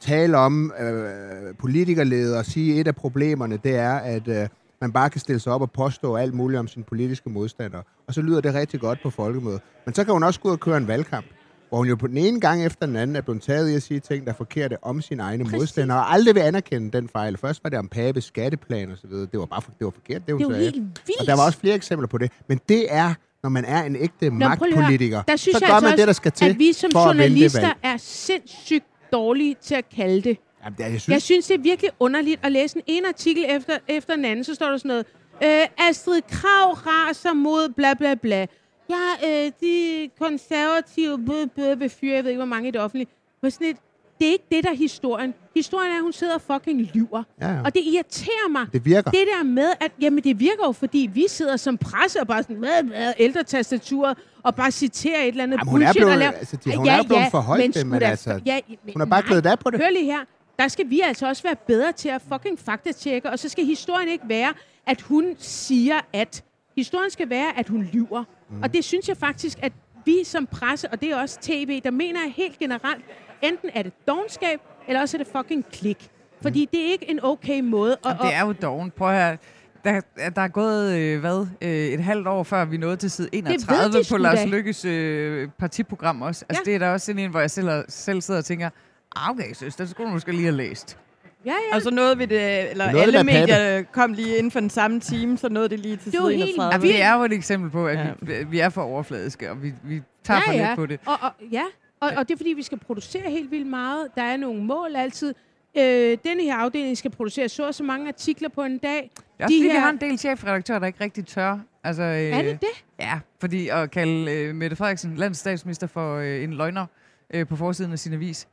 tale 0.00 0.36
om 0.36 0.72
øh, 0.80 1.54
politikerleder 1.58 2.38
og 2.38 2.44
sige, 2.46 2.74
at 2.74 2.80
et 2.80 2.86
af 2.88 2.96
problemerne, 2.96 3.58
det 3.64 3.76
er, 3.76 3.92
at 3.94 4.28
øh, 4.28 4.48
man 4.80 4.92
bare 4.92 5.10
kan 5.10 5.20
stille 5.20 5.40
sig 5.40 5.52
op 5.52 5.60
og 5.60 5.70
påstå 5.70 6.16
alt 6.16 6.34
muligt 6.34 6.58
om 6.58 6.68
sine 6.68 6.84
politiske 6.84 7.30
modstandere. 7.30 7.82
Og 8.06 8.14
så 8.14 8.22
lyder 8.22 8.40
det 8.40 8.54
rigtig 8.54 8.80
godt 8.80 8.98
på 9.02 9.10
folkemødet. 9.10 9.60
Men 9.86 9.94
så 9.94 10.04
kan 10.04 10.12
hun 10.12 10.22
også 10.22 10.40
gå 10.40 10.48
ud 10.48 10.52
og 10.52 10.60
køre 10.60 10.76
en 10.76 10.88
valgkamp, 10.88 11.26
hvor 11.70 11.78
hun 11.78 11.88
jo 11.88 11.96
på 11.96 12.06
den 12.06 12.16
ene 12.16 12.40
gang 12.40 12.64
efter 12.66 12.86
den 12.86 12.96
anden 12.96 13.16
er 13.16 13.20
blevet 13.20 13.42
taget 13.42 13.70
i 13.70 13.74
at 13.74 13.82
sige 13.82 14.00
ting, 14.00 14.24
der 14.26 14.32
er 14.32 14.36
forkerte 14.36 14.76
om 14.84 15.02
sine 15.02 15.22
egne 15.22 15.44
Præcis. 15.44 15.58
modstandere, 15.58 15.98
og 15.98 16.12
aldrig 16.12 16.34
vil 16.34 16.40
anerkende 16.40 16.90
den 16.98 17.08
fejl. 17.08 17.36
Først 17.38 17.64
var 17.64 17.70
det 17.70 17.78
om 17.78 17.88
Pabes 17.88 18.24
skatteplan 18.24 18.90
og 18.90 18.98
så 18.98 19.06
videre. 19.06 19.26
Det 19.32 19.40
var 19.40 19.46
bare 19.46 19.62
for, 19.62 19.70
det 19.78 19.84
var 19.84 19.90
forkert, 19.90 20.26
det 20.26 20.34
hun 20.34 20.40
Det 20.42 20.48
jo 20.48 20.52
sagde. 20.54 20.64
helt 20.64 20.76
vildt. 20.76 21.20
Og 21.20 21.26
der 21.26 21.36
var 21.36 21.46
også 21.46 21.58
flere 21.58 21.74
eksempler 21.74 22.08
på 22.08 22.18
det. 22.18 22.32
Men 22.48 22.60
det 22.68 22.86
er, 22.94 23.14
når 23.42 23.50
man 23.50 23.64
er 23.64 23.82
en 23.82 23.96
ægte 23.96 24.10
Nå, 24.20 24.26
at 24.26 24.32
høre. 24.32 24.48
magtpolitiker, 24.48 25.22
Der 25.22 25.36
synes 25.36 25.56
så 25.56 25.64
jeg 25.64 25.68
gør 25.68 25.74
altså 25.74 25.88
man 25.88 25.98
det, 25.98 26.06
der 26.06 26.12
skal 26.12 26.32
til 26.32 26.48
at 26.48 26.58
vi 26.58 26.72
som 26.72 26.90
for 26.92 27.04
journalister 27.06 27.72
er 27.82 27.96
sindssygt 27.96 28.84
dårlige 29.12 29.56
til 29.62 29.74
at 29.74 29.84
kalde 29.96 30.22
det. 30.22 30.36
Jamen, 30.64 30.76
det 30.78 30.84
er, 30.86 30.88
jeg 30.90 31.00
synes, 31.00 31.12
Jeg 31.14 31.22
synes, 31.22 31.46
det 31.46 31.54
er 31.54 31.62
virkelig 31.62 31.90
underligt 32.00 32.40
at 32.42 32.52
læse 32.52 32.76
en 32.76 32.82
ene 32.86 33.08
artikel 33.08 33.44
efter, 33.48 33.72
efter 33.88 34.14
den 34.16 34.24
anden, 34.24 34.44
så 34.44 34.54
står 34.54 34.66
der 34.66 34.76
sådan 34.76 34.88
noget, 34.88 35.06
øh, 35.44 35.88
Astrid 35.90 36.20
Krav 36.30 36.72
raser 36.72 37.32
mod 37.34 37.72
bla 37.76 37.94
bla 37.94 38.14
bla. 38.14 38.46
Ja, 38.90 39.28
øh, 39.46 39.52
de 39.60 40.10
konservative 40.20 41.18
bøh, 41.26 41.46
bøh, 41.56 41.80
vil 41.80 41.90
fyre, 41.90 42.14
jeg 42.14 42.24
ved 42.24 42.30
ikke, 42.30 42.38
hvor 42.38 42.46
mange 42.46 42.68
i 42.68 42.70
det 42.70 42.80
offentlige. 42.80 43.06
Men 43.42 43.50
sådan 43.50 43.66
et, 43.66 43.76
det 44.18 44.28
er 44.28 44.32
ikke 44.32 44.44
det, 44.52 44.64
der 44.64 44.70
er 44.70 44.74
historien. 44.74 45.34
Historien 45.54 45.92
er, 45.92 45.96
at 45.96 46.02
hun 46.02 46.12
sidder 46.12 46.34
og 46.34 46.40
fucking 46.40 46.80
lyver. 46.94 47.22
Ja, 47.40 47.48
ja. 47.52 47.60
Og 47.64 47.74
det 47.74 47.82
irriterer 47.84 48.48
mig. 48.50 48.66
Det 48.72 48.84
virker. 48.84 49.10
Det 49.10 49.20
der 49.38 49.44
med, 49.44 49.68
at 49.80 49.92
jamen, 50.00 50.24
det 50.24 50.40
virker 50.40 50.64
jo, 50.66 50.72
fordi 50.72 51.10
vi 51.14 51.24
sidder 51.28 51.56
som 51.56 51.78
presse 51.78 52.20
og 52.20 52.26
bare 52.26 52.42
sådan, 52.42 52.56
hvad, 52.56 52.82
hvad, 52.82 53.12
ældretastaturet, 53.18 54.18
og 54.42 54.54
bare 54.54 54.70
citerer 54.70 55.22
et 55.22 55.28
eller 55.28 55.42
andet 55.42 55.58
Jamen, 55.58 55.70
hun 55.70 55.82
er 55.82 55.92
blevet- 55.92 56.12
og 56.12 56.18
laver, 56.18 56.32
altså, 56.32 56.56
de- 56.56 56.76
hun 56.76 56.88
er 56.88 57.02
blevet 57.02 57.24
forholdt 57.30 57.64
det, 57.66 57.74
sgu 57.74 57.88
men 57.90 58.00
da 58.00 58.06
altså, 58.06 58.30
for- 58.30 58.40
ja, 58.46 58.60
men 58.68 58.92
hun 58.94 59.00
har 59.00 59.06
bare 59.06 59.22
glædet 59.22 59.46
af 59.46 59.58
på 59.58 59.70
det. 59.70 59.80
Hør 59.80 59.90
lige 59.90 60.04
her. 60.04 60.18
Der 60.58 60.68
skal 60.68 60.90
vi 60.90 61.00
altså 61.00 61.28
også 61.28 61.42
være 61.42 61.56
bedre 61.56 61.92
til 61.92 62.08
at 62.08 62.22
fucking 62.32 62.58
faktatjekke, 62.58 63.30
og 63.30 63.38
så 63.38 63.48
skal 63.48 63.64
historien 63.64 64.08
ikke 64.08 64.24
være, 64.28 64.52
at 64.86 65.00
hun 65.00 65.24
siger, 65.38 66.00
at... 66.12 66.44
Historien 66.76 67.10
skal 67.10 67.30
være, 67.30 67.58
at 67.58 67.68
hun 67.68 67.88
lyver. 67.92 68.24
Mm. 68.50 68.62
Og 68.62 68.74
det 68.74 68.84
synes 68.84 69.08
jeg 69.08 69.16
faktisk, 69.16 69.58
at 69.62 69.72
vi 70.04 70.24
som 70.24 70.46
presse, 70.46 70.88
og 70.90 71.00
det 71.00 71.10
er 71.10 71.16
også 71.16 71.38
tv, 71.42 71.80
der 71.84 71.90
mener 71.90 72.20
jeg 72.24 72.32
helt 72.36 72.58
generelt, 72.58 73.04
enten 73.42 73.70
er 73.74 73.82
det 73.82 73.92
dogenskab, 74.08 74.60
eller 74.88 75.00
også 75.00 75.16
er 75.16 75.22
det 75.22 75.32
fucking 75.36 75.64
klik. 75.72 76.10
Fordi 76.42 76.68
det 76.72 76.80
er 76.86 76.92
ikke 76.92 77.10
en 77.10 77.20
okay 77.24 77.60
måde. 77.60 77.96
Og, 77.96 78.10
Jamen, 78.10 78.26
det 78.26 78.34
er 78.34 78.46
jo 78.46 78.52
doven. 78.52 78.90
Prøv 78.90 79.08
at 79.10 79.26
høre. 79.26 79.36
Der, 79.84 80.00
der 80.30 80.42
er 80.42 80.48
gået, 80.48 80.98
øh, 80.98 81.20
hvad, 81.20 81.46
øh, 81.62 81.70
et 81.70 82.00
halvt 82.00 82.28
år 82.28 82.42
før 82.42 82.64
vi 82.64 82.76
nåede 82.76 82.96
til 82.96 83.10
side 83.10 83.28
ved 83.32 83.38
31 83.38 83.92
de 83.98 84.04
på 84.10 84.16
Lars. 84.16 84.46
Lykkes 84.46 84.84
øh, 84.84 85.48
partiprogram 85.58 86.22
også. 86.22 86.44
Altså, 86.48 86.62
Ja. 86.66 86.70
det 86.70 86.74
er 86.74 86.78
da 86.86 86.92
også 86.92 87.06
sådan 87.06 87.18
en, 87.22 87.30
hvor 87.30 87.40
jeg 87.40 87.50
selv, 87.50 87.84
selv 87.88 88.20
sidder 88.20 88.38
og 88.38 88.44
tænker, 88.44 88.70
ah, 89.16 89.30
okay, 89.30 89.52
søs, 89.52 89.76
det 89.76 89.90
skulle 89.90 90.08
du 90.08 90.12
måske 90.12 90.32
lige 90.32 90.42
have 90.42 90.56
læst. 90.56 90.98
Ja, 91.46 91.52
ja. 91.70 91.76
Og 91.76 91.82
så 91.82 91.90
nåede 91.90 92.18
vi 92.18 92.24
det, 92.24 92.70
eller 92.70 92.92
nåede 92.92 93.02
alle 93.06 93.24
medier 93.24 93.82
kom 93.82 94.12
lige 94.12 94.36
inden 94.36 94.50
for 94.50 94.60
den 94.60 94.70
samme 94.70 95.00
time, 95.00 95.38
så 95.38 95.48
nåede 95.48 95.68
det 95.68 95.80
lige 95.80 95.96
til 95.96 96.12
side 96.12 96.22
helt 96.36 96.42
31. 96.54 96.72
Ja, 96.72 96.92
vi 96.94 97.00
er 97.00 97.14
jo 97.18 97.24
et 97.24 97.32
eksempel 97.32 97.70
på, 97.70 97.86
at 97.86 97.98
Ja. 97.98 98.06
vi, 98.22 98.32
vi 98.50 98.58
er 98.58 98.68
for 98.68 98.82
overfladiske, 98.82 99.50
og 99.50 99.62
vi, 99.62 99.72
vi 99.84 100.02
tager 100.24 100.40
for 100.46 100.52
ja, 100.52 100.58
lidt 100.58 100.68
ja. 100.68 100.74
på 100.74 100.86
det. 100.86 101.00
Og, 101.06 101.16
og, 101.22 101.30
ja, 101.52 101.64
og, 102.00 102.10
og 102.16 102.28
det 102.28 102.34
er 102.34 102.38
fordi, 102.38 102.50
vi 102.52 102.62
skal 102.62 102.78
producere 102.78 103.22
helt 103.30 103.50
vildt 103.50 103.66
meget. 103.66 104.08
Der 104.14 104.22
er 104.22 104.36
nogle 104.36 104.64
mål 104.64 104.96
altid. 104.96 105.34
Øh, 105.78 106.18
denne 106.24 106.42
her 106.42 106.56
afdeling 106.56 106.98
skal 106.98 107.10
producere 107.10 107.48
så 107.48 107.66
og 107.66 107.74
så 107.74 107.82
mange 107.84 108.08
artikler 108.08 108.48
på 108.48 108.62
en 108.62 108.78
dag. 108.78 109.10
Også 109.14 109.28
De 109.38 109.42
fordi, 109.44 109.62
her- 109.62 109.72
vi 109.72 109.76
har 109.78 109.90
en 109.90 109.96
del 110.00 110.18
chefredaktører, 110.18 110.78
der 110.78 110.86
ikke 110.86 111.04
rigtig 111.04 111.26
tør. 111.26 111.58
Altså, 111.84 112.02
øh, 112.02 112.18
Er 112.18 112.42
det 112.42 112.60
det? 112.60 112.84
Ja, 113.00 113.18
fordi 113.40 113.68
at 113.68 113.90
kalde 113.90 114.32
øh, 114.32 114.54
Mette 114.54 114.76
Frederiksen, 114.76 115.16
landets 115.16 115.40
statsminister, 115.40 115.86
for 115.86 116.16
øh, 116.16 116.42
en 116.44 116.52
løgner 116.54 116.86
øh, 117.34 117.46
på 117.46 117.56
forsiden 117.56 117.92
af 117.92 117.98
sin 117.98 118.12
avis. 118.12 118.48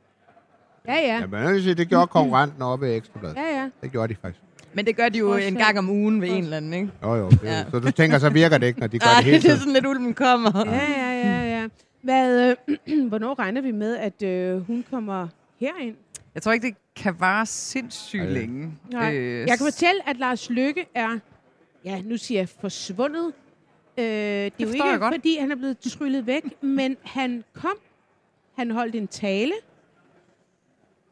Ja, 0.86 0.94
ja. 0.94 1.18
Ja, 1.20 1.26
men 1.26 1.62
sige, 1.62 1.74
det 1.74 1.88
gjorde 1.88 2.06
konkurrenten 2.06 2.62
oppe 2.62 2.92
i 2.92 2.96
Ekstrabladet. 2.96 3.36
Ja, 3.36 3.60
ja. 3.60 3.68
Det 3.82 3.92
gjorde 3.92 4.14
de 4.14 4.18
faktisk. 4.22 4.40
Men 4.74 4.86
det 4.86 4.96
gør 4.96 5.08
de 5.08 5.18
jo 5.18 5.30
Også- 5.32 5.48
en 5.48 5.54
gang 5.54 5.78
om 5.78 5.90
ugen 5.90 6.20
ved 6.20 6.28
en 6.28 6.44
eller 6.44 6.56
anden, 6.56 6.72
ikke? 6.72 6.90
Jo, 7.02 7.14
jo. 7.14 7.28
Det, 7.30 7.42
Ja. 7.42 7.64
Så 7.70 7.78
du 7.78 7.90
tænker, 7.90 8.18
så 8.18 8.30
virker 8.30 8.58
det 8.58 8.66
ikke, 8.66 8.80
når 8.80 8.86
de 8.86 8.98
gør 8.98 9.06
Nej, 9.10 9.14
det 9.16 9.24
hele 9.24 9.36
det 9.36 9.44
er 9.44 9.48
tiden. 9.48 9.58
sådan 9.58 9.72
lidt 9.72 9.86
ulven 9.86 10.14
kommer. 10.14 10.50
Ja, 10.66 10.92
ja, 11.02 11.20
ja, 11.28 11.60
ja. 11.60 11.68
Hvad, 12.02 12.56
øh, 12.86 13.08
hvornår 13.08 13.38
regner 13.38 13.60
vi 13.60 13.70
med, 13.72 13.96
at 13.96 14.22
øh, 14.22 14.66
hun 14.66 14.84
kommer 14.90 15.28
herind? 15.60 15.96
Jeg 16.34 16.42
tror 16.42 16.52
ikke, 16.52 16.66
det 16.66 16.74
kan 16.96 17.14
vare 17.20 17.46
sindssygt 17.46 18.22
Ej. 18.22 18.28
længe. 18.30 18.72
Nej. 18.92 19.14
Øh, 19.16 19.40
Jeg 19.48 19.58
kan 19.58 19.66
fortælle, 19.66 20.08
at 20.08 20.16
Lars 20.16 20.50
Lykke 20.50 20.86
er, 20.94 21.18
ja, 21.84 22.02
nu 22.04 22.16
siger 22.16 22.40
jeg 22.40 22.48
forsvundet. 22.60 23.32
Øh, 23.98 24.04
det 24.04 24.06
er 24.46 24.50
jo 24.60 24.68
ikke, 24.72 24.98
fordi 25.12 25.36
han 25.40 25.50
er 25.50 25.56
blevet 25.56 25.78
tryllet 25.78 26.26
væk, 26.26 26.62
men 26.62 26.96
han 27.02 27.44
kom, 27.54 27.74
han 28.58 28.70
holdt 28.70 28.94
en 28.94 29.06
tale, 29.08 29.52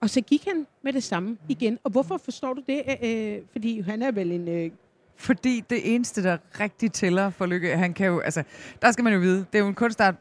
og 0.00 0.10
så 0.10 0.20
gik 0.20 0.44
han 0.44 0.66
med 0.82 0.92
det 0.92 1.02
samme 1.02 1.36
igen. 1.48 1.78
Og 1.84 1.90
hvorfor 1.90 2.20
forstår 2.24 2.54
du 2.54 2.62
det? 2.66 2.82
Øh, 2.88 3.34
øh, 3.34 3.38
fordi 3.52 3.80
han 3.80 4.02
er 4.02 4.12
vel 4.12 4.32
en... 4.32 4.48
Øh, 4.48 4.70
Fordi 5.16 5.64
det 5.70 5.94
eneste, 5.94 6.22
der 6.22 6.36
rigtig 6.60 6.92
tæller 6.92 7.30
for 7.30 7.46
Lykke, 7.46 7.76
han 7.76 7.94
kan 7.94 8.06
jo, 8.06 8.20
altså, 8.20 8.42
der 8.82 8.92
skal 8.92 9.04
man 9.04 9.12
jo 9.12 9.18
vide, 9.18 9.38
det 9.38 9.58
er 9.58 9.58
jo 9.58 9.68
en 9.68 9.74
kunstart, 9.74 10.14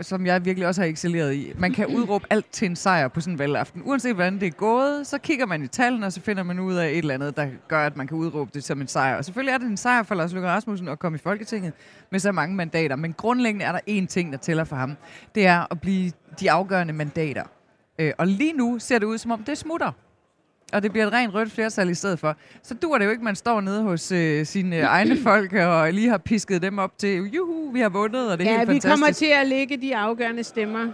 som 0.00 0.26
jeg 0.26 0.44
virkelig 0.44 0.68
også 0.68 0.80
har 0.80 0.88
excelleret 0.88 1.34
i. 1.34 1.52
Man 1.58 1.72
kan 1.72 1.86
udråbe 1.86 2.26
alt 2.30 2.46
til 2.52 2.66
en 2.66 2.76
sejr 2.76 3.08
på 3.08 3.20
sådan 3.20 3.34
en 3.34 3.38
valgaften. 3.38 3.82
Uanset 3.84 4.14
hvordan 4.14 4.40
det 4.40 4.46
er 4.46 4.50
gået, 4.50 5.06
så 5.06 5.18
kigger 5.18 5.46
man 5.46 5.62
i 5.62 5.66
tallene, 5.66 6.06
og 6.06 6.12
så 6.12 6.20
finder 6.20 6.42
man 6.42 6.58
ud 6.60 6.74
af 6.74 6.88
et 6.88 6.98
eller 6.98 7.14
andet, 7.14 7.36
der 7.36 7.48
gør, 7.68 7.86
at 7.86 7.96
man 7.96 8.06
kan 8.06 8.16
udråbe 8.16 8.50
det 8.54 8.64
som 8.64 8.80
en 8.80 8.88
sejr. 8.88 9.16
Og 9.16 9.24
selvfølgelig 9.24 9.52
er 9.52 9.58
det 9.58 9.66
en 9.66 9.76
sejr 9.76 10.02
for 10.02 10.14
Lars 10.14 10.32
Løkke 10.32 10.48
Rasmussen 10.48 10.88
at 10.88 10.98
komme 10.98 11.16
i 11.16 11.18
Folketinget 11.18 11.72
med 12.10 12.20
så 12.20 12.32
mange 12.32 12.56
mandater. 12.56 12.96
Men 12.96 13.12
grundlæggende 13.12 13.64
er 13.64 13.72
der 13.72 13.80
én 13.88 14.06
ting, 14.06 14.32
der 14.32 14.38
tæller 14.38 14.64
for 14.64 14.76
ham. 14.76 14.96
Det 15.34 15.46
er 15.46 15.66
at 15.70 15.80
blive 15.80 16.12
de 16.40 16.50
afgørende 16.50 16.92
mandater. 16.92 17.44
Øh, 17.98 18.12
og 18.18 18.26
lige 18.26 18.52
nu 18.52 18.78
ser 18.78 18.98
det 18.98 19.06
ud, 19.06 19.18
som 19.18 19.30
om 19.30 19.44
det 19.44 19.58
smutter 19.58 19.92
og 20.72 20.82
det 20.82 20.92
bliver 20.92 21.06
et 21.06 21.12
rent 21.12 21.34
rødt 21.34 21.52
flertal 21.52 21.90
i 21.90 21.94
stedet 21.94 22.18
for. 22.18 22.36
Så 22.62 22.74
dur 22.74 22.98
det 22.98 23.04
jo 23.04 23.10
ikke, 23.10 23.20
at 23.20 23.24
man 23.24 23.36
står 23.36 23.60
nede 23.60 23.82
hos 23.82 24.12
øh, 24.12 24.46
sine 24.46 24.76
egne 24.96 25.16
folk 25.16 25.52
og 25.52 25.92
lige 25.92 26.08
har 26.08 26.18
pisket 26.18 26.62
dem 26.62 26.78
op 26.78 26.98
til, 26.98 27.30
juhu, 27.30 27.70
vi 27.72 27.80
har 27.80 27.88
vundet, 27.88 28.32
og 28.32 28.38
det 28.38 28.46
er 28.46 28.50
ja, 28.50 28.56
helt 28.58 28.68
vi 28.68 28.74
fantastisk. 28.74 28.92
kommer 28.92 29.12
til 29.12 29.26
at 29.26 29.46
lægge 29.46 29.76
de 29.76 29.96
afgørende 29.96 30.44
stemmer. 30.44 30.92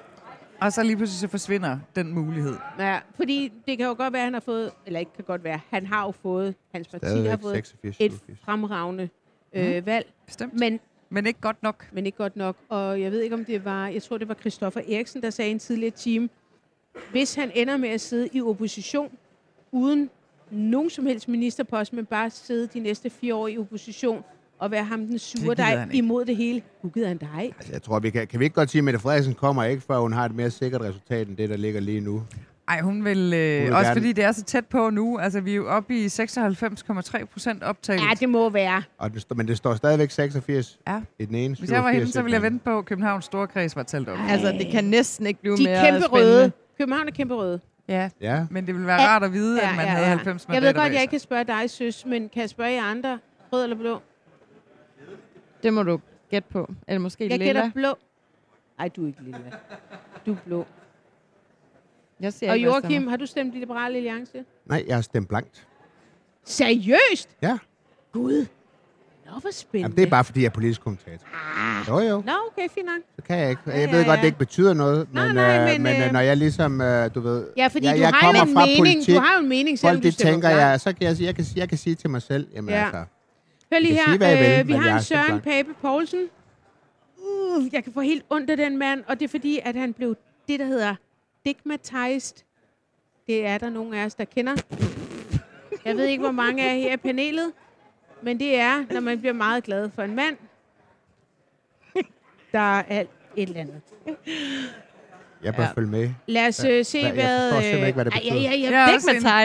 Og 0.60 0.72
så 0.72 0.82
lige 0.82 0.96
pludselig 0.96 1.20
så 1.20 1.28
forsvinder 1.28 1.78
den 1.96 2.12
mulighed. 2.12 2.56
Ja, 2.78 2.98
fordi 3.16 3.52
det 3.66 3.78
kan 3.78 3.86
jo 3.86 3.94
godt 3.98 4.12
være, 4.12 4.22
at 4.22 4.26
han 4.26 4.32
har 4.32 4.40
fået, 4.40 4.70
eller 4.86 5.00
ikke 5.00 5.12
kan 5.16 5.24
godt 5.24 5.44
være, 5.44 5.60
han 5.70 5.86
har 5.86 6.04
jo 6.06 6.12
fået, 6.22 6.54
hans 6.74 6.88
parti 6.88 7.06
har 7.06 7.10
Stadigvæk 7.10 7.40
fået 7.42 7.54
86, 7.54 7.96
et 8.00 8.12
87. 8.12 8.38
fremragende 8.44 9.08
øh, 9.54 9.86
valg, 9.86 10.06
Bestemt. 10.26 10.60
men, 10.60 10.80
Men 11.10 11.26
ikke 11.26 11.40
godt 11.40 11.62
nok. 11.62 11.88
men 11.92 12.06
ikke 12.06 12.18
godt 12.18 12.36
nok. 12.36 12.56
Og 12.68 13.00
jeg 13.00 13.12
ved 13.12 13.20
ikke, 13.20 13.34
om 13.34 13.44
det 13.44 13.64
var, 13.64 13.88
jeg 13.88 14.02
tror, 14.02 14.18
det 14.18 14.28
var 14.28 14.34
Christoffer 14.34 14.80
Eriksen, 14.80 15.22
der 15.22 15.30
sagde 15.30 15.48
i 15.48 15.52
en 15.52 15.58
tidligere 15.58 15.90
time, 15.90 16.28
hvis 17.10 17.34
han 17.34 17.50
ender 17.54 17.76
med 17.76 17.88
at 17.88 18.00
sidde 18.00 18.28
i 18.32 18.42
opposition, 18.42 19.10
uden 19.72 20.10
nogen 20.50 20.90
som 20.90 21.06
helst 21.06 21.28
ministerpost, 21.28 21.92
men 21.92 22.04
bare 22.06 22.30
sidde 22.30 22.66
de 22.74 22.80
næste 22.80 23.10
fire 23.10 23.34
år 23.34 23.48
i 23.48 23.58
opposition, 23.58 24.24
og 24.58 24.70
være 24.70 24.84
ham 24.84 25.06
den 25.06 25.18
sure, 25.18 25.54
der 25.54 25.64
er 25.64 25.86
imod 25.92 26.24
det 26.24 26.36
hele. 26.36 26.62
Nu 26.82 26.90
gider 26.90 27.08
han 27.08 27.16
dig. 27.16 27.52
Altså, 27.58 27.72
jeg 27.72 27.82
tror, 27.82 27.98
vi 27.98 28.10
kan, 28.10 28.26
kan 28.26 28.40
vi 28.40 28.44
ikke 28.44 28.54
godt 28.54 28.70
sige, 28.70 28.80
at 28.80 28.84
Mette 28.84 29.00
Frederiksen 29.00 29.34
kommer 29.34 29.64
ikke, 29.64 29.82
før 29.82 29.98
hun 29.98 30.12
har 30.12 30.24
et 30.24 30.34
mere 30.34 30.50
sikkert 30.50 30.80
resultat, 30.80 31.28
end 31.28 31.36
det, 31.36 31.48
der 31.48 31.56
ligger 31.56 31.80
lige 31.80 32.00
nu. 32.00 32.22
Ej, 32.68 32.80
hun 32.80 33.04
vil, 33.04 33.18
øh, 33.34 33.62
vil 33.64 33.72
også 33.72 33.84
gerne- 33.86 34.00
fordi 34.00 34.12
det 34.12 34.24
er 34.24 34.32
så 34.32 34.42
tæt 34.44 34.66
på 34.66 34.90
nu. 34.90 35.18
Altså, 35.18 35.40
vi 35.40 35.50
er 35.52 35.56
jo 35.56 35.68
oppe 35.68 35.98
i 36.04 36.08
96,3 36.08 37.24
procent 37.24 37.62
optaget. 37.62 38.00
Ja, 38.00 38.08
det 38.20 38.28
må 38.28 38.50
være. 38.50 38.82
Og 38.98 39.14
det, 39.14 39.24
men 39.36 39.48
det 39.48 39.56
står 39.56 39.74
stadigvæk 39.74 40.10
86 40.10 40.78
Ja. 40.88 41.00
i 41.18 41.24
den 41.24 41.34
ene. 41.34 41.56
Hvis 41.58 41.70
jeg 41.70 41.82
var 41.82 41.90
87 41.90 41.98
hende, 41.98 42.12
så 42.12 42.22
ville 42.22 42.34
jeg 42.34 42.42
vente 42.42 42.64
på, 42.64 42.78
at 42.78 42.84
Københavns 42.84 43.24
store 43.24 43.46
kreds 43.46 43.76
var 43.76 43.82
talt 43.82 44.08
op. 44.08 44.18
Altså, 44.28 44.52
det 44.52 44.68
kan 44.72 44.84
næsten 44.84 45.26
ikke 45.26 45.40
blive 45.40 45.56
De 45.56 45.62
mere 45.62 45.72
er 45.72 45.90
kæmpe 45.90 46.06
spændende. 46.06 46.32
røde. 46.40 46.52
København 46.78 47.08
er 47.08 47.12
kæmpe 47.12 47.34
røde. 47.34 47.60
Ja, 47.88 48.10
Ja, 48.20 48.46
men 48.50 48.66
det 48.66 48.74
ville 48.74 48.86
være 48.86 49.00
rart 49.06 49.22
at 49.22 49.32
vide, 49.32 49.62
at 49.62 49.76
man 49.76 49.86
havde 49.88 50.06
90 50.06 50.48
mandater 50.48 50.66
Jeg 50.66 50.74
ved 50.74 50.80
godt, 50.80 50.88
bag 50.90 50.94
jeg 50.94 51.02
ikke 51.02 51.10
kan 51.10 51.20
spørge 51.20 51.44
dig, 51.44 51.70
søs, 51.70 52.06
men 52.06 52.28
kan 52.28 52.40
jeg 52.40 52.50
spørge 52.50 52.70
jer 52.72 52.82
andre? 52.82 53.18
Rød 53.52 53.62
eller 53.62 53.76
blå? 53.76 54.00
Det 55.62 55.72
må 55.72 55.82
du 55.82 56.00
gætte 56.30 56.48
på. 56.50 56.70
Eller 56.88 56.98
måske 57.00 57.24
Jeg 57.24 57.30
lilla. 57.30 57.44
gætter 57.46 57.70
blå. 57.74 57.94
Ej, 58.78 58.88
du 58.88 59.02
er 59.02 59.06
ikke 59.06 59.22
lille. 59.22 59.52
Du 60.26 60.32
er 60.32 60.36
blå. 60.46 60.66
Jeg 62.20 62.32
ser 62.32 62.50
Og 62.50 62.58
Joachim, 62.58 63.06
har 63.06 63.16
du 63.16 63.26
stemt 63.26 63.54
Liberale 63.54 63.96
Alliance? 63.96 64.44
nej, 64.66 64.84
jeg 64.86 64.96
har 64.96 65.02
stemt 65.02 65.28
blankt. 65.28 65.66
Seriøst? 66.44 67.36
Ja, 67.42 67.58
Gud. 68.12 68.46
Nå, 69.32 69.38
hvor 69.40 69.50
spændende. 69.52 69.84
Jamen, 69.84 69.96
det 69.96 70.02
er 70.06 70.10
bare, 70.10 70.24
fordi 70.24 70.40
jeg 70.40 70.46
er 70.46 70.50
politisk 70.50 70.80
kommentator. 70.80 71.26
Jo, 71.88 71.98
jo, 72.00 72.22
Nå, 72.26 72.32
okay, 72.52 72.68
fint 72.74 72.86
nok. 72.86 73.00
så 73.16 73.22
kan 73.22 73.38
jeg 73.38 73.50
ikke. 73.50 73.62
Jeg 73.66 73.74
Ja, 73.74 73.80
ved 73.90 74.00
ja, 74.00 74.06
godt, 74.06 74.16
ja. 74.16 74.20
det 74.20 74.26
ikke 74.26 74.38
betyder 74.38 74.74
noget, 74.74 75.08
Nej, 75.12 75.26
men, 75.26 75.34
nej, 75.34 75.58
øh, 75.58 75.72
men, 75.72 75.82
men 75.82 75.96
øh, 76.02 76.06
øh, 76.06 76.12
når 76.12 76.20
jeg 76.20 76.36
ligesom, 76.36 76.80
øh, 76.80 77.14
du 77.14 77.20
ved... 77.20 77.46
Ja, 77.56 77.66
fordi 77.66 77.86
jeg, 77.86 77.96
du 77.96 78.00
jeg 78.00 78.08
har 78.08 78.20
kommer 78.20 78.42
en 78.42 78.52
fra 78.54 78.64
mening. 78.66 78.78
politik. 78.78 79.14
Du 79.14 79.20
har 79.20 79.38
en 79.38 79.48
mening, 79.48 79.78
selvom 79.78 79.94
Folk, 79.94 80.02
du 80.02 80.06
de 80.08 80.12
stemmer 80.12 80.32
tænker, 80.32 80.48
jeg, 80.48 80.80
så 80.80 80.92
kan 80.92 81.02
jeg, 81.08 81.20
jeg, 81.20 81.34
kan, 81.34 81.44
sige- 81.44 81.60
jeg 81.60 81.68
kan 81.68 81.78
sige 81.78 81.94
til 81.94 82.10
mig 82.10 82.22
selv, 82.22 82.46
jamen 82.54 82.70
Ja. 82.70 82.82
altså... 82.84 83.04
Hør 83.72 83.78
lige 83.78 83.94
her. 83.94 84.04
sige, 84.04 84.18
vil, 84.18 84.60
øh, 84.60 84.68
vi 84.68 84.72
har 84.72 84.96
en 84.96 85.02
Søren. 85.02 85.40
Pape 85.40 85.68
Poulsen. 85.82 86.26
Uh, 87.18 87.64
jeg 87.74 87.84
kan 87.84 87.92
få 87.92 88.00
helt 88.00 88.24
ondt 88.30 88.50
af 88.50 88.56
den 88.56 88.78
mand, 88.78 89.04
og 89.08 89.18
det 89.20 89.24
er 89.24 89.28
fordi, 89.28 89.60
at 89.64 89.74
han 89.76 89.92
blev 89.92 90.14
det, 90.48 90.60
der 90.60 90.66
hedder 90.66 90.94
stigmatized. 91.40 92.36
Det 93.26 93.46
er 93.46 93.58
der 93.58 93.70
nogle 93.70 94.00
af 94.00 94.04
os, 94.06 94.14
der 94.14 94.24
kender. 94.24 94.54
Jeg 95.84 95.96
ved 95.96 96.04
ikke, 96.04 96.20
hvor 96.22 96.30
mange 96.32 96.62
er 96.62 96.74
her 96.74 96.92
i 96.92 96.96
panelet, 96.96 97.50
men 98.22 98.40
det 98.40 98.56
er, 98.60 98.84
når 98.90 99.00
man 99.00 99.18
bliver 99.18 99.32
meget 99.32 99.64
glad 99.64 99.90
for 99.94 100.02
en 100.02 100.14
mand, 100.16 100.36
der 102.52 102.78
er 102.80 103.00
et 103.36 103.48
eller 103.48 103.60
andet. 103.60 103.80
Jeg 105.44 105.54
bør 105.54 105.62
Ja. 105.62 105.70
følge 105.74 105.88
med. 105.90 106.10
Lad 106.26 106.48
os 106.48 106.64
øh, 106.64 106.84
se, 106.84 106.98
Jeg 106.98 107.12
hvad... 107.12 107.50
forstår 107.52 107.60
simpelthen 107.60 107.80
øh, 107.82 107.86
ikke, 107.86 107.94
hvad 107.94 108.04
det 108.04 108.12
ej, 108.14 108.20
betyder. 108.20 108.34
Ja, 108.34 108.50
ja, 108.50 108.56
ja. 108.56 108.70
Jeg 108.70 108.94
er 108.94 108.98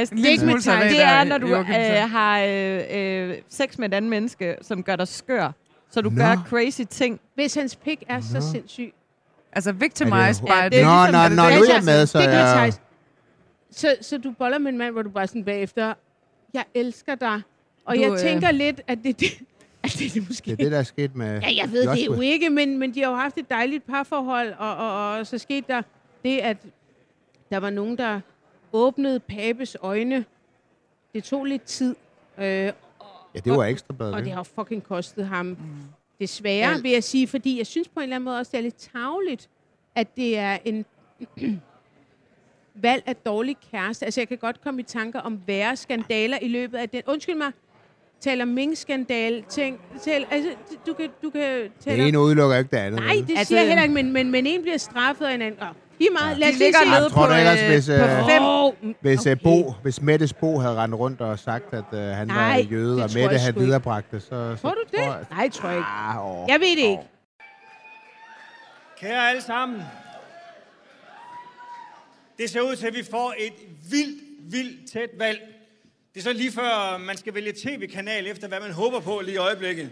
Stigmatized. 0.05 0.61
salat 0.61 0.91
Det 0.91 1.01
er, 1.03 1.23
når 1.23 1.37
du 1.37 1.47
øh, 1.55 1.65
har 2.11 2.39
øh, 2.47 3.29
øh, 3.29 3.35
sex 3.49 3.77
med 3.77 3.87
et 3.89 3.93
andet 3.93 4.09
menneske, 4.09 4.55
som 4.61 4.83
gør 4.83 4.95
dig 4.95 5.07
skør. 5.07 5.51
Så 5.91 6.01
du 6.01 6.09
Nå. 6.09 6.15
gør 6.23 6.43
crazy 6.49 6.81
ting. 6.89 7.19
Hvis 7.35 7.55
hans 7.55 7.75
pik 7.75 8.03
er 8.09 8.21
så 8.21 8.49
sindssyg. 8.51 8.93
Altså 9.51 9.69
Er 9.69 9.73
victimized 9.73 10.33
det- 10.41 10.41
by... 10.41 10.51
Ja, 10.51 10.69
det 10.69 10.79
er 10.81 10.85
Nå, 10.85 10.91
ligesom- 10.91 11.11
nå, 11.11 11.17
er 11.19 11.27
det 11.27 11.37
nå, 11.37 11.43
det? 11.43 11.55
nu 11.55 11.61
er 11.63 11.73
jeg 11.75 11.83
med, 11.83 12.05
så 12.05 12.17
det 12.19 12.25
jeg... 12.25 12.53
tages. 12.57 12.81
Så, 13.71 13.95
så 14.01 14.17
du 14.17 14.31
boller 14.31 14.57
med 14.57 14.71
en 14.71 14.77
mand, 14.77 14.91
hvor 14.91 15.01
du 15.01 15.09
bare 15.09 15.27
sådan 15.27 15.45
bagefter, 15.45 15.93
jeg 16.53 16.63
elsker 16.73 17.15
dig. 17.15 17.41
Og 17.85 17.95
Du, 17.95 18.01
jeg 18.01 18.11
øh, 18.11 18.17
tænker 18.19 18.51
lidt, 18.51 18.81
at 18.87 18.99
det, 19.03 19.19
det, 19.19 19.27
at 19.83 19.95
det, 19.99 20.13
det 20.13 20.27
måske... 20.27 20.45
Det 20.45 20.51
er 20.51 20.55
det, 20.63 20.71
der 20.71 20.79
er 20.79 20.83
sket 20.83 21.15
med... 21.15 21.41
Ja, 21.41 21.55
jeg 21.55 21.71
ved 21.71 21.81
det 21.81 22.05
jo 22.05 22.11
Joshua. 22.11 22.25
ikke, 22.25 22.49
men, 22.49 22.77
men 22.77 22.93
de 22.93 23.01
har 23.03 23.09
jo 23.09 23.15
haft 23.15 23.37
et 23.37 23.49
dejligt 23.49 23.85
parforhold, 23.85 24.53
og, 24.57 24.75
og, 24.75 25.11
og 25.11 25.27
så 25.27 25.37
skete 25.37 25.65
der 25.67 25.81
det, 26.23 26.37
at 26.39 26.57
der 27.49 27.57
var 27.57 27.69
nogen, 27.69 27.97
der 27.97 28.19
åbnede 28.73 29.19
Papes 29.19 29.77
øjne. 29.81 30.25
Det 31.13 31.23
tog 31.23 31.45
lidt 31.45 31.63
tid, 31.63 31.95
øh, 32.37 32.71
Ja, 33.35 33.39
det 33.39 33.51
var 33.53 33.65
ekstra 33.65 33.93
bedre. 33.93 34.13
og 34.13 34.23
det 34.23 34.31
har 34.31 34.43
fucking 34.43 34.83
kostet 34.83 35.25
ham. 35.27 35.45
Mm. 35.45 35.57
Desværre, 36.19 36.81
vil 36.81 36.91
jeg 36.91 37.03
sige, 37.03 37.27
fordi 37.27 37.57
jeg 37.57 37.67
synes 37.67 37.87
på 37.87 37.99
en 37.99 38.03
eller 38.03 38.15
anden 38.15 38.25
måde 38.25 38.37
også, 38.39 38.49
det 38.51 38.57
er 38.57 38.61
lidt 38.61 38.89
tavligt, 38.93 39.49
at 39.95 40.15
det 40.15 40.37
er 40.37 40.57
en 40.65 40.85
valg 42.73 43.03
af 43.05 43.15
dårlig 43.15 43.57
kæreste. 43.71 44.05
Altså, 44.05 44.21
jeg 44.21 44.27
kan 44.27 44.37
godt 44.37 44.61
komme 44.61 44.79
i 44.81 44.83
tanker 44.83 45.19
om 45.19 45.41
værre 45.47 45.75
skandaler 45.75 46.39
i 46.41 46.47
løbet 46.47 46.77
af 46.77 46.89
den... 46.89 47.01
Undskyld 47.07 47.35
mig, 47.35 47.51
taler 48.23 48.45
Mink-skandal, 48.45 49.43
ting, 49.49 49.79
tal, 50.03 50.25
altså, 50.31 50.49
du 50.87 50.93
kan, 50.93 51.09
du 51.23 51.29
kan 51.29 51.41
Det 51.41 51.71
tale 51.85 52.07
ene 52.07 52.19
udelukker 52.19 52.57
ikke 52.57 52.71
det 52.71 52.77
andet. 52.77 52.99
Nej, 52.99 53.13
det 53.27 53.37
Altså, 53.37 53.45
siger 53.45 53.59
jeg 53.59 53.67
heller 53.67 53.83
ikke, 53.83 53.93
men, 53.95 54.11
men, 54.11 54.31
men 54.31 54.45
en 54.47 54.61
bliver 54.61 54.77
straffet, 54.77 55.27
og 55.27 55.33
en 55.33 55.41
anden... 55.41 55.61
Oh, 55.61 55.67
lige 55.99 56.09
meget, 56.21 56.37
lad 56.37 56.47
os 56.47 56.53
De 56.53 56.57
lige 56.59 56.67
ligger 56.67 56.79
se. 56.79 56.85
nede 56.89 57.03
Jeg 57.03 57.11
tror 57.11 57.25
på, 57.25 57.31
da 57.33 57.39
ellers, 57.39 57.59
øh, 57.61 57.67
hvis, 57.69 57.87
på 57.87 57.93
øh, 57.93 58.29
fem. 58.81 58.95
Hvis, 59.01 59.19
okay. 59.19 59.35
Bo, 59.43 59.73
hvis 59.83 60.01
Mettes 60.01 60.33
Bo 60.33 60.57
havde 60.59 60.75
rendt 60.75 60.95
rundt 60.95 61.21
og 61.21 61.39
sagt, 61.39 61.73
at 61.73 61.83
uh, 61.91 61.99
han 61.99 62.27
Nej, 62.27 62.49
var 62.49 62.57
jøde, 62.71 62.95
det 62.95 63.03
og 63.03 63.09
Mette 63.15 63.37
havde 63.37 63.55
viderebragt 63.55 64.11
det, 64.11 64.21
så... 64.21 64.29
så 64.29 64.61
Tror 64.61 64.69
du 64.71 64.81
det? 64.91 64.99
tror 64.99 65.03
jeg- 65.13 65.25
Nej, 65.31 65.49
tror 65.49 65.69
jeg 65.69 65.77
ikke. 65.77 65.87
Ah, 65.89 66.41
åh. 66.41 66.45
Jeg 66.49 66.59
ved 66.59 66.69
det 66.83 66.89
ikke. 66.89 67.03
Kære 68.99 69.29
alle 69.29 69.41
sammen. 69.41 69.81
Det 72.37 72.49
ser 72.49 72.61
ud 72.61 72.75
til, 72.75 72.87
at 72.87 72.93
vi 72.95 73.03
får 73.11 73.33
et 73.37 73.53
vildt, 73.91 74.21
vildt 74.53 74.91
tæt 74.93 75.09
valg. 75.19 75.39
Det 76.13 76.19
er 76.19 76.23
så 76.23 76.33
lige 76.33 76.51
før, 76.51 76.97
man 76.97 77.17
skal 77.17 77.33
vælge 77.33 77.53
tv-kanal 77.53 78.27
efter, 78.27 78.47
hvad 78.47 78.59
man 78.59 78.71
håber 78.71 78.99
på 78.99 79.19
lige 79.19 79.33
i 79.33 79.37
øjeblikket. 79.37 79.91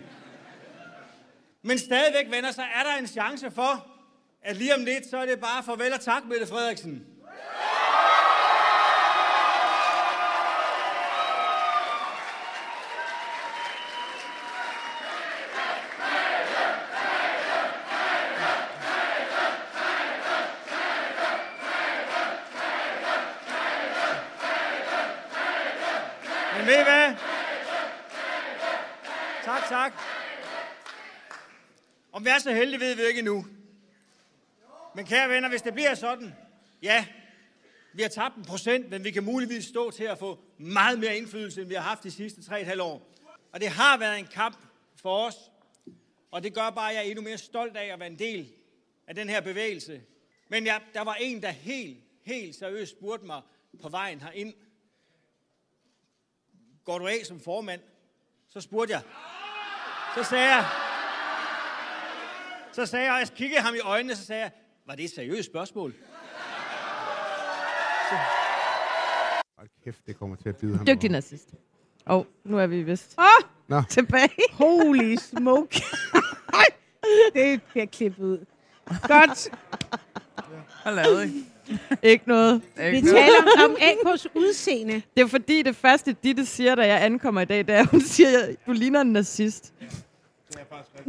Men 1.62 1.80
stadigvæk, 1.80 2.32
venner, 2.32 2.52
så 2.52 2.62
er 2.62 2.84
der 2.84 3.00
en 3.00 3.08
chance 3.08 3.52
for, 3.52 3.88
at 4.42 4.58
lige 4.58 4.76
om 4.76 4.86
lidt, 4.86 5.10
så 5.10 5.18
er 5.18 5.26
det 5.26 5.40
bare 5.40 5.64
farvel 5.64 5.94
og 5.94 6.02
tak, 6.02 6.26
Mette 6.26 6.48
Frederiksen. 6.48 7.06
Men 26.62 26.68
ved 26.68 26.80
I 26.80 26.84
hvad? 26.84 27.16
Tak, 29.46 29.70
tak. 29.70 29.94
Om 32.14 32.26
vi 32.26 32.30
er 32.30 32.31
så 32.42 32.52
heldige, 32.52 32.80
ved 32.80 32.96
vi 32.96 33.02
ikke 33.02 33.20
endnu. 33.20 33.46
Men 34.96 35.06
kære 35.06 35.30
venner, 35.30 35.50
hvis 35.50 35.62
det 35.62 35.74
bliver 35.74 35.96
sådan, 35.96 36.36
ja, 36.82 37.06
vi 37.94 38.02
har 38.02 38.10
tabt 38.10 38.36
en 38.36 38.46
procent, 38.46 38.90
men 38.90 39.04
vi 39.04 39.12
kan 39.12 39.24
muligvis 39.24 39.66
stå 39.66 39.92
til 39.92 40.04
at 40.04 40.20
få 40.20 40.40
meget 40.58 41.00
mere 41.00 41.18
indflydelse, 41.18 41.62
end 41.62 41.70
vi 41.70 41.76
har 41.76 41.82
haft 41.82 42.04
de 42.04 42.12
sidste 42.12 42.42
3,5 42.42 42.82
år. 42.82 43.12
Og 43.52 43.62
det 43.62 43.70
har 43.70 43.98
været 43.98 44.20
en 44.20 44.28
kamp 44.28 44.58
for 44.96 45.26
os, 45.26 45.36
og 46.32 46.44
det 46.44 46.54
gør 46.54 46.70
bare, 46.70 46.90
at 46.90 46.96
jeg 46.96 47.06
er 47.06 47.10
endnu 47.10 47.24
mere 47.24 47.38
stolt 47.38 47.78
af 47.78 47.94
at 47.94 48.00
være 48.00 48.10
en 48.10 48.20
del 48.20 48.54
af 49.08 49.16
den 49.16 49.30
her 49.30 49.42
bevægelse. 49.42 50.02
Men 50.50 50.66
ja, 50.66 50.80
der 50.94 51.02
var 51.02 51.14
en, 51.14 51.42
der 51.42 51.50
helt, 51.50 51.98
helt 52.24 52.56
seriøst 52.56 52.92
spurgte 52.92 53.26
mig 53.26 53.42
på 53.82 53.90
vejen 53.90 54.22
herind, 54.22 54.54
går 56.84 57.00
du 57.00 57.08
af 57.08 57.20
som 57.24 57.40
formand? 57.40 57.82
Så 58.48 58.62
spurgte 58.62 58.94
jeg. 58.94 59.02
Så 60.16 60.24
sagde 60.30 60.56
jeg, 60.56 60.91
så 62.72 62.86
sagde 62.86 63.06
jeg, 63.06 63.14
og 63.14 63.20
jeg 63.20 63.28
kiggede 63.36 63.62
ham 63.62 63.76
i 63.76 63.80
øjnene, 63.80 64.16
så 64.16 64.26
sagde 64.26 64.42
jeg, 64.42 64.52
var 64.88 64.96
det 64.96 65.06
et 65.06 65.12
seriøst 65.12 65.50
spørgsmål? 65.50 65.94
Hold 69.58 69.70
kæft, 69.84 70.08
det 70.08 70.20
kommer 70.20 70.36
til 70.36 70.50
at 70.50 70.56
bide 70.58 70.78
ham. 70.78 70.86
Dygtig 70.86 71.10
over. 71.10 71.12
nazist. 71.12 71.50
Og 72.06 72.18
oh, 72.20 72.26
nu 72.52 72.60
er 72.60 72.68
vi 72.68 72.84
vist 72.84 73.16
Åh, 73.20 73.48
Nå, 73.68 73.82
tilbage. 73.90 74.30
holy 74.52 75.16
smoke. 75.16 75.82
det 77.34 77.62
bliver 77.64 77.86
klippet 77.86 78.24
ud. 78.24 78.46
Godt. 79.08 79.50
Hvad 80.84 80.94
lavede 80.96 81.28
I? 81.28 81.46
Ikke 82.04 82.24
noget. 82.28 82.62
Vi 82.76 83.02
taler 83.02 83.66
om 83.66 83.76
AK's 83.80 84.26
udseende. 84.36 85.02
Det 85.18 85.24
er 85.24 85.28
fordi, 85.28 85.62
det 85.62 85.76
første, 85.76 86.16
Ditte 86.24 86.46
siger, 86.46 86.76
da 86.76 86.88
jeg 86.88 87.04
ankommer 87.06 87.42
i 87.42 87.46
dag, 87.46 87.58
det 87.58 87.70
er, 87.76 87.80
at 87.80 87.86
hun 87.88 88.02
siger, 88.02 88.30
du 88.68 88.72
ligner 88.72 89.02
en 89.02 89.12
nazist. 89.14 89.74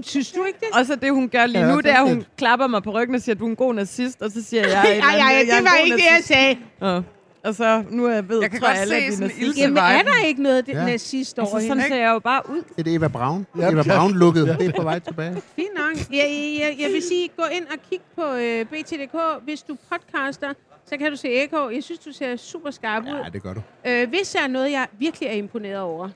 Synes 0.03 0.33
du 0.33 0.45
ikke 0.45 0.59
det? 0.61 0.69
Og 0.81 0.87
så 0.87 0.97
det, 0.97 1.13
hun 1.13 1.29
gør 1.29 1.47
lige 1.47 1.67
Ja, 1.67 1.73
nu, 1.73 1.81
det 1.81 1.91
er, 1.91 1.97
at 2.03 2.09
hun 2.09 2.25
klapper 2.39 2.67
mig 2.67 2.83
på 2.83 2.91
ryggen 2.91 3.15
og 3.15 3.21
siger, 3.23 3.35
at 3.35 3.39
du 3.41 3.45
er 3.45 3.49
en 3.51 3.57
god 3.57 3.75
nazist. 3.75 4.23
Og 4.23 4.31
så 4.31 4.43
siger 4.43 4.63
jeg, 4.69 4.73
Ej, 4.73 4.81
jeg, 4.81 4.91
er 4.91 4.95
en- 4.97 5.03
ej, 5.03 5.09
ej, 5.11 5.17
jeg 5.27 5.41
er 5.41 5.45
det 5.45 5.59
en 5.59 5.65
var 5.65 5.77
ikke 5.85 5.97
det, 5.97 6.03
jeg 6.03 6.21
sagde. 6.25 6.59
Nå. 6.81 7.03
Og 7.45 7.55
så, 7.55 7.85
nu 7.91 8.07
er 8.07 8.13
jeg 8.15 8.29
ved, 8.29 8.41
Jeg 8.41 8.51
kan 8.51 8.61
tror 8.61 8.67
godt 8.69 8.75
jeg, 8.75 8.81
alle, 8.83 8.95
se 8.95 8.97
at 8.97 9.03
vi 9.03 9.07
er 9.09 9.13
sådan 9.17 9.31
ilse- 9.47 9.61
Jamen, 9.61 9.77
er 9.79 10.03
der 10.03 10.27
ikke 10.27 10.43
noget 10.43 10.67
det 10.67 10.73
Ja. 10.73 10.85
nazist 10.85 11.39
over 11.39 11.55
Altså, 11.55 11.69
sådan 11.69 11.83
ser 11.89 11.97
jeg 11.97 12.11
jo 12.13 12.19
bare 12.19 12.43
ud. 12.51 12.63
det 12.79 12.89
er 12.89 12.97
Eva 12.97 13.09
Braun. 13.09 13.47
Eva 13.57 13.83
Braun-lukket. 13.83 14.57
Det 14.59 14.67
er 14.67 14.73
på 14.77 14.83
vej 14.83 14.99
tilbage. 14.99 15.43
Fint 15.57 15.69
nok. 15.77 15.97
Jeg, 16.11 16.57
jeg, 16.61 16.77
jeg 16.81 16.91
vil 16.93 17.03
sige, 17.03 17.29
gå 17.37 17.43
ind 17.53 17.65
og 17.67 17.79
kig 17.91 18.01
på 18.17 18.23
øh, 18.35 18.65
BT.dk. 18.67 19.45
Hvis 19.45 19.63
du 19.63 19.77
podcaster, 19.91 20.53
så 20.87 20.97
kan 20.99 21.11
du 21.11 21.17
se 21.17 21.45
Eko. 21.45 21.71
Jeg 21.71 21.83
synes, 21.83 22.01
du 22.01 22.13
ser 22.13 22.37
super 22.37 22.71
skarp 22.71 23.03
ud. 23.03 23.09
Ja, 23.25 23.31
det 23.33 23.43
gør 23.43 23.55
du. 23.55 23.61
Øh, 23.87 24.09
hvis 24.09 24.31
der 24.31 24.41
er 24.43 24.49
noget, 24.49 24.73
jeg 24.73 24.87
virkelig 24.99 25.27
er 25.29 25.33
imponeret 25.33 25.81
over, 25.81 26.09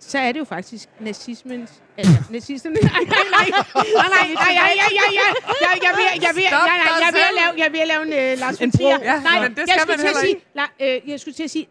så 0.00 0.18
er 0.18 0.32
det 0.32 0.38
jo 0.38 0.44
faktisk 0.44 0.88
nazismens... 1.00 1.70
Altså, 1.96 2.12
nazisterne... 2.30 2.76
Nej, 2.82 2.92
nej, 2.92 3.18
nej, 3.30 3.48
nej, 3.50 3.84
nej, 3.84 4.08
nej, 4.08 4.28
nej, 4.28 4.34
nej, 4.34 4.34
nej, 4.34 4.64
nej, 4.64 4.90
jeg, 5.60 5.78
jeg, 5.82 5.92
vil, 5.96 6.22
jeg, 6.22 6.32
vil, 6.34 6.44
nej, 6.50 6.78
nej, 6.78 7.06
jeg 7.06 7.12
vil 7.12 7.22
lave, 7.40 7.64
jeg 7.64 7.72
vil 7.72 7.80
lave 7.86 8.02
en 8.02 8.34
uh, 8.34 8.40
Lars 8.40 8.60
von 8.60 8.70
Trier. 8.70 8.98
Ja, 9.02 9.20
nej, 9.22 9.42
men 9.42 9.50
det 9.50 9.58
jeg 9.58 9.66
skal 9.68 9.80
skulle 9.80 9.96
man 9.96 9.98
til 9.98 10.06
at 10.06 10.16
sige, 10.16 10.36
la, 10.54 10.64
øh, 10.80 11.10
jeg 11.10 11.20
skulle 11.20 11.34
til 11.34 11.42
at 11.42 11.50
sige 11.50 11.68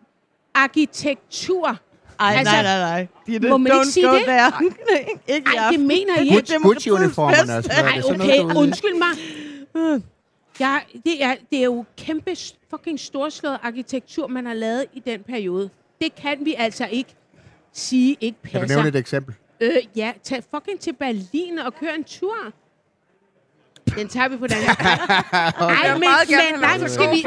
arkitektur. 0.56 1.78
Ej, 2.20 2.36
Altså, 2.38 2.54
nej, 2.54 2.64
nej, 2.64 2.80
nej. 2.80 3.08
Ditte, 3.28 3.50
må 3.50 3.58
man 3.58 3.72
ikke 3.74 3.86
sige 3.86 4.08
det? 4.08 4.22
there. 4.22 4.52
ikke 5.28 5.52
i 5.54 5.56
Nej, 5.56 5.72
det 5.72 5.80
mener 5.80 6.16
Det 6.20 6.32
er 6.32 6.38
ikke. 6.38 6.60
Gucci-uniformerne 6.62 7.58
og 7.58 7.64
sådan 7.64 7.84
noget. 7.84 7.86
Nej, 7.86 7.92
det 7.92 7.98
er 7.98 8.02
sådan 8.02 8.22
okay, 8.22 8.56
undskyld 8.62 8.94
mig. 8.94 9.14
Ja, 10.60 10.80
det 11.06 11.24
er, 11.24 11.36
det 11.52 11.60
er 11.60 11.64
jo 11.64 11.86
kæmpe 11.98 12.36
fucking 12.70 13.00
storslået 13.00 13.60
arkitektur, 13.64 14.28
man 14.28 14.46
har 14.46 14.54
lavet 14.54 14.86
i 14.94 15.00
den 15.00 15.24
periode. 15.24 15.70
Det 16.02 16.16
kan 16.16 16.38
vi 16.46 16.56
altså 16.58 16.88
ikke 16.92 17.16
sige 17.78 18.18
ikke 18.22 18.38
Kan 18.44 18.52
du 18.54 18.60
passer. 18.60 18.76
nævne 18.78 18.90
et 18.90 18.96
eksempel? 18.96 19.36
Øh, 19.62 19.72
ja, 19.96 20.12
tag 20.24 20.44
fucking 20.56 20.80
til 20.80 20.94
Berlin 20.94 21.60
og 21.60 21.76
kør 21.76 21.92
en 21.92 22.04
tur. 22.04 22.36
Den 23.96 24.08
tager 24.08 24.28
vi 24.28 24.38
på 24.38 24.48
den 24.48 24.58
her. 24.68 24.76
Vil 25.68 25.94
men, 25.94 26.00
men 26.02 26.60
nej, 26.60 26.78
gå, 26.78 27.16
vi... 27.16 27.22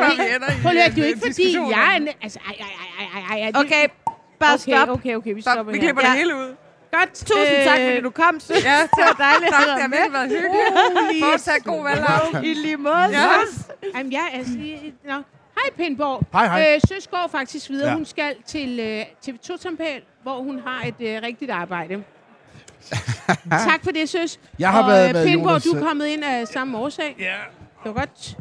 Prøv 0.62 0.72
lige, 0.72 0.86
en, 0.86 0.90
det 0.90 0.98
er 0.98 1.03
jo 1.03 1.03
øh, 1.03 1.09
ikke 1.09 1.20
fordi, 1.20 1.53
jeg 1.57 2.01
er... 2.07 2.12
Altså, 2.22 2.38
ej, 2.46 2.55
ej, 2.61 2.66
ej, 2.98 3.07
ej, 3.14 3.38
ej, 3.38 3.51
ej. 3.55 3.61
Okay, 3.64 3.88
bare 4.40 4.55
okay, 4.55 4.72
stop. 4.72 4.88
okay, 4.88 5.14
okay, 5.16 5.34
vi 5.34 5.40
Stop, 5.40 5.53
stopper 5.55 5.72
vi 5.72 5.78
her. 5.78 5.84
klipper 5.86 6.03
Ja. 6.05 6.09
det 6.11 6.16
hele 6.18 6.36
ud. 6.36 6.55
Godt. 6.92 7.12
Tusind 7.14 7.64
tak, 7.64 7.78
fordi 7.78 8.01
du 8.01 8.11
kom. 8.11 8.40
Søs. 8.40 8.64
Ja, 8.64 8.78
det 8.96 9.03
var 9.09 9.16
dejligt 9.18 9.51
tak. 9.53 9.66
Det 9.66 9.82
har 9.82 9.88
virkelig 9.88 10.12
været 10.12 10.28
hyggeligt. 10.28 11.24
Fortsat 11.24 11.64
god 11.64 11.82
valgaften. 11.84 12.44
I 12.44 12.55
lige 12.55 12.76
måde. 12.76 12.94
Ja. 12.96 13.28
Søs. 13.51 13.64
Jamen, 13.96 14.12
jeg 14.12 14.26
er... 14.32 14.44
sige- 14.44 14.94
Nå. 15.09 15.14
Hej, 15.65 15.71
Pindborg. 15.77 16.27
Hej, 16.33 16.47
hej. 16.47 16.75
Øh, 16.75 16.81
Søs 16.89 17.07
går 17.07 17.29
faktisk 17.33 17.71
videre. 17.71 17.89
Ja. 17.89 17.95
Hun 17.95 18.05
skal 18.05 18.35
til 18.47 18.81
øh, 18.81 19.03
TV2 19.27 19.63
Tampel, 19.63 19.87
hvor 20.23 20.43
hun 20.43 20.61
har 20.67 20.85
et 20.87 20.95
øh, 21.01 21.23
rigtigt 21.23 21.51
arbejde. 21.51 21.95
tak 23.69 23.85
for 23.85 23.91
det, 23.91 24.09
Søs. 24.09 24.41
Jeg 24.59 24.71
har 24.71 24.83
og, 24.83 24.89
været 24.89 25.09
øh, 25.09 25.15
med 25.15 25.27
Pindborg, 25.27 25.51
Jonas, 25.51 25.63
du 25.63 25.71
er 25.71 25.81
kommet 25.87 26.07
ind 26.07 26.25
af 26.25 26.49
samme 26.49 26.79
årsag. 26.79 27.17
Ja, 27.19 27.25
Det 27.85 27.95
var 27.95 28.01
godt. 28.01 28.37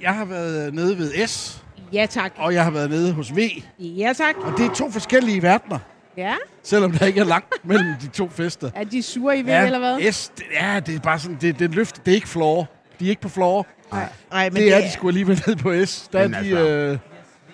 jeg 0.00 0.14
har 0.14 0.24
været 0.24 0.74
nede 0.74 0.98
ved 0.98 1.26
S, 1.26 1.62
Ja, 1.92 2.06
tak. 2.10 2.32
og 2.36 2.54
jeg 2.54 2.64
har 2.64 2.70
været 2.70 2.90
nede 2.90 3.12
hos 3.12 3.36
V. 3.36 3.38
Ja, 3.78 4.12
tak. 4.12 4.36
Og 4.38 4.58
det 4.58 4.66
er 4.66 4.74
to 4.74 4.90
forskellige 4.90 5.42
verdener, 5.42 5.78
Ja. 6.16 6.34
selvom 6.62 6.92
der 6.92 7.06
ikke 7.06 7.20
er 7.20 7.24
langt 7.24 7.54
mellem 7.64 7.94
de 8.02 8.08
to 8.08 8.28
fester. 8.28 8.70
Er 8.76 8.84
de 8.84 9.02
sure 9.02 9.38
i 9.38 9.46
ved, 9.46 9.64
eller 9.64 9.78
hvad? 9.78 10.12
S, 10.12 10.28
det, 10.36 10.44
ja, 10.60 10.80
det 10.86 10.94
er 10.94 11.00
bare 11.00 11.18
sådan, 11.18 11.38
det, 11.40 11.58
det 11.58 11.74
løft, 11.74 12.04
det 12.06 12.10
er 12.10 12.14
ikke 12.14 12.28
floor. 12.28 12.68
De 13.02 13.06
er 13.06 13.10
ikke 13.10 13.22
på 13.22 13.28
floor. 13.28 13.66
Nej, 13.92 14.50
men 14.50 14.56
Det 14.56 14.74
er 14.74 14.80
de 14.80 14.90
sgu 14.90 15.08
alligevel 15.08 15.42
nede 15.46 15.56
på 15.56 15.72
S. 15.86 16.08
Der 16.12 16.18
er 16.18 16.22
Men 16.28 16.32
de, 16.32 16.38
altså- 16.38 16.68
øh, 16.68 16.98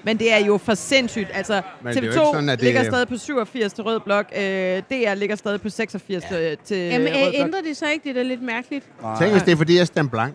Men 0.05 0.19
det 0.19 0.33
er 0.33 0.39
jo 0.47 0.59
for 0.59 0.75
sindssygt. 0.75 1.29
Altså, 1.35 1.63
Men 1.83 1.95
det 1.95 2.03
er 2.03 2.07
jo 2.07 2.13
TV2 2.13 2.15
ikke 2.21 2.27
sådan, 2.33 2.49
det- 2.49 2.63
ligger 2.63 2.83
stadig 2.83 3.09
på 3.09 3.17
87 3.17 3.73
til 3.73 3.85
Rød 3.85 4.01
Blok. 4.01 4.27
Øh, 4.37 4.43
DR 4.91 5.15
ligger 5.15 5.37
stadig 5.37 5.61
på 5.61 5.69
86 5.69 6.25
ja. 6.31 6.55
til 6.65 6.77
Jamen, 6.79 7.07
Rød 7.09 7.15
øh, 7.17 7.23
Blok. 7.23 7.35
ændrer 7.35 7.61
det 7.63 7.77
så 7.77 7.87
ikke? 7.89 8.03
Det 8.05 8.11
er 8.11 8.15
da 8.15 8.23
lidt 8.23 8.43
mærkeligt. 8.43 8.85
Tænk, 9.21 9.33
hvis 9.33 9.43
det 9.43 9.53
er, 9.53 9.57
fordi 9.57 9.77
jeg 9.79 9.87
stemte 9.87 10.11
blank. 10.11 10.35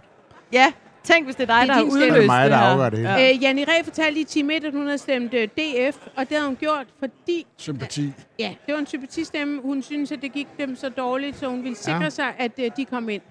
Ja, 0.53 0.71
tænk, 1.03 1.25
hvis 1.25 1.35
det 1.35 1.49
er 1.49 1.55
dig, 1.59 1.61
Det 1.61 1.69
er 1.69 1.73
der 1.73 1.73
har 1.73 1.81
udløst 1.91 2.13
Det 2.13 2.23
er 2.23 2.25
mig, 2.25 2.49
der 2.49 2.55
her. 2.57 2.63
afgør 2.63 2.89
det 2.89 2.99
hele. 2.99 3.11
Ja. 3.11 3.33
Øh, 3.33 3.43
Janne 3.43 3.63
Ræ 3.63 3.81
fortalte 3.83 4.19
i 4.19 4.23
time 4.23 4.53
1, 4.55 4.63
at 4.65 4.73
hun 4.73 4.85
havde 4.85 4.97
stemt 4.97 5.33
øh, 5.33 5.47
DF, 5.47 5.97
og 6.15 6.29
det 6.29 6.37
havde 6.37 6.45
hun 6.47 6.55
gjort, 6.55 6.85
fordi 6.99 7.45
Sympati. 7.57 8.13
ja, 8.39 8.53
det 8.65 8.73
var 8.73 8.79
en 8.79 8.87
sympatistemme. 8.87 9.61
Hun 9.61 9.81
synes, 9.83 10.11
at 10.11 10.21
det 10.21 10.33
gik 10.33 10.47
dem 10.59 10.75
så 10.75 10.89
dårligt, 10.89 11.39
så 11.39 11.47
hun 11.47 11.63
ville 11.63 11.77
sikre 11.77 12.03
Ja. 12.03 12.09
sig, 12.09 12.25
at 12.39 12.51
øh, 12.59 12.71
de 12.77 12.85
kom 12.85 13.09
ind. 13.09 13.21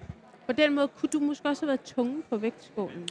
På 0.45 0.51
den 0.53 0.75
måde 0.75 0.87
kunne 0.99 1.09
du 1.13 1.19
måske 1.19 1.47
også 1.49 1.61
have 1.61 1.67
været 1.67 1.81
tunge 1.81 2.23
på 2.29 2.37
vægtskålen. 2.37 3.07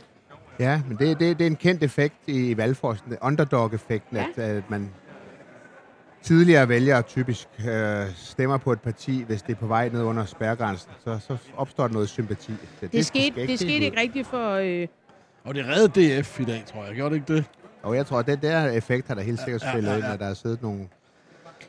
Ja, 0.59 0.83
men 0.89 0.97
det, 0.99 1.21
det, 1.21 1.39
det 1.39 1.45
er 1.45 1.51
en 1.51 1.57
kendt 1.57 1.83
effekt 1.83 2.15
i 2.27 2.57
valgforskning. 2.57 3.19
Underdog-effekten, 3.23 4.17
Ja. 4.17 4.27
ja. 4.37 4.43
at, 4.43 4.57
at 4.57 4.71
man 4.71 4.91
tidligere 6.23 6.69
vælgere 6.69 7.03
typisk 7.03 7.49
øh, 7.69 8.07
stemmer 8.17 8.57
på 8.59 8.73
et 8.73 8.81
parti, 8.81 9.23
hvis 9.23 9.43
det 9.43 9.53
er 9.53 9.57
på 9.57 9.67
vej 9.67 9.89
ned 9.89 10.03
under 10.03 10.25
spærregrænsen, 10.25 10.91
så, 11.05 11.19
så 11.19 11.37
opstår 11.57 11.87
der 11.87 11.95
noget 11.95 12.09
sympati. 12.09 12.53
Så 12.53 12.67
Det, 12.81 12.93
det 12.93 13.07
skete, 13.07 13.41
det 13.41 13.47
helt 13.49 13.61
skete 13.61 13.85
ikke 13.85 14.01
rigtigt 14.01 14.27
for... 14.27 14.51
Øh, 14.53 14.89
Og 15.45 15.55
det 15.55 15.67
reddede 15.67 16.21
DF 16.21 16.41
i 16.41 16.45
dag, 16.45 16.65
tror 16.67 16.85
jeg. 16.85 16.95
Gjorde 16.95 17.15
det 17.15 17.21
ikke 17.21 17.35
det? 17.35 17.45
Og 17.83 17.97
jeg 17.97 18.07
tror, 18.07 18.19
at 18.19 18.27
den 18.27 18.39
der 18.43 18.67
effekt 18.71 19.09
har 19.09 19.15
der 19.15 19.23
helt 19.23 19.41
sikkert 19.41 19.63
spillet 19.73 19.97
ind, 19.97 20.05
at 20.05 20.21
der 20.21 20.27
er 20.27 20.35
siddet 20.35 20.63
nogle... 20.63 20.89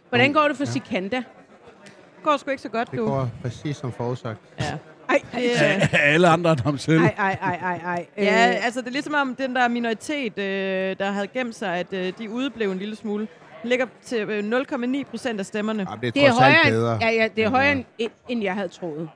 hvordan 0.09 0.33
går 0.33 0.47
det 0.47 0.57
for 0.57 0.65
Sikanda? 0.65 1.17
Det 1.17 2.23
går 2.23 2.37
sgu 2.37 2.51
ikke 2.51 2.63
så 2.63 2.69
godt, 2.69 2.91
Det 2.91 2.99
du. 2.99 3.05
går 3.05 3.29
præcis 3.41 3.77
som 3.77 3.91
forudsagt. 3.91 4.39
Ja. 4.59 4.77
Ej, 5.09 5.21
er- 5.33 5.87
Alle 6.13 6.27
andre 6.27 6.51
end 6.51 6.59
ham 6.59 6.77
selv. 6.77 7.01
ej, 7.01 7.13
ej, 7.17 7.37
ej, 7.41 7.55
ej, 7.55 7.77
ej. 7.95 8.05
Ja, 8.17 8.49
Øh, 8.49 8.65
altså 8.65 8.81
det 8.81 8.87
er 8.87 8.91
ligesom 8.91 9.13
om 9.13 9.35
den 9.35 9.55
der 9.55 9.67
minoritet, 9.67 10.37
øh, 10.39 10.95
der 10.99 11.11
havde 11.11 11.27
gemt 11.27 11.55
sig, 11.55 11.75
at 11.77 11.93
øh, 11.93 12.13
de 12.17 12.29
udeblev 12.29 12.71
en 12.71 12.77
lille 12.77 12.95
smule. 12.95 13.27
Den 13.61 13.69
ligger 13.69 13.85
til 14.05 14.17
øh, 14.29 14.61
0,9 15.03 15.03
procent 15.09 15.39
af 15.39 15.45
stemmerne. 15.45 15.85
Jamen, 15.89 16.01
det 16.01 16.07
er 16.07 16.11
det 16.11 16.25
er 16.25 16.33
højere, 16.33 16.63
bedre. 16.71 16.93
end, 16.93 17.01
ja, 17.03 17.09
ja, 17.09 17.27
det 17.35 17.43
er 17.43 17.49
højere, 17.49 17.77
øh, 17.77 17.83
end, 17.99 18.11
end 18.29 18.43
jeg 18.43 18.53
havde 18.55 18.67
troet. 18.67 19.09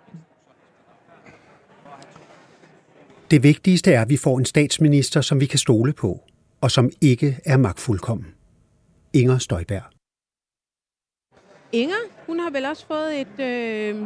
Det 3.31 3.43
vigtigste 3.43 3.93
er, 3.93 4.01
at 4.01 4.09
vi 4.09 4.17
får 4.17 4.37
en 4.37 4.45
statsminister, 4.45 5.21
som 5.21 5.39
vi 5.39 5.45
kan 5.45 5.59
stole 5.59 5.93
på, 5.93 6.23
og 6.61 6.71
som 6.71 6.89
ikke 7.01 7.39
er 7.45 7.57
magtfuldkommen. 7.57 8.27
Inger 9.13 9.37
Støjberg. 9.37 9.83
Inger, 11.71 11.95
hun 12.27 12.39
har 12.39 12.49
vel 12.49 12.65
også 12.65 12.85
fået 12.87 13.21
et 13.21 13.39
øh, 13.39 14.01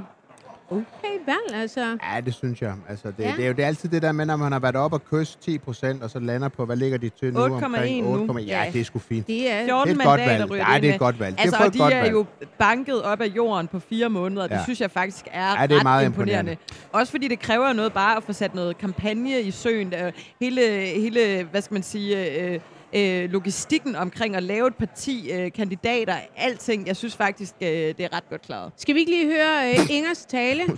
okay 0.71 1.17
valg, 1.25 1.61
altså. 1.61 1.97
Ja, 2.13 2.21
det 2.21 2.33
synes 2.33 2.61
jeg. 2.61 2.73
Altså, 2.89 3.07
det, 3.07 3.23
Ja. 3.23 3.33
det, 3.37 3.43
er 3.43 3.47
jo 3.47 3.53
det 3.53 3.63
er 3.63 3.67
altid 3.67 3.89
det 3.89 4.01
der 4.01 4.11
med, 4.11 4.25
når 4.25 4.35
man 4.35 4.51
har 4.51 4.59
været 4.59 4.75
op 4.75 4.93
og 4.93 5.05
kysse 5.05 5.37
10 5.41 5.57
procent, 5.57 6.03
og 6.03 6.09
så 6.09 6.19
lander 6.19 6.47
på, 6.49 6.65
hvad 6.65 6.75
ligger 6.75 6.97
de 6.97 7.09
til 7.09 7.33
nu? 7.33 7.39
8,1 7.39 7.65
omkring 7.65 8.05
nu. 8.11 8.33
8,1. 8.33 8.39
Ja, 8.39 8.65
det 8.73 8.81
er 8.81 8.85
sgu 8.85 8.99
fint. 8.99 9.27
Det 9.27 9.51
er 9.51 9.65
14 9.65 9.95
Det 9.95 9.97
er 9.97 9.99
et 10.01 10.05
godt 10.07 10.19
valg. 10.21 10.41
ind 10.41 10.49
det 10.49 10.59
er 10.61 10.81
med. 10.81 10.89
et 10.93 10.99
godt 10.99 11.19
valg. 11.19 11.35
Det 11.35 11.39
er 11.39 11.43
Altså, 11.43 11.63
og 11.65 11.73
de 11.73 11.77
godt 11.77 11.93
er 11.93 12.01
valg. 12.01 12.11
jo 12.13 12.25
banket 12.59 13.01
op 13.03 13.21
af 13.21 13.27
jorden 13.27 13.67
på 13.67 13.79
fire 13.79 14.09
måneder. 14.09 14.47
Det 14.47 14.55
Ja. 14.55 14.63
synes 14.63 14.81
jeg 14.81 14.91
faktisk 14.91 15.25
er, 15.31 15.61
Ja, 15.61 15.67
det 15.67 15.71
er 15.73 15.77
ret 15.77 15.83
meget 15.83 16.05
imponerende. 16.05 16.51
imponerende. 16.51 16.57
Også 16.91 17.11
fordi 17.11 17.27
det 17.27 17.39
kræver 17.39 17.73
noget 17.73 17.93
bare 17.93 18.17
at 18.17 18.23
få 18.23 18.33
sat 18.33 18.55
noget 18.55 18.77
kampagne 18.77 19.41
i 19.41 19.51
søen. 19.51 19.93
Hele, 20.41 20.61
hele 20.85 21.43
hvad 21.51 21.61
skal 21.61 21.73
man 21.75 21.83
sige, 21.83 22.41
øh, 22.41 22.59
øh, 22.93 23.31
logistikken 23.31 23.95
omkring 23.95 24.35
at 24.35 24.43
lave 24.43 24.67
et 24.67 24.75
parti, 24.75 25.31
øh, 25.31 25.51
kandidater, 25.51 26.15
alting. 26.35 26.87
Jeg 26.87 26.97
synes 26.97 27.15
faktisk, 27.15 27.53
øh, 27.61 27.67
det 27.69 27.99
er 27.99 28.13
ret 28.13 28.29
godt 28.29 28.41
klaret. 28.41 28.71
Skal 28.77 28.95
vi 28.95 28.99
ikke 28.99 29.11
lige 29.11 29.25
høre 29.25 29.69
øh, 29.69 29.89
Ingers 29.89 30.25
tale? 30.25 30.61
den 30.67 30.77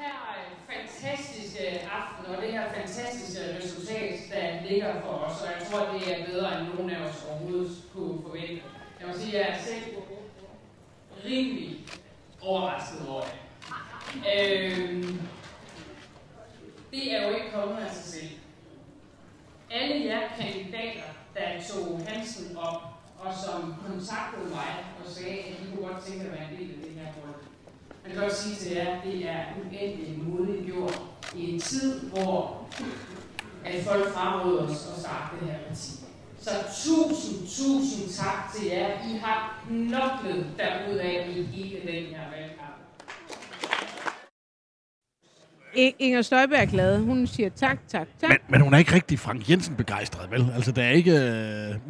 her 0.00 0.16
øh, 0.36 0.46
fantastiske 0.74 1.66
aften 1.68 2.34
og 2.34 2.42
det 2.42 2.52
her 2.52 2.64
fantastiske 2.74 3.40
resultat, 3.62 4.20
der 4.30 4.70
ligger 4.70 5.00
for 5.00 5.10
os, 5.10 5.42
og 5.42 5.48
jeg 5.58 5.66
tror, 5.70 5.98
det 5.98 6.20
er 6.20 6.26
bedre, 6.26 6.60
end 6.60 6.68
nogen 6.74 6.90
af 6.90 7.00
os 7.08 7.26
overhovedet 7.30 7.72
kunne 7.92 8.22
forvente. 8.22 8.62
Jeg 9.00 9.08
må 9.08 9.14
sige, 9.18 9.38
at 9.38 9.46
jeg 9.46 9.56
er 9.56 9.62
selv 9.62 9.84
rimelig 11.24 11.78
overrasket 12.40 13.08
over 13.08 13.22
det. 13.22 13.32
Øhm, 14.38 15.20
det 16.90 17.14
er 17.14 17.28
jo 17.28 17.34
ikke 17.34 17.50
kommet 17.54 17.76
af 17.76 17.94
sig 17.94 18.04
selv. 18.04 18.30
Alle 19.74 20.04
jer 20.06 20.20
kandidater, 20.40 21.08
der 21.34 21.48
tog 21.68 22.00
Hansen 22.08 22.56
op, 22.56 22.82
og 23.18 23.34
som 23.44 23.74
kontaktede 23.86 24.48
mig 24.50 24.72
og 25.04 25.10
sagde, 25.10 25.38
at 25.38 25.54
de 25.60 25.70
kunne 25.70 25.88
godt 25.88 26.04
tænke 26.04 26.24
at 26.24 26.32
være 26.32 26.50
en 26.52 26.58
del 26.58 26.70
af 26.70 26.76
det 26.84 26.92
her 27.00 27.12
hold, 27.12 27.40
Man 28.02 28.12
kan 28.12 28.20
godt 28.22 28.36
sige 28.36 28.56
til 28.56 28.72
jer, 28.76 28.96
at 28.96 29.04
det 29.04 29.28
er 29.28 29.44
uendelig 29.58 30.18
modigt 30.18 30.66
gjort 30.66 31.00
i 31.36 31.54
en 31.54 31.60
tid, 31.60 32.00
hvor 32.00 32.68
at 33.64 33.84
folk 33.84 34.12
fraråder 34.14 34.62
os 34.62 34.70
at 34.94 35.00
starte 35.00 35.36
det 35.40 35.48
her 35.52 35.58
parti. 35.68 35.90
Så 36.40 36.50
tusind, 36.84 37.48
tusind 37.48 38.08
tak 38.10 38.52
til 38.54 38.66
jer. 38.66 38.88
I 39.10 39.16
har 39.16 39.64
knoklet 39.68 40.46
derudad 40.58 41.28
i 41.28 41.42
hele 41.42 41.80
den 41.80 42.14
her 42.14 42.30
valgkamp. 42.30 42.74
I- 45.50 45.63
Inger 45.76 46.22
Støjberg 46.22 46.60
er 46.60 46.64
glad. 46.64 46.98
Hun 46.98 47.26
siger 47.26 47.48
tak, 47.56 47.78
tak, 47.88 48.06
tak. 48.20 48.28
Men, 48.30 48.38
men 48.48 48.60
hun 48.60 48.74
er 48.74 48.78
ikke 48.78 48.94
rigtig 48.94 49.18
Frank 49.18 49.50
Jensen 49.50 49.74
begejstret, 49.74 50.30
vel? 50.30 50.46
Altså, 50.54 50.72
der 50.72 50.82
er 50.82 50.90
ikke... 50.90 51.10
øh, 51.10 51.18
Men 51.18 51.32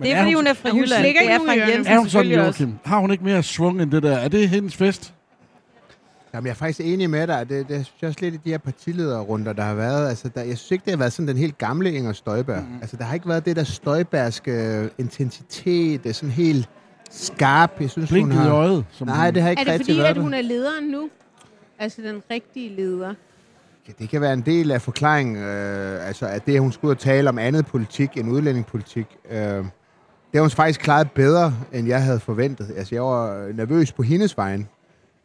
Det 0.02 0.12
er, 0.12 0.18
fordi 0.22 0.34
hun 0.34 0.46
er 0.46 0.54
fra 0.54 0.70
hun 0.70 0.80
Jylland. 0.80 1.02
Det 1.02 1.08
ikke 1.08 1.20
er 1.20 1.38
Frank 1.46 1.58
i. 1.58 1.60
Jensen 1.72 1.92
Er 1.94 1.98
hun 1.98 2.08
sådan, 2.08 2.30
også. 2.32 2.40
Joachim? 2.42 2.74
Har 2.84 2.98
hun 2.98 3.10
ikke 3.12 3.24
mere 3.24 3.42
svung 3.42 3.82
end 3.82 3.90
det 3.90 4.02
der? 4.02 4.16
Er 4.16 4.28
det 4.28 4.48
hendes 4.48 4.76
fest? 4.76 5.14
Jamen, 6.34 6.46
jeg 6.46 6.50
er 6.50 6.54
faktisk 6.56 6.80
enig 6.80 7.10
med 7.10 7.26
dig. 7.26 7.48
Det, 7.48 7.68
det 7.68 7.86
synes 7.86 7.94
jeg 8.02 8.08
også 8.08 8.20
lidt 8.22 8.34
i 8.34 8.38
de 8.44 8.50
her 8.50 8.58
partilederrunder, 8.58 9.52
der 9.52 9.62
har 9.62 9.74
været. 9.74 10.08
Altså, 10.08 10.28
der, 10.34 10.42
jeg 10.42 10.58
synes 10.58 10.70
ikke, 10.70 10.84
det 10.84 10.90
har 10.92 10.98
været 10.98 11.12
sådan 11.12 11.28
den 11.28 11.36
helt 11.36 11.58
gamle 11.58 11.92
Inger 11.92 12.12
Støjberg. 12.12 12.62
Mm. 12.62 12.78
Altså, 12.80 12.96
der 12.96 13.04
har 13.04 13.14
ikke 13.14 13.28
været 13.28 13.44
det 13.44 13.56
der 13.56 13.64
Støjbergske 13.64 14.50
øh, 14.52 14.88
intensitet, 14.98 16.02
det 16.04 16.10
er 16.10 16.14
sådan 16.14 16.30
helt 16.30 16.68
skarp. 17.10 17.72
Jeg 17.80 17.90
synes, 17.90 18.10
hun 18.10 18.14
Blinket 18.18 18.34
i 18.34 18.38
har... 18.38 18.52
øjet? 18.54 18.84
Som 18.90 19.06
Nej, 19.06 19.30
det 19.30 19.42
har 19.42 19.50
ikke 19.50 19.60
Er 19.60 19.64
det 19.64 19.72
rigtig 19.72 19.86
fordi, 19.86 19.98
været 19.98 20.08
at 20.08 20.14
det. 20.14 20.22
hun 20.22 20.34
er 20.34 20.42
lederen 20.42 20.84
nu? 20.84 21.08
Altså 21.78 22.02
den 22.02 22.22
rigtige 22.30 22.76
leder. 22.76 23.14
Det 23.98 24.08
kan 24.08 24.20
være 24.20 24.32
en 24.32 24.40
del 24.40 24.70
af 24.70 24.82
forklaringen, 24.82 25.36
øh, 25.36 26.06
altså 26.06 26.26
at 26.26 26.46
det, 26.46 26.60
hun 26.60 26.72
skulle 26.72 26.88
ud 26.88 26.94
og 26.94 26.98
tale 27.00 27.28
om 27.28 27.38
andet 27.38 27.66
politik 27.66 28.16
end 28.16 28.30
udlændingepolitik. 28.30 29.06
Øh, 29.30 29.38
det 29.38 29.64
har 30.34 30.40
hun 30.40 30.50
faktisk 30.50 30.80
klaret 30.80 31.10
bedre, 31.10 31.54
end 31.72 31.88
jeg 31.88 32.02
havde 32.02 32.20
forventet. 32.20 32.72
Altså, 32.76 32.94
jeg 32.94 33.02
var 33.02 33.52
nervøs 33.52 33.92
på 33.92 34.02
hendes 34.02 34.36
vejen, 34.36 34.68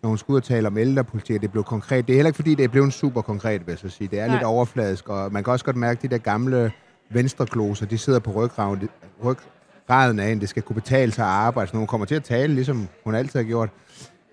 når 0.03 0.09
hun 0.09 0.17
skulle 0.17 0.35
ud 0.35 0.41
og 0.41 0.43
tale 0.43 0.67
om 0.67 0.77
ældrepolitik, 0.77 1.35
og 1.35 1.41
det 1.41 1.51
blev 1.51 1.63
konkret. 1.63 2.07
Det 2.07 2.13
er 2.13 2.17
heller 2.17 2.29
ikke, 2.29 2.35
fordi 2.35 2.55
det 2.55 2.63
er 2.63 2.67
blevet 2.67 2.93
super 2.93 3.21
konkret, 3.21 3.67
vil 3.67 3.71
jeg 3.71 3.79
så 3.79 3.89
sige. 3.89 4.07
Det 4.07 4.19
er 4.19 4.25
Nej. 4.25 4.35
lidt 4.35 4.43
overfladisk, 4.43 5.09
og 5.09 5.33
man 5.33 5.43
kan 5.43 5.53
også 5.53 5.65
godt 5.65 5.75
mærke, 5.75 5.97
at 5.97 6.01
de 6.01 6.07
der 6.07 6.17
gamle 6.17 6.71
venstrekloser, 7.09 7.85
de 7.85 7.97
sidder 7.97 8.19
på 8.19 8.31
ryggraden, 8.31 8.89
ryggraden 9.25 10.19
af 10.19 10.31
en. 10.31 10.41
Det 10.41 10.49
skal 10.49 10.63
kunne 10.63 10.75
betale 10.75 11.11
sig 11.11 11.25
at 11.25 11.31
arbejde, 11.31 11.71
så 11.71 11.77
hun 11.77 11.87
kommer 11.87 12.05
til 12.05 12.15
at 12.15 12.23
tale, 12.23 12.53
ligesom 12.53 12.87
hun 13.03 13.15
altid 13.15 13.39
har 13.39 13.43
gjort. 13.47 13.69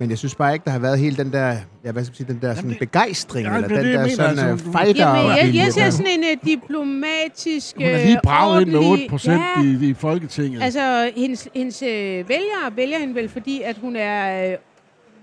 Men 0.00 0.10
jeg 0.10 0.18
synes 0.18 0.34
bare 0.34 0.52
ikke, 0.52 0.64
der 0.64 0.70
har 0.70 0.78
været 0.78 0.98
helt 0.98 1.18
den 1.18 1.32
der, 1.32 1.56
ja, 1.84 1.92
hvad 1.92 2.04
skal 2.04 2.10
man 2.12 2.14
sige, 2.16 2.26
den 2.32 2.38
der 2.42 2.54
sådan 2.54 2.70
det- 2.70 2.78
begejstring, 2.78 3.46
Ja, 3.46 3.54
eller 3.54 3.68
det 3.68 3.76
er 3.76 3.80
den 3.82 3.86
det, 3.90 3.94
der 3.98 4.02
mener, 4.02 4.14
sådan 4.16 4.48
altså, 4.50 4.66
du- 4.66 4.72
fighter 4.78 5.08
Jamen, 5.16 5.30
jeg, 5.30 5.54
jeg 5.54 5.72
ser 5.72 5.90
sådan 5.90 6.06
en 6.12 6.24
uh, 6.24 6.46
diplomatisk, 6.50 7.76
Hun 7.76 7.84
er 7.86 8.04
lige 8.04 8.18
braget 8.22 8.60
ind 8.62 8.70
med 8.70 8.78
ordentlig- 8.78 8.92
8 9.04 9.10
procent 9.10 9.42
Ja. 9.56 9.62
i, 9.62 9.88
i 9.90 9.94
Folketinget. 9.94 10.62
Altså, 10.62 11.10
hendes, 11.16 11.48
hendes 11.54 11.82
øh, 11.82 11.88
vælgere 12.28 12.76
vælger 12.76 12.98
hende 12.98 13.14
vel, 13.14 13.28
fordi 13.28 13.62
at 13.64 13.76
hun 13.80 13.96
er 13.96 14.50
øh, 14.52 14.56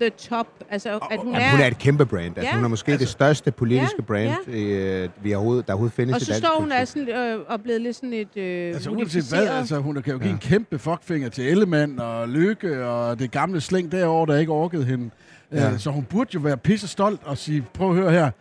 the 0.01 0.09
top. 0.09 0.47
Altså, 0.69 0.89
at 1.11 1.19
hun 1.19 1.33
Jamen, 1.33 1.41
er... 1.47 1.51
hun 1.51 1.59
er 1.59 1.67
et 1.67 1.77
kæmpe 1.77 2.05
brand. 2.05 2.37
Altså, 2.37 2.41
Ja. 2.51 2.55
hun 2.55 2.63
er 2.63 2.67
måske 2.69 2.91
altså, 2.91 3.03
det 3.05 3.09
største 3.11 3.51
politiske 3.51 3.95
Ja, 3.99 4.03
brand, 4.03 4.49
øh, 4.49 5.09
vi 5.21 5.33
overhovedet, 5.33 5.67
der 5.67 5.73
overhovedet 5.73 5.95
findes 5.95 6.15
og 6.15 6.21
i 6.21 6.25
så 6.25 6.31
dansk 6.31 6.45
står 6.47 6.59
hun 6.59 6.69
politik. 6.69 6.81
er 6.81 6.85
sådan, 6.85 7.09
øh, 7.39 7.39
og 7.47 7.61
blevet 7.61 7.81
lidt 7.81 7.95
sådan 7.95 8.13
et 8.13 8.37
øh, 8.37 8.67
Altså 8.67 8.89
uanset 8.89 9.23
hvad, 9.29 9.47
altså, 9.47 9.77
hun 9.79 9.95
kan 10.01 10.13
jo 10.13 10.17
give 10.19 10.27
Ja. 10.27 10.33
en 10.33 10.39
kæmpe 10.39 10.79
fuckfinger 10.79 11.29
til 11.29 11.43
Ellemann 11.49 11.99
og 11.99 12.29
Lykke 12.29 12.85
og 12.85 13.19
det 13.19 13.31
gamle 13.31 13.61
slæng 13.61 13.91
derovre, 13.91 14.33
der 14.33 14.39
ikke 14.39 14.51
orkede 14.51 14.83
hende. 14.85 15.09
Ja. 15.51 15.69
Ja. 15.69 15.77
Så 15.77 15.89
hun 15.91 16.03
burde 16.03 16.29
jo 16.33 16.39
være 16.39 16.57
pisse 16.57 16.87
stolt 16.87 17.19
og 17.25 17.37
sige, 17.37 17.65
prøv 17.73 17.89
at 17.89 17.95
høre 17.95 18.11
her, 18.11 18.31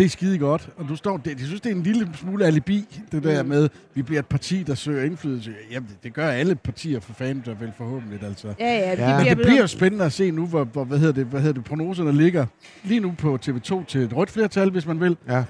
det 0.00 0.06
er 0.06 0.10
skide 0.10 0.38
godt. 0.38 0.68
Og 0.76 0.88
du 0.88 0.96
står, 0.96 1.16
det, 1.16 1.30
jeg 1.38 1.46
synes, 1.46 1.60
det 1.60 1.72
er 1.72 1.76
en 1.76 1.82
lille 1.82 2.08
smule 2.14 2.46
alibi, 2.46 2.84
det 3.12 3.22
der 3.24 3.42
Mm. 3.42 3.48
med, 3.48 3.68
vi 3.94 4.02
bliver 4.02 4.18
et 4.18 4.26
parti, 4.26 4.62
der 4.62 4.74
søger 4.74 5.04
indflydelse. 5.04 5.52
Jamen, 5.70 5.88
det, 5.88 6.02
det 6.02 6.14
gør 6.14 6.28
alle 6.28 6.54
partier 6.54 7.00
for 7.00 7.12
fanden, 7.12 7.42
der 7.46 7.54
vel 7.54 7.72
forhåbentlig, 7.78 8.22
altså. 8.22 8.54
Ja, 8.60 8.78
ja, 8.78 8.90
Ja. 9.10 9.18
Men 9.18 9.26
det 9.26 9.36
bliver 9.36 9.60
jo 9.60 9.66
spændende 9.66 10.04
at 10.04 10.12
se 10.12 10.30
nu, 10.30 10.46
hvor, 10.46 10.64
hvor 10.64 10.84
hvad, 10.84 10.98
hedder 10.98 11.12
det, 11.14 11.26
hvad 11.26 11.40
hedder 11.40 11.54
det, 11.54 11.64
prognoserne 11.64 12.12
ligger 12.12 12.46
lige 12.84 13.00
nu 13.00 13.14
på 13.18 13.38
TV2 13.46 13.84
til 13.84 14.00
et 14.00 14.16
rødt 14.16 14.30
flertal, 14.30 14.70
hvis 14.70 14.86
man 14.86 15.00
vil. 15.00 15.16
Ja, 15.28 15.34
er 15.34 15.44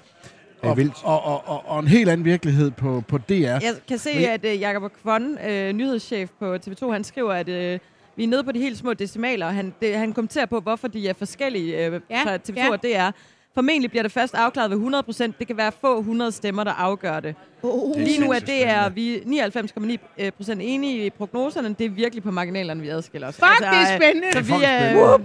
Og, 0.69 0.77
vildt. 0.77 0.95
og, 1.05 1.23
og, 1.25 1.49
og, 1.49 1.69
og 1.69 1.81
en 1.81 1.89
helt 1.89 2.09
anden 2.11 2.25
virkelighed 2.25 2.71
på, 2.71 3.03
på 3.09 3.19
DR. 3.19 3.33
Jeg 3.33 3.75
kan 3.89 3.99
se, 3.99 4.15
Men- 4.15 4.25
at 4.25 4.45
uh, 4.55 4.61
Jakob 4.61 4.93
Kvon, 5.03 5.23
uh, 5.33 5.71
nyhedschef 5.73 6.31
på 6.39 6.55
TV2, 6.55 6.91
han 6.93 7.05
skriver, 7.05 7.33
at 7.33 7.49
uh, 7.49 7.81
vi 8.17 8.25
er 8.25 8.29
nede 8.29 8.45
på 8.45 8.53
de 8.53 8.59
helt 8.59 8.79
små 8.79 8.95
decimaler, 8.95 9.47
og 9.47 9.55
han, 9.55 9.75
det, 9.83 9.95
han 9.97 10.13
kommenterer 10.13 10.47
på, 10.47 10.61
hvorfor 10.61 10.89
de 10.89 11.09
er 11.09 11.13
forskellige 11.19 11.89
uh, 11.91 12.01
Ja, 12.11 12.23
fra 12.25 12.37
TV2 12.37 12.57
ja. 12.57 12.71
og 12.73 12.83
DR. 12.83 13.11
Formentlig 13.55 13.91
bliver 13.91 14.03
det 14.03 14.13
først 14.13 14.35
afklaret 14.35 14.71
ved 14.71 14.77
100 14.77 15.03
procent. 15.03 15.39
Det 15.39 15.47
kan 15.47 15.57
være 15.57 15.73
få 15.81 15.99
100 15.99 16.33
stemmer, 16.33 16.65
der 16.65 16.71
afgør 16.73 17.21
det. 17.21 17.35
Oh, 17.63 17.97
Lige 18.01 18.21
nu 18.21 18.33
er 18.33 18.39
det 18.39 18.69
er 18.69 18.89
vi 18.89 19.17
99,9 19.17 20.31
procent 20.31 20.61
enige 20.65 21.07
i 21.07 21.11
prognoserne. 21.11 21.75
Det 21.79 21.87
er 21.87 21.91
virkelig 21.91 22.23
på 22.23 22.31
marginalerne, 22.31 22.81
vi 22.81 22.89
adskiller 22.89 23.29
os. 23.29 23.35
Fuck, 23.35 23.59
det 23.59 23.67
er 23.67 23.97
spændende. 23.97 24.33
Så 24.33 24.41
vi 24.43 24.53
er 24.65 24.69
er... 24.69 25.19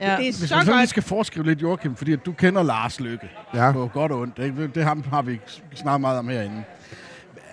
Ja. 0.00 0.04
Det 0.04 0.12
er 0.12 0.16
Hvis 0.16 0.34
så 0.48 0.54
man 0.56 0.64
så 0.64 0.70
lige 0.70 0.78
godt. 0.80 0.88
skal 0.88 1.02
foreskrive 1.02 1.46
lidt, 1.46 1.62
Joachim, 1.62 1.96
fordi 1.96 2.12
at 2.12 2.26
du 2.26 2.32
kender 2.32 2.62
Lars 2.62 3.00
Lykke 3.00 3.30
Ja. 3.54 3.72
på 3.72 3.90
godt 3.92 4.12
og 4.12 4.18
ondt. 4.18 4.36
Det, 4.36 4.70
det 4.74 4.84
ham 4.84 5.04
har 5.10 5.22
vi 5.22 5.32
ikke 5.32 5.44
snakket 5.74 6.00
meget 6.00 6.18
om 6.18 6.28
herinde. 6.28 6.62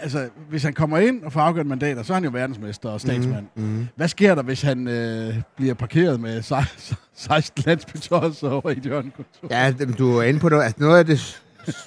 Altså, 0.04 0.30
hvis 0.50 0.64
han 0.64 0.74
kommer 0.74 0.98
ind 0.98 1.24
og 1.24 1.34
får 1.34 1.40
afgjort 1.42 1.66
mandater, 1.66 2.04
så 2.04 2.14
er 2.14 2.16
han 2.16 2.24
jo 2.24 2.30
verdensmester 2.34 2.90
og 2.90 3.02
statsmand. 3.02 3.46
Mhm, 3.56 3.66
mhm. 3.66 3.88
Hvad 3.96 4.08
sker 4.08 4.36
der, 4.36 4.44
hvis 4.44 4.62
han 4.62 4.88
øh, 4.88 5.36
bliver 5.56 5.74
parkeret 5.74 6.20
med 6.20 6.42
sej- 6.42 6.96
16 7.16 7.64
landsbytosser 7.66 8.50
over 8.50 8.70
i 8.70 8.80
hjørnekontor? 8.84 9.48
Ja, 9.52 9.74
du 9.98 10.18
er 10.18 10.24
inde 10.24 10.40
på 10.40 10.50
noget. 10.50 10.64
Altså, 10.64 10.78
noget 10.82 10.98
af 11.00 11.06
det 11.06 11.42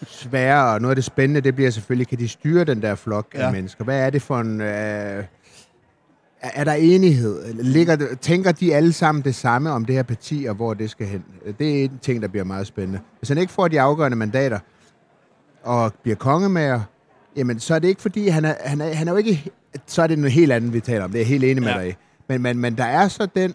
svære 0.06 0.74
og 0.74 0.80
noget 0.80 0.90
af 0.90 0.96
det 0.96 1.04
spændende, 1.04 1.40
det 1.40 1.54
bliver 1.54 1.70
selvfølgelig, 1.70 2.08
kan 2.08 2.18
de 2.18 2.28
styre 2.28 2.64
den 2.64 2.82
der 2.82 2.94
flok 2.94 3.26
ja. 3.34 3.46
Af 3.46 3.52
mennesker? 3.52 3.84
Hvad 3.84 3.98
er 4.00 4.10
det 4.10 4.22
for 4.22 4.40
en... 4.40 4.60
Øh, 4.60 4.66
er- 4.66 5.24
er 6.40 6.64
der 6.64 6.72
enighed? 6.72 7.54
Ligger, 7.54 7.96
tænker 8.20 8.52
de 8.52 8.74
alle 8.74 8.92
sammen 8.92 9.24
det 9.24 9.34
samme 9.34 9.70
om 9.70 9.84
det 9.84 9.94
her 9.94 10.02
parti, 10.02 10.44
og 10.48 10.54
hvor 10.54 10.74
det 10.74 10.90
skal 10.90 11.06
hen? 11.06 11.24
Det 11.58 11.80
er 11.80 11.84
en 11.84 11.98
ting, 12.02 12.22
der 12.22 12.28
bliver 12.28 12.44
meget 12.44 12.66
spændende. 12.66 13.00
Hvis 13.18 13.28
han 13.28 13.38
ikke 13.38 13.52
får 13.52 13.68
de 13.68 13.80
afgørende 13.80 14.16
mandater, 14.16 14.58
og 15.62 15.92
bliver 16.02 16.16
kongemager, 16.16 16.80
jamen 17.36 17.60
så 17.60 17.74
er 17.74 17.78
det 17.78 17.88
ikke 17.88 18.02
fordi, 18.02 18.28
han 18.28 18.44
er, 18.44 18.54
han 18.64 18.80
er, 18.80 18.92
han 18.94 19.08
er 19.08 19.12
jo 19.12 19.18
ikke... 19.18 19.50
Så 19.86 20.02
er 20.02 20.06
det 20.06 20.18
noget 20.18 20.32
helt 20.32 20.52
andet, 20.52 20.72
vi 20.72 20.80
taler 20.80 21.04
om. 21.04 21.10
Det 21.10 21.18
er 21.18 21.20
jeg 21.22 21.28
helt 21.28 21.44
enig 21.44 21.62
med 21.62 21.72
Ja. 21.72 21.80
dig 21.80 21.90
i. 21.90 21.94
Men, 22.28 22.42
men, 22.42 22.58
men 22.58 22.76
der 22.78 22.84
er 22.84 23.08
så 23.08 23.28
den 23.36 23.54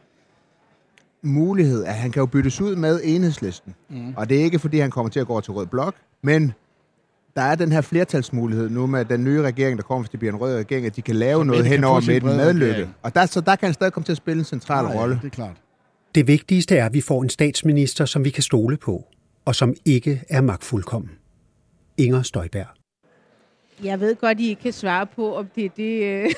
mulighed, 1.24 1.84
at 1.84 1.94
han 1.94 2.12
kan 2.12 2.20
jo 2.20 2.26
byttes 2.26 2.62
ud 2.62 2.76
med 2.76 3.00
enhedslisten. 3.04 3.76
Mm. 3.90 4.14
Og 4.18 4.30
det 4.30 4.40
er 4.40 4.44
ikke, 4.44 4.60
fordi 4.60 4.80
han 4.80 4.92
kommer 4.92 5.10
til 5.10 5.20
at 5.20 5.28
gå 5.28 5.42
til 5.42 5.54
rød 5.54 5.66
blok, 5.66 5.96
men 6.24 6.54
der 7.36 7.42
er 7.42 7.56
den 7.56 7.72
her 7.72 7.82
flertalsmulighed 7.82 8.70
nu 8.70 8.88
med 8.88 9.06
den 9.06 9.24
nye 9.24 9.42
regering, 9.42 9.78
der 9.78 9.84
kommer, 9.84 10.04
hvis 10.04 10.10
det 10.10 10.20
bliver 10.20 10.34
en 10.34 10.40
rød 10.40 10.56
regering, 10.58 10.86
at 10.86 10.96
de 10.96 11.02
kan 11.02 11.16
lave 11.16 11.40
Så 11.40 11.44
noget 11.44 11.66
hen 11.66 11.84
over 11.84 12.02
midten 12.08 12.38
med 12.38 12.54
Lykke. 12.54 12.74
regering. 12.74 12.96
Og 13.02 13.16
der, 13.16 13.26
så 13.26 13.42
der 13.42 13.56
kan 13.56 13.68
han 13.68 13.74
stadig 13.74 13.94
komme 13.94 14.06
til 14.06 14.12
at 14.14 14.18
spille 14.18 14.40
en 14.40 14.46
central 14.46 14.86
ja, 14.86 15.00
rolle. 15.02 15.16
det 15.22 15.26
er 15.28 15.30
klart. 15.30 15.56
Det 16.16 16.28
vigtigste 16.28 16.78
er, 16.78 16.86
at 16.86 16.94
vi 16.94 17.02
får 17.02 17.24
en 17.24 17.30
statsminister, 17.30 18.06
som 18.06 18.26
vi 18.26 18.30
kan 18.30 18.44
stole 18.44 18.78
på, 18.78 19.04
og 19.46 19.56
som 19.56 19.74
ikke 19.86 20.24
er 20.30 20.42
magtfuldkommen. 20.42 21.12
Inger 21.98 22.22
Støjberg. 22.22 22.68
Jeg 23.84 24.00
ved 24.00 24.16
godt, 24.16 24.40
I 24.40 24.50
ikke 24.50 24.62
kan 24.62 24.74
svare 24.74 25.06
på, 25.06 25.36
om 25.36 25.48
det 25.48 25.66
er 25.66 25.70
det, 25.70 26.04
øh, 26.04 26.30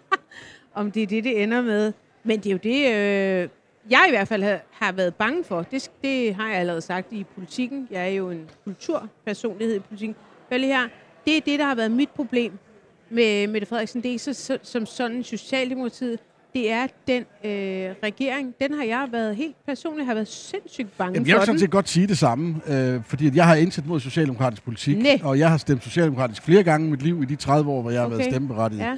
om 0.74 0.90
det, 0.90 1.02
er 1.02 1.06
det, 1.06 1.24
det 1.24 1.42
ender 1.42 1.62
med. 1.62 1.92
Men 2.24 2.40
det 2.40 2.46
er 2.46 2.52
jo 2.52 2.58
det, 2.62 2.78
øh, 2.94 3.48
jeg 3.90 4.04
i 4.08 4.10
hvert 4.10 4.28
fald 4.28 4.42
har, 4.42 4.60
har 4.70 4.92
været 4.92 5.14
bange 5.14 5.44
for. 5.44 5.62
Det, 5.62 5.90
det 6.02 6.34
har 6.34 6.48
jeg 6.48 6.56
allerede 6.56 6.80
sagt 6.80 7.12
i 7.12 7.24
politikken. 7.34 7.88
Jeg 7.90 8.02
er 8.02 8.14
jo 8.14 8.30
en 8.30 8.50
kulturpersonlighed 8.64 9.76
i 9.76 9.78
politikken. 9.78 10.16
Vel 10.50 10.64
her, 10.64 10.88
det 11.26 11.36
er 11.36 11.40
det, 11.40 11.58
der 11.58 11.64
har 11.64 11.74
været 11.74 11.90
mit 11.90 12.10
problem 12.10 12.58
med 13.10 13.46
Mette 13.46 13.66
Frederiksen. 13.66 14.02
Det 14.02 14.08
er 14.08 14.12
ikke 14.12 14.22
så, 14.22 14.34
så, 14.34 14.58
som 14.62 14.86
sådan 14.86 15.24
Socialdemokratiet. 15.24 16.18
Det 16.58 16.72
er 16.72 16.86
den 17.06 17.22
øh, 17.44 17.94
regering, 18.02 18.54
den 18.60 18.74
har 18.74 18.84
jeg 18.84 19.08
været 19.12 19.36
helt 19.36 19.56
personligt 19.66 20.06
har 20.06 20.14
været 20.14 20.28
sindssygt 20.28 20.98
bange 20.98 21.14
Jamen, 21.14 21.28
jeg 21.28 21.34
for 21.34 21.40
vil 21.40 21.46
sådan 21.46 21.58
set 21.58 21.70
godt 21.70 21.88
sige 21.88 22.06
det 22.06 22.18
samme, 22.18 22.60
øh, 22.66 23.00
fordi 23.06 23.36
jeg 23.36 23.46
har 23.46 23.54
indsat 23.54 23.86
mod 23.86 24.00
socialdemokratisk 24.00 24.64
politik, 24.64 24.98
Næ. 24.98 25.16
og 25.22 25.38
jeg 25.38 25.50
har 25.50 25.56
stemt 25.56 25.84
socialdemokratisk 25.84 26.42
flere 26.42 26.62
gange 26.62 26.86
i 26.86 26.90
mit 26.90 27.02
liv 27.02 27.22
i 27.22 27.24
de 27.24 27.36
30 27.36 27.70
år, 27.70 27.82
hvor 27.82 27.90
jeg 27.90 28.00
har 28.00 28.08
været 28.08 28.20
Okay. 28.20 28.30
stemmeberettiget. 28.30 28.82
Ja. 28.82 28.96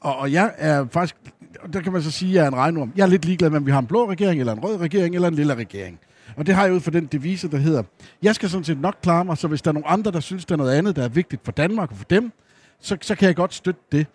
Og, 0.00 0.16
og 0.16 0.32
jeg 0.32 0.52
er 0.58 0.86
faktisk, 0.90 1.16
og 1.60 1.72
der 1.72 1.80
kan 1.80 1.92
man 1.92 2.02
så 2.02 2.10
sige, 2.10 2.30
at 2.30 2.34
jeg 2.34 2.44
er 2.44 2.48
en 2.48 2.56
regnorm. 2.56 2.92
Jeg 2.96 3.02
er 3.02 3.06
lidt 3.06 3.24
ligeglad 3.24 3.50
med, 3.50 3.58
om 3.58 3.66
vi 3.66 3.70
har 3.70 3.78
en 3.78 3.86
blå 3.86 4.10
regering, 4.10 4.40
eller 4.40 4.52
en 4.52 4.60
rød 4.64 4.76
regering, 4.76 5.14
eller 5.14 5.28
en 5.28 5.34
lille 5.34 5.54
regering. 5.54 5.98
Og 6.36 6.46
det 6.46 6.54
har 6.54 6.64
jeg 6.64 6.72
ud 6.74 6.80
fra 6.80 6.90
den 6.90 7.06
devise, 7.06 7.50
der 7.50 7.58
hedder, 7.58 7.82
jeg 8.22 8.34
skal 8.34 8.48
sådan 8.48 8.64
set 8.64 8.80
nok 8.80 8.96
klare 9.02 9.24
mig, 9.24 9.38
så 9.38 9.48
hvis 9.48 9.62
der 9.62 9.70
er 9.70 9.72
nogle 9.72 9.88
andre, 9.88 10.10
der 10.10 10.20
synes, 10.20 10.44
der 10.44 10.54
er 10.54 10.56
noget 10.56 10.74
andet, 10.74 10.96
der 10.96 11.04
er 11.04 11.08
vigtigt 11.08 11.44
for 11.44 11.52
Danmark 11.52 11.90
og 11.90 11.96
for 11.96 12.04
dem, 12.04 12.32
så, 12.80 12.96
så 13.02 13.14
kan 13.14 13.26
jeg 13.26 13.36
godt 13.36 13.54
støtte 13.54 13.80
det. 13.92 14.06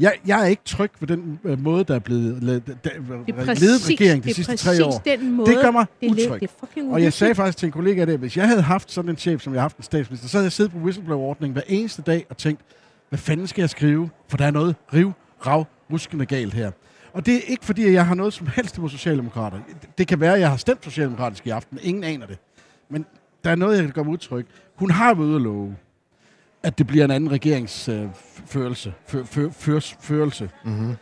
Jeg, 0.00 0.12
jeg 0.26 0.42
er 0.42 0.46
ikke 0.46 0.62
tryg 0.64 0.90
ved 1.00 1.08
den 1.08 1.40
øh, 1.44 1.62
måde, 1.62 1.84
der 1.84 1.94
er 1.94 1.98
blevet 1.98 2.42
ledet, 2.42 2.62
er 2.68 3.88
regering 3.88 4.24
de 4.24 4.28
det 4.28 4.30
er 4.30 4.34
sidste 4.34 4.56
tre 4.56 4.84
år. 4.84 4.98
den 4.98 5.32
måde, 5.32 5.50
det 5.50 5.58
gør 5.62 5.70
mig 5.70 5.86
det 6.00 6.10
utryg. 6.10 6.40
det 6.40 6.50
er 6.76 6.92
og 6.92 7.02
jeg 7.02 7.12
sagde 7.12 7.34
faktisk 7.34 7.58
til 7.58 7.66
en 7.66 7.72
kollega 7.72 8.04
der, 8.04 8.16
hvis 8.16 8.36
jeg 8.36 8.48
havde 8.48 8.62
haft 8.62 8.92
sådan 8.92 9.10
en 9.10 9.16
chef, 9.16 9.42
som 9.42 9.52
jeg 9.52 9.60
har 9.60 9.64
haft 9.64 9.76
en 9.76 9.82
statsminister, 9.82 10.28
så 10.28 10.36
havde 10.36 10.44
jeg 10.44 10.52
siddet 10.52 10.72
på 10.72 10.78
whistleblower-ordningen 10.78 11.52
hver 11.52 11.62
eneste 11.68 12.02
dag 12.02 12.26
og 12.30 12.36
tænkt, 12.36 12.60
hvad 13.08 13.18
fanden 13.18 13.46
skal 13.46 13.62
jeg 13.62 13.70
skrive? 13.70 14.10
For 14.28 14.36
der 14.36 14.46
er 14.46 14.50
noget 14.50 14.76
riv, 14.94 15.12
rav, 15.46 15.66
ruskende 15.92 16.26
galt 16.26 16.54
her. 16.54 16.70
Og 17.12 17.26
det 17.26 17.34
er 17.34 17.40
ikke 17.46 17.64
fordi, 17.64 17.92
jeg 17.92 18.06
har 18.06 18.14
noget 18.14 18.32
som 18.32 18.46
helst 18.46 18.76
imod 18.76 18.90
socialdemokrater. 18.90 19.58
Det 19.98 20.08
kan 20.08 20.20
være, 20.20 20.34
at 20.34 20.40
jeg 20.40 20.50
har 20.50 20.56
stemt 20.56 20.84
socialdemokratisk 20.84 21.46
i 21.46 21.50
aften. 21.50 21.78
Ingen 21.82 22.04
aner 22.04 22.26
det. 22.26 22.38
Men 22.88 23.06
der 23.44 23.50
er 23.50 23.54
noget, 23.54 23.76
jeg 23.76 23.84
kan 23.84 23.92
gøre 23.92 24.04
mig 24.04 24.12
utryg. 24.12 24.46
Hun 24.74 24.90
har 24.90 25.14
været 25.14 25.26
ude 25.26 25.36
at 25.36 25.42
love, 25.42 25.76
at 26.62 26.78
det 26.78 26.86
bliver 26.86 27.04
en 27.04 27.10
anden 27.10 27.30
regeringsførelse. 27.32 28.92
Øh, 29.14 29.24
fø, 29.26 29.48
fø, 29.52 29.78
førelse. 30.00 30.50
Mm-hmm. 30.64 30.96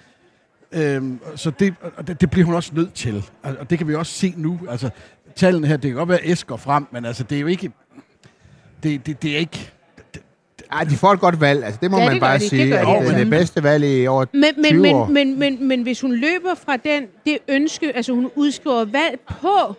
Øhm, 0.72 1.20
så 1.36 1.50
det, 1.50 1.74
det, 2.06 2.20
det 2.20 2.30
bliver 2.30 2.46
hun 2.46 2.54
også 2.54 2.70
nødt 2.74 2.94
til. 2.94 3.24
Og, 3.42 3.70
det 3.70 3.78
kan 3.78 3.88
vi 3.88 3.94
også 3.94 4.12
se 4.12 4.34
nu. 4.36 4.60
Altså, 4.70 4.90
tallene 5.36 5.66
her, 5.66 5.76
det 5.76 5.90
kan 5.90 5.96
godt 5.96 6.08
være, 6.08 6.20
at 6.20 6.38
S 6.38 6.44
går 6.44 6.56
frem, 6.56 6.86
men 6.92 7.04
altså, 7.04 7.22
det 7.22 7.36
er 7.36 7.40
jo 7.40 7.46
ikke... 7.46 7.70
Det, 8.82 9.06
det, 9.06 9.22
det 9.22 9.34
er 9.34 9.38
ikke... 9.38 9.70
Ej, 10.72 10.84
de 10.84 10.96
får 10.96 11.12
et 11.12 11.20
godt 11.20 11.40
valg. 11.40 11.64
Altså, 11.64 11.78
det 11.82 11.90
må 11.90 11.98
Ja, 11.98 12.04
man 12.04 12.12
det 12.12 12.20
bare 12.20 12.34
de. 12.38 12.40
Det 12.40 12.48
sige. 12.48 12.70
gør 12.70 12.78
at 12.86 13.02
de 13.02 13.06
det 13.06 13.12
er 13.14 13.18
det 13.18 13.30
bedste 13.30 13.62
valg 13.62 13.84
i 13.84 14.06
over 14.06 14.24
Men, 14.32 14.44
20 14.64 14.82
men, 14.82 14.94
år. 14.94 15.06
men, 15.06 15.14
men, 15.14 15.38
men, 15.38 15.68
men 15.68 15.82
hvis 15.82 16.00
hun 16.00 16.12
løber 16.14 16.54
fra 16.66 16.76
den, 16.76 17.06
det 17.26 17.38
ønske, 17.48 17.96
altså 17.96 18.12
hun 18.12 18.30
udskriver 18.36 18.84
valg 18.84 19.20
på, 19.40 19.76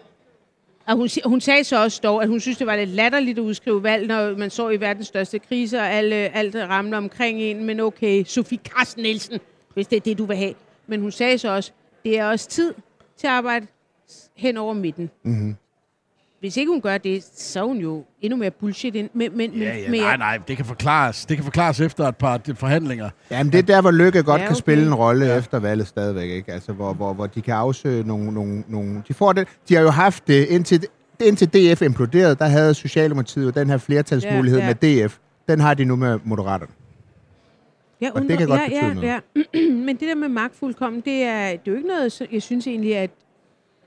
og 0.90 0.96
hun, 0.96 1.10
hun 1.26 1.42
sagde 1.42 1.64
så 1.64 1.84
også 1.84 2.00
dog, 2.04 2.24
at 2.24 2.30
hun 2.30 2.40
synes, 2.40 2.58
det 2.58 2.68
var 2.68 2.76
lidt 2.76 2.90
latterligt 2.90 3.40
at 3.40 3.42
udskrive 3.42 3.84
valg, 3.84 4.08
når 4.08 4.38
man 4.38 4.50
så 4.50 4.70
i 4.70 4.80
verdens 4.80 5.08
største 5.08 5.40
krise, 5.40 5.80
og 5.80 5.90
alle, 5.90 6.16
alt 6.16 6.56
ramler 6.56 6.98
omkring 6.98 7.42
en, 7.42 7.66
men 7.66 7.80
okay, 7.80 8.24
Sofie 8.24 8.58
Carsten 8.58 9.04
Nielsen, 9.04 9.40
hvis 9.74 9.88
det 9.88 9.96
er 9.98 10.02
det, 10.02 10.18
du 10.18 10.26
vil 10.26 10.38
have. 10.38 10.54
Men 10.88 11.02
hun 11.02 11.12
sagde 11.12 11.38
så 11.38 11.50
også, 11.50 11.72
det 12.06 12.20
er 12.20 12.26
også 12.26 12.50
tid 12.50 12.74
til 13.18 13.28
at 13.28 13.34
arbejde 13.34 13.68
hen 14.36 14.58
over 14.58 14.74
midten. 14.74 15.10
Mm-hmm. 15.24 15.56
Hvis 16.40 16.58
ikke 16.58 16.72
hun 16.72 16.82
gør 16.82 16.98
det, 16.98 17.24
så 17.36 17.60
er 17.60 17.64
hun 17.64 17.78
jo 17.78 18.04
endnu 18.22 18.38
mere 18.38 18.52
bullshit. 18.52 18.96
Ind. 18.96 19.10
Men, 19.14 19.38
men, 19.38 19.52
Ja, 19.54 19.78
ja, 19.78 19.90
men, 19.90 20.02
nej, 20.02 20.18
nej, 20.18 20.40
det 20.48 20.58
kan 20.58 20.66
forklares. 20.66 21.26
Det 21.26 21.38
kan 21.38 21.44
forklares 21.44 21.80
efter 21.80 22.08
et 22.08 22.16
par 22.16 22.42
forhandlinger. 22.56 23.10
Jamen, 23.32 23.52
det 23.54 23.58
er 23.58 23.64
der, 23.64 23.82
hvor 23.82 23.92
Lykke 23.92 24.24
godt 24.24 24.28
Ja, 24.28 24.34
ja, 24.34 24.48
kan 24.48 24.54
okay. 24.54 24.60
spille 24.60 24.86
en 24.86 24.94
rolle 24.96 25.26
ja. 25.26 25.38
efter 25.38 25.60
valget 25.60 25.88
stadigvæk, 25.88 26.30
ikke? 26.30 26.52
Altså, 26.54 26.74
hvor, 26.74 26.94
hvor, 26.94 27.14
hvor 27.14 27.28
de 27.28 27.42
kan 27.42 27.54
afsøge 27.54 28.04
nogle, 28.04 28.32
nogle, 28.34 28.64
nogle... 28.68 29.04
De, 29.08 29.14
får 29.14 29.34
det, 29.34 29.48
de 29.70 29.76
har 29.76 29.82
jo 29.82 29.90
haft 29.90 30.28
det, 30.28 30.46
indtil, 30.48 30.86
indtil 31.22 31.48
DF 31.48 31.82
imploderede, 31.82 32.36
der 32.36 32.46
havde 32.46 32.74
Socialdemokratiet 32.74 33.46
jo 33.46 33.50
den 33.50 33.70
her 33.70 33.78
flertalsmulighed 33.78 34.60
Ja, 34.60 34.66
ja, 34.66 34.74
ja. 34.82 34.88
ja. 34.90 35.02
med 35.02 35.08
DF. 35.10 35.18
Den 35.50 35.60
har 35.60 35.74
de 35.74 35.86
nu 35.86 35.96
med 35.96 36.20
Moderaterne. 36.24 36.72
Jeg 38.02 38.12
Og 38.16 38.22
det 38.22 38.38
kan 38.38 38.48
godt 38.48 38.62
ja, 38.72 38.90
betyde 38.90 39.06
ja, 39.08 39.20
ja. 39.54 39.70
Men 39.86 39.96
det 39.96 40.08
der 40.08 40.16
med 40.16 40.30
magtfuldkommen, 40.30 41.02
det 41.02 41.24
er, 41.24 41.50
det 41.50 41.54
er 41.54 41.72
jo 41.72 41.76
ikke 41.76 41.88
noget, 41.88 42.22
jeg 42.32 42.42
synes 42.42 42.68
egentlig, 42.68 42.98
at 42.98 43.10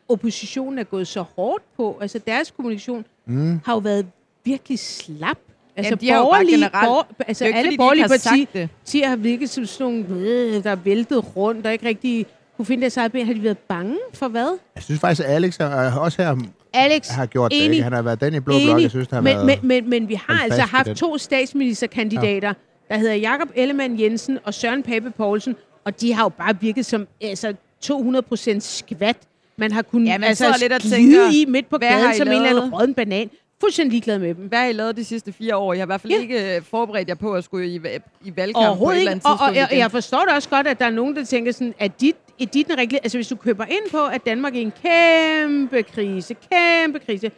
oppositionen 0.08 0.78
er 0.78 0.84
gået 0.84 1.08
så 1.08 1.22
hårdt 1.36 1.62
på. 1.76 1.98
Altså 2.00 2.18
deres 2.26 2.50
kommunikation 2.50 3.04
Mm. 3.26 3.60
har 3.64 3.72
jo 3.72 3.78
været 3.78 4.06
virkelig 4.44 4.78
slap. 4.78 5.38
Altså 5.76 5.88
Jamen, 5.90 6.00
de 6.00 6.08
har 6.10 6.16
jo 6.16 6.22
bare 6.22 6.28
borgerlige, 6.30 6.54
generelt- 6.56 6.86
bor, 6.86 7.06
Det 7.18 7.24
altså 7.28 7.44
er 7.44 7.46
ikke, 7.48 7.58
alle 7.58 7.68
fordi 7.68 7.76
borgerlige 7.76 8.08
partier 8.08 8.46
det. 8.52 8.70
partier 8.84 9.08
har 9.08 9.16
virket 9.16 9.50
som 9.50 9.66
sådan 9.66 9.92
nogle, 10.08 10.28
øh, 10.28 10.64
der 10.64 10.70
er 10.70 10.74
væltet 10.76 11.36
rundt, 11.36 11.66
og 11.66 11.72
ikke 11.72 11.86
rigtig 11.86 12.26
kunne 12.56 12.66
finde 12.66 12.80
deres 12.80 12.96
eget 12.96 13.12
ben. 13.12 13.26
Har 13.26 13.34
de 13.34 13.42
været 13.42 13.58
bange 13.58 13.96
for 14.14 14.28
hvad? 14.28 14.58
Jeg 14.74 14.82
synes 14.82 15.00
faktisk, 15.00 15.28
at 15.28 15.34
Alex 15.34 15.56
er, 15.60 15.92
også 15.98 16.22
her 16.22 16.36
Alex, 16.74 17.08
har 17.08 17.26
gjort 17.26 17.50
det. 17.50 17.58
enig. 17.64 17.70
Ikke? 17.76 17.82
Han 17.82 17.92
har 17.92 18.02
været 18.02 18.20
den 18.20 18.34
i 18.34 18.40
blå 18.40 18.54
blok, 18.66 18.82
jeg 18.82 18.90
synes, 18.90 19.08
der 19.08 19.14
har 19.16 19.22
men, 19.22 19.34
været... 19.34 19.46
men, 19.46 19.58
men, 19.68 19.90
men 19.90 20.08
vi 20.08 20.14
har 20.26 20.42
altså 20.44 20.60
haft 20.62 20.86
den. 20.86 20.96
to 20.96 21.18
statsministerkandidater, 21.18 22.48
ja. 22.48 22.94
der 22.94 23.00
hedder 23.00 23.14
Jakob 23.14 23.48
Ellemann 23.54 24.00
Jensen 24.00 24.38
og 24.44 24.54
Søren 24.54 24.82
Pape 24.82 25.10
Poulsen, 25.10 25.56
og 25.84 26.00
de 26.00 26.12
har 26.14 26.22
jo 26.22 26.28
bare 26.28 26.60
virket 26.60 26.86
som 26.86 27.06
altså, 27.20 27.54
200% 27.84 28.58
skvat. 28.60 29.16
Man 29.62 29.72
har 29.72 29.82
kunnet 29.82 30.06
Ja, 30.06 30.18
man 30.18 30.28
altså, 30.28 30.56
lidt 30.60 30.72
og 30.72 30.80
tænker, 30.82 31.30
i 31.32 31.44
midt 31.48 31.70
på 31.70 31.78
gaden 31.78 32.14
I 32.14 32.16
som 32.16 32.28
en 32.28 32.34
eller 32.34 32.48
anden 32.48 32.74
rådden 32.74 32.94
banan. 32.94 33.30
Fuldstændig 33.60 33.90
ligeglad 33.90 34.18
med 34.18 34.34
dem. 34.34 34.46
Hvad 34.46 34.58
har 34.58 34.66
I 34.66 34.72
lavet 34.72 34.96
de 34.96 35.04
sidste 35.04 35.32
fire 35.32 35.56
år? 35.56 35.72
Jeg 35.72 35.80
har 35.80 35.86
i 35.86 35.86
hvert 35.86 36.00
fald 36.00 36.12
Ja. 36.12 36.16
ja. 36.16 36.22
ikke 36.22 36.56
øh, 36.56 36.62
forberedt 36.62 37.08
jer 37.08 37.14
på 37.14 37.34
at 37.34 37.44
skulle 37.44 37.66
i, 37.66 37.80
i 38.24 38.36
valgkamp 38.36 38.78
på 38.78 38.90
et 38.90 38.98
eller 38.98 39.10
andet 39.10 39.26
Og, 39.26 39.32
og 39.32 39.38
tidspunkt 39.38 39.56
jeg, 39.56 39.78
jeg 39.78 39.90
forstår 39.90 40.24
da 40.28 40.34
også 40.34 40.48
godt, 40.48 40.66
at 40.66 40.78
der 40.78 40.84
er 40.84 40.90
nogen, 40.90 41.16
der 41.16 41.24
tænker 41.24 41.52
sådan, 41.52 41.74
at 41.78 42.00
dit, 42.00 42.16
er 42.40 42.44
dit 42.46 42.68
den 42.68 42.78
rigtige... 42.78 43.00
Altså, 43.02 43.18
hvis 43.18 43.28
du 43.28 43.36
køber 43.36 43.64
ind 43.64 43.90
på, 43.90 44.04
at 44.06 44.26
Danmark 44.26 44.54
er 44.54 44.58
i 44.58 44.62
en 44.62 44.72
kæmpe 44.82 45.82
krise, 45.82 46.34
kæmpe 46.52 46.98
krise, 46.98 47.30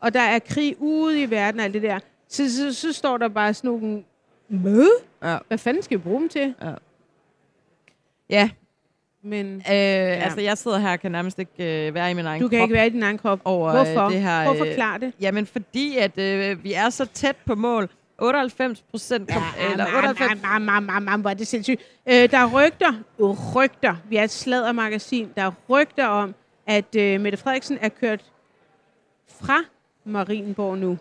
og 0.00 0.14
der 0.14 0.20
er 0.20 0.38
krig 0.38 0.76
ude 0.78 1.22
i 1.22 1.30
verden 1.30 1.60
og 1.60 1.64
alt 1.64 1.74
det 1.74 1.82
der, 1.82 1.98
så, 2.28 2.56
så, 2.56 2.74
så 2.74 2.92
står 2.92 3.18
der 3.18 3.28
bare 3.28 3.54
sådan 3.54 3.70
nogle... 3.70 4.02
Hvad? 4.48 4.88
Ja. 5.22 5.38
Hvad 5.48 5.58
fanden 5.58 5.82
skal 5.82 5.98
vi 5.98 6.02
bruge 6.02 6.20
dem 6.20 6.28
til? 6.28 6.54
Ja, 8.30 8.50
Men 9.26 9.56
øh, 9.56 9.62
ja. 9.66 9.74
altså 10.14 10.40
jeg 10.40 10.58
sidder 10.58 10.78
her 10.78 10.92
og 10.92 11.00
kan 11.00 11.12
nærmest 11.12 11.38
ikke 11.38 11.86
øh, 11.88 11.94
være 11.94 12.10
i 12.10 12.14
min 12.14 12.26
egen 12.26 12.42
du 12.42 12.48
kan 12.48 12.58
krop 12.58 12.64
ikke 12.66 12.74
være 12.74 12.86
i 12.86 12.90
din 12.90 13.02
egen 13.02 13.18
krop. 13.18 13.40
over 13.44 13.68
øh, 13.68 13.74
Hvorfor? 13.74 14.08
det 14.08 14.20
her. 14.20 14.44
Prøv 14.44 14.54
øh, 14.54 14.60
at 14.60 14.66
forklare 14.66 14.98
det. 14.98 15.12
Jamen 15.20 15.46
fordi, 15.46 15.96
at 15.98 16.18
øh, 16.18 16.64
vi 16.64 16.72
er 16.72 16.90
så 16.90 17.06
tæt 17.14 17.36
på 17.46 17.54
mål. 17.54 17.88
98 18.18 18.84
procent, 18.90 19.30
kom, 19.32 19.42
eller 19.70 19.86
98, 19.96 20.42
mam, 20.60 20.82
mam, 21.02 21.20
hvor 21.20 21.30
er 21.30 21.34
det 21.34 21.46
sindssygt. 21.46 21.82
Øh, 22.08 22.30
der 22.30 22.38
er 22.38 22.46
rygter, 22.54 22.92
uh, 23.18 23.54
rygter, 23.56 23.96
vi 24.08 24.16
er 24.16 24.24
et 24.24 24.30
sladdermagasin, 24.30 25.28
der 25.36 25.42
er 25.42 25.50
rygter 25.68 26.06
om, 26.06 26.34
at 26.66 26.96
øh, 26.96 27.20
Mette 27.20 27.38
Frederiksen 27.38 27.78
er 27.80 27.88
kørt 27.88 28.24
fra 29.40 29.58
Marienborg 30.04 30.78
nu. 30.78 30.98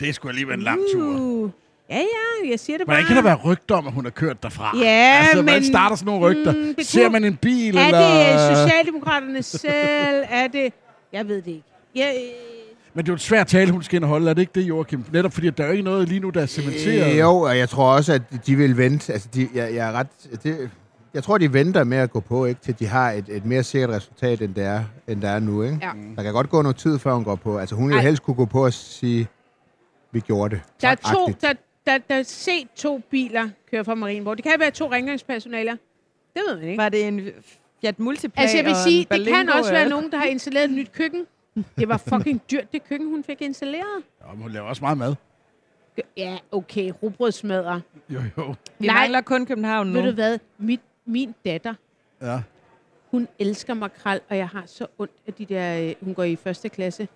Det 0.00 0.08
er 0.08 0.12
sgu 0.12 0.28
alligevel 0.28 0.54
en 0.54 0.62
lang 0.62 0.80
tur. 0.94 1.20
Uh. 1.20 1.50
Ja, 1.90 1.96
ja, 1.98 2.50
jeg 2.50 2.60
siger 2.60 2.78
det 2.78 2.86
bare. 2.86 2.96
Hvordan 2.96 3.06
kan 3.06 3.16
der 3.16 3.22
være 3.22 3.38
rygter 3.44 3.74
om, 3.74 3.86
at 3.86 3.92
hun 3.92 4.04
har 4.04 4.10
kørt 4.10 4.42
derfra? 4.42 4.78
Ja, 4.78 5.18
altså, 5.20 5.42
hvordan 5.42 5.54
men- 5.62 5.64
starter 5.64 5.96
sådan 5.96 6.06
nogle 6.12 6.26
rygter? 6.26 6.52
Mm, 6.52 6.74
det 6.74 6.86
Ser 6.86 7.08
man 7.10 7.24
en 7.24 7.36
bil, 7.36 7.76
Er 7.76 7.86
eller... 7.86 8.48
det 8.50 8.56
Socialdemokraterne 8.56 9.42
selv? 9.42 10.24
Er 10.30 10.46
det... 10.48 10.72
Jeg 11.12 11.28
ved 11.28 11.36
det 11.42 11.46
ikke. 11.50 11.62
Jeg, 11.94 12.14
øh, 12.16 12.30
Men 12.94 13.04
det 13.04 13.08
er 13.08 13.12
jo 13.12 13.14
et 13.14 13.20
svært 13.20 13.46
tale, 13.46 13.70
hun 13.72 13.82
skal 13.82 13.96
ind 13.96 14.04
og 14.04 14.10
holde. 14.10 14.30
Er 14.30 14.34
det 14.34 14.40
ikke 14.42 14.52
det, 14.54 14.62
Joachim? 14.62 15.04
Netop 15.12 15.32
fordi, 15.32 15.46
at 15.46 15.58
der 15.58 15.64
er 15.64 15.70
ikke 15.70 15.82
noget 15.84 16.08
lige 16.08 16.20
nu, 16.20 16.30
der 16.30 16.42
er 16.42 16.46
cementeret. 16.46 17.12
Øh, 17.12 17.18
jo, 17.18 17.36
og 17.40 17.58
jeg 17.58 17.68
tror 17.68 17.92
også, 17.94 18.12
at 18.12 18.22
de 18.46 18.56
vil 18.56 18.76
vente. 18.76 19.12
Altså, 19.12 19.28
de, 19.34 19.48
jeg, 19.54 19.74
jeg 19.74 19.88
er 19.88 19.92
ret... 19.92 20.06
Det, 20.42 20.70
jeg 21.14 21.24
tror, 21.24 21.38
de 21.38 21.52
venter 21.52 21.84
med 21.84 21.98
at 21.98 22.10
gå 22.10 22.20
på, 22.20 22.44
ikke, 22.44 22.60
til 22.60 22.78
de 22.78 22.86
har 22.86 23.10
et, 23.10 23.24
et 23.28 23.44
mere 23.44 23.62
sikkert 23.62 23.90
resultat, 23.90 24.40
end 24.42 24.54
det 24.54 24.64
er, 24.64 24.84
end 25.08 25.22
der 25.22 25.28
er 25.28 25.38
nu. 25.40 25.62
Ikke? 25.62 25.78
Ja. 25.82 25.90
Der 26.16 26.22
kan 26.22 26.32
godt 26.32 26.50
gå 26.50 26.62
noget 26.62 26.76
tid, 26.76 26.98
før 26.98 27.14
hun 27.14 27.24
går 27.24 27.34
på. 27.34 27.58
Altså, 27.58 27.74
hun 27.74 27.88
vil 27.88 27.96
Ej. 27.96 28.02
helst 28.02 28.22
kunne 28.22 28.34
gå 28.36 28.44
på 28.44 28.64
og 28.64 28.72
sige, 28.72 29.28
vi 30.12 30.20
gjorde 30.20 30.54
det. 30.54 30.62
Der 30.82 30.88
er 30.88 30.94
to, 30.94 31.32
der, 31.40 31.52
der, 31.86 31.98
der 31.98 32.14
er 32.14 32.22
set 32.22 32.68
to 32.76 32.98
biler 32.98 33.48
køre 33.70 33.84
fra 33.84 33.94
Marienborg. 33.94 34.36
Det 34.36 34.44
kan 34.44 34.60
være 34.60 34.70
to 34.70 34.92
rengøringspersonaler. 34.92 35.76
Det 36.34 36.42
ved 36.48 36.56
man 36.56 36.64
ikke. 36.68 36.78
Var 36.82 36.88
det 36.88 37.08
en 37.08 37.30
Fiat 37.80 37.98
Multipla 37.98 38.42
Altså 38.42 38.56
jeg 38.56 38.66
vil 38.66 38.74
sige, 38.76 39.06
det 39.10 39.26
kan 39.26 39.48
også 39.48 39.72
være 39.72 39.88
nogen, 39.88 40.10
der 40.12 40.18
har 40.18 40.24
installeret 40.24 40.64
et 40.64 40.70
nyt 40.70 40.92
køkken. 40.92 41.26
Det 41.78 41.88
var 41.88 41.96
fucking 41.96 42.42
dyrt, 42.50 42.72
det 42.72 42.84
køkken, 42.88 43.08
hun 43.08 43.24
fik 43.24 43.42
installeret. 43.42 44.02
Ja, 44.26 44.32
men 44.32 44.42
hun 44.42 44.50
laver 44.52 44.66
også 44.68 44.82
meget 44.84 44.98
mad. 44.98 45.14
Ja, 46.16 46.38
okay, 46.52 46.92
rugbrødsmadder. 47.02 47.80
Jo, 48.08 48.20
jo. 48.38 48.54
Vi 48.78 48.86
Nej. 48.86 48.96
mangler 48.96 49.20
kun 49.20 49.46
København 49.46 49.86
nu. 49.86 49.92
Ved 50.00 50.08
du 50.08 50.14
hvad? 50.14 50.38
Mit, 50.58 50.80
min 51.06 51.34
datter, 51.44 51.74
Ja. 52.22 52.40
hun 53.10 53.28
elsker 53.38 53.74
makrel, 53.74 54.20
og 54.28 54.36
jeg 54.36 54.48
har 54.48 54.62
så 54.66 54.86
ondt 54.98 55.12
af 55.26 55.34
de 55.34 55.46
der, 55.46 55.82
øh, 55.82 55.94
hun 56.04 56.14
går 56.14 56.22
i 56.22 56.36
første 56.36 56.68
klasse. 56.68 57.08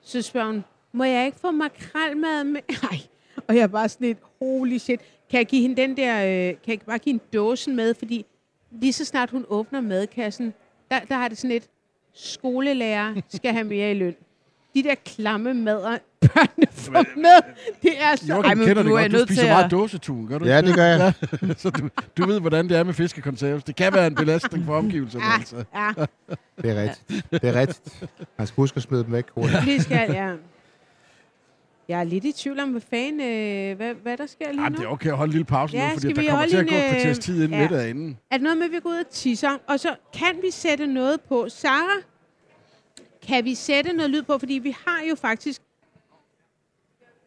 Så 0.00 0.22
spørger 0.22 0.46
hun, 0.46 0.64
må 0.92 1.04
jeg 1.04 1.26
ikke 1.26 1.38
få 1.40 1.50
makrelmad 1.50 2.44
med? 2.44 2.60
Nej. 2.82 2.98
Og 3.48 3.54
jeg 3.56 3.62
er 3.62 3.66
bare 3.66 3.88
sådan 3.88 4.06
lidt, 4.06 4.18
holy 4.42 4.78
shit. 4.78 5.00
Kan 5.30 5.38
jeg 5.38 5.46
give 5.46 5.62
hende 5.62 5.76
den 5.82 5.96
der, 5.96 6.16
øh, 6.24 6.46
kan 6.48 6.56
jeg 6.66 6.78
bare 6.86 6.98
give 6.98 7.12
hende 7.12 7.24
dåsen 7.32 7.76
med? 7.76 7.94
Fordi 7.94 8.26
lige 8.80 8.92
så 8.92 9.04
snart 9.04 9.30
hun 9.30 9.44
åbner 9.48 9.80
madkassen, 9.80 10.54
der, 10.90 11.00
der 11.08 11.14
har 11.14 11.28
det 11.28 11.38
sådan 11.38 11.50
lidt, 11.50 11.64
skolelærer 12.14 13.14
skal 13.34 13.52
have 13.52 13.64
mere 13.64 13.90
i 13.90 13.94
løn. 13.94 14.14
De 14.74 14.82
der 14.82 14.94
klamme 15.04 15.54
mader, 15.54 15.98
børnene 16.34 16.66
får 16.72 17.04
med, 17.16 17.52
det 17.82 17.92
er 18.02 18.16
så... 18.16 18.24
Joachim 18.28 18.44
Ej, 18.50 18.54
men 18.54 18.66
kender 18.66 18.82
det 18.82 18.90
du 18.90 18.96
er 18.96 19.00
godt. 19.02 19.12
Du 19.12 19.16
nødt 19.16 19.28
spiser 19.28 19.42
til 19.42 19.50
meget 19.50 19.64
at- 19.64 19.70
dåsetun, 19.70 20.26
gør 20.28 20.38
du 20.38 20.44
Ja, 20.44 20.56
ikke 20.56 20.68
det 20.68 20.76
gør 20.76 20.84
jeg. 20.84 21.12
Ja. 21.42 21.54
Så 21.62 21.70
du, 21.70 21.88
du 22.16 22.26
ved, 22.26 22.40
hvordan 22.40 22.68
det 22.68 22.76
er 22.76 22.82
med 22.84 22.94
fiskekonserves. 22.94 23.64
Det 23.64 23.76
kan 23.76 23.92
være 23.94 24.06
en 24.06 24.14
belastning 24.14 24.64
for 24.66 24.76
omgivelserne, 24.76 25.24
Ah, 25.24 25.34
altså. 25.38 25.56
ja, 25.74 25.92
Det 26.62 26.70
er 26.70 26.82
rigtigt. 26.82 27.26
Det 27.30 27.44
er 27.44 27.60
rigtigt. 27.60 28.04
Man 28.38 28.46
skal 28.46 28.56
huske 28.56 28.76
at 28.76 28.82
smide 28.82 29.04
dem 29.04 29.12
væk 29.12 29.24
hurtigt. 29.30 29.58
det 29.66 29.82
skal 29.82 30.10
jeg. 30.12 30.36
Jeg 31.88 32.00
er 32.00 32.04
lidt 32.04 32.24
i 32.24 32.32
tvivl 32.32 32.60
om, 32.60 32.70
hvad 32.70 32.80
fanden, 32.90 33.20
øh, 33.20 33.76
hvad, 33.76 33.94
hvad 33.94 34.16
der 34.16 34.26
sker 34.26 34.52
lige 34.52 34.62
Ej, 34.62 34.68
nu. 34.68 34.76
det 34.76 34.84
er 34.84 34.88
okay 34.88 35.10
at 35.10 35.16
holde 35.16 35.30
en 35.30 35.32
lille 35.32 35.44
pause 35.44 35.76
Ja, 35.76 35.88
nu, 35.88 35.94
fordi 35.94 36.12
der 36.12 36.30
kommer 36.30 36.46
til 36.46 36.56
at 36.56 36.68
gå 36.68 36.74
et 36.74 36.80
kvarters 36.90 37.16
øh, 37.18 37.22
tid 37.22 37.34
inden 37.44 37.60
ja. 37.60 37.68
middag 37.68 37.90
inden. 37.90 38.18
Er 38.30 38.36
det 38.36 38.42
noget 38.42 38.58
med, 38.58 38.66
at 38.66 38.72
vi 38.72 38.80
går 38.80 38.90
ud 38.90 38.96
og 38.96 39.10
tisser? 39.10 39.58
Og 39.68 39.80
så 39.80 39.94
kan 40.14 40.36
vi 40.42 40.50
sætte 40.50 40.86
noget 40.86 41.20
på. 41.20 41.48
Sara, 41.48 41.96
kan 43.28 43.44
vi 43.44 43.54
sætte 43.54 43.92
noget 43.92 44.10
lyd 44.10 44.22
på? 44.22 44.38
Fordi 44.38 44.54
vi 44.54 44.76
har 44.86 45.00
jo 45.10 45.14
faktisk... 45.14 45.62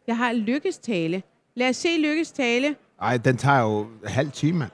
Jeg 0.06 0.16
har 0.16 0.32
Lykkes 0.32 0.78
tale. 0.78 1.22
Lad 1.54 1.68
os 1.68 1.76
se 1.76 1.88
Lykkes 1.98 2.32
tale. 2.32 2.76
Ej, 3.02 3.16
den 3.16 3.36
tager 3.36 3.60
jo 3.60 3.86
halv 4.04 4.30
time, 4.30 4.58
mand. 4.58 4.70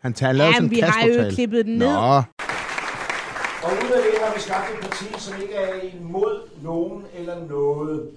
Han 0.00 0.12
tager 0.12 0.32
lavet 0.32 0.54
sådan 0.54 0.70
Jamen, 0.70 0.70
en 0.70 0.76
vi 0.76 0.80
har 0.80 1.24
jo 1.24 1.30
klippet 1.34 1.66
den 1.66 1.74
ned. 1.78 1.86
Nå, 1.86 2.22
Og 3.62 3.72
ud 3.72 3.90
af 3.96 4.02
det 4.10 4.20
har 4.24 4.34
vi 4.34 4.40
skabt 4.40 4.70
et 4.74 4.80
parti, 4.80 5.04
som 5.18 5.34
ikke 5.42 5.54
er 5.54 5.74
imod 6.00 6.40
nogen 6.62 7.04
eller 7.14 7.46
noget, 7.48 8.10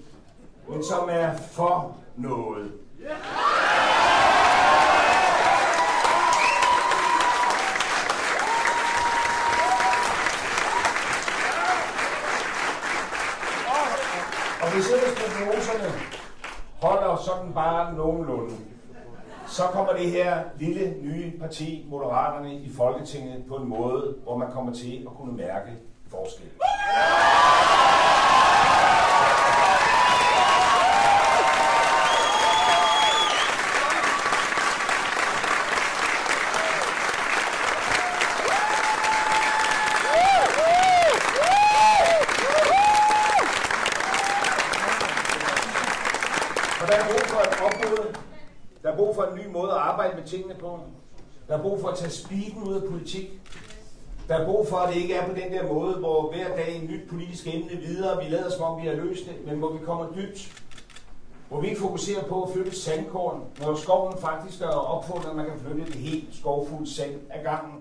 men 0.70 0.84
som 0.84 1.08
er 1.12 1.36
for 1.36 1.96
noget. 2.16 2.72
Og 14.62 14.74
hvis 14.74 14.90
ellers 14.90 15.14
prognoserne 15.20 15.92
holder 16.82 17.16
sådan 17.16 17.52
bare 17.54 17.94
nogenlunde, 17.94 18.56
så 19.46 19.62
kommer 19.62 19.92
det 19.92 20.10
her 20.10 20.42
lille 20.58 20.94
nye 21.02 21.38
parti, 21.40 21.86
Moderaterne, 21.90 22.54
i 22.54 22.72
Folketinget 22.76 23.44
på 23.48 23.56
en 23.56 23.68
måde, 23.68 24.16
hvor 24.22 24.36
man 24.36 24.52
kommer 24.52 24.72
til 24.72 25.06
at 25.10 25.16
kunne 25.16 25.36
mærke 25.36 25.70
forskel. 26.10 26.50
Og 46.80 46.88
der 46.88 46.94
er 46.94 47.04
brug 47.04 47.26
for 47.26 47.40
et 47.40 47.60
opbrud. 47.66 48.16
Der 48.82 48.92
er 48.92 48.96
brug 48.96 49.14
for 49.14 49.22
en 49.22 49.34
ny 49.50 49.54
måde 49.54 49.72
at 49.72 49.78
arbejde 49.78 50.16
med 50.16 50.24
tingene 50.26 50.54
på. 50.54 50.78
Der 51.48 51.58
er 51.58 51.62
brug 51.62 51.80
for 51.80 51.88
at 51.88 51.98
tage 51.98 52.10
speeden 52.10 52.62
ud 52.62 52.74
af 52.74 52.88
politik. 52.90 53.40
Der 54.28 54.34
er 54.36 54.44
brug 54.44 54.68
for, 54.68 54.76
at 54.76 54.94
det 54.94 55.00
ikke 55.00 55.14
er 55.14 55.28
på 55.28 55.34
den 55.34 55.52
der 55.52 55.72
måde, 55.72 55.94
hvor 55.94 56.32
hver 56.32 56.56
dag 56.56 56.76
en 56.76 56.90
nyt 56.90 57.08
politisk 57.08 57.46
emne 57.46 57.76
videre, 57.76 58.24
vi 58.24 58.30
lader 58.30 58.50
som 58.50 58.62
om 58.62 58.82
vi 58.82 58.86
har 58.88 58.94
løst 58.94 59.26
det, 59.26 59.46
men 59.46 59.58
hvor 59.58 59.72
vi 59.72 59.78
kommer 59.84 60.06
dybt. 60.16 60.62
Hvor 61.48 61.60
vi 61.60 61.68
ikke 61.68 61.80
fokuserer 61.80 62.24
på 62.24 62.42
at 62.42 62.50
flytte 62.54 62.76
sandkorn, 62.76 63.42
når 63.60 63.74
skoven 63.74 64.18
faktisk 64.18 64.60
er 64.60 64.66
opfundet, 64.66 65.28
at 65.28 65.36
man 65.36 65.46
kan 65.46 65.60
flytte 65.60 65.82
et 65.82 65.94
helt 65.94 66.34
skovfuldt 66.36 66.88
sand 66.88 67.14
ad 67.30 67.42
gangen. 67.44 67.79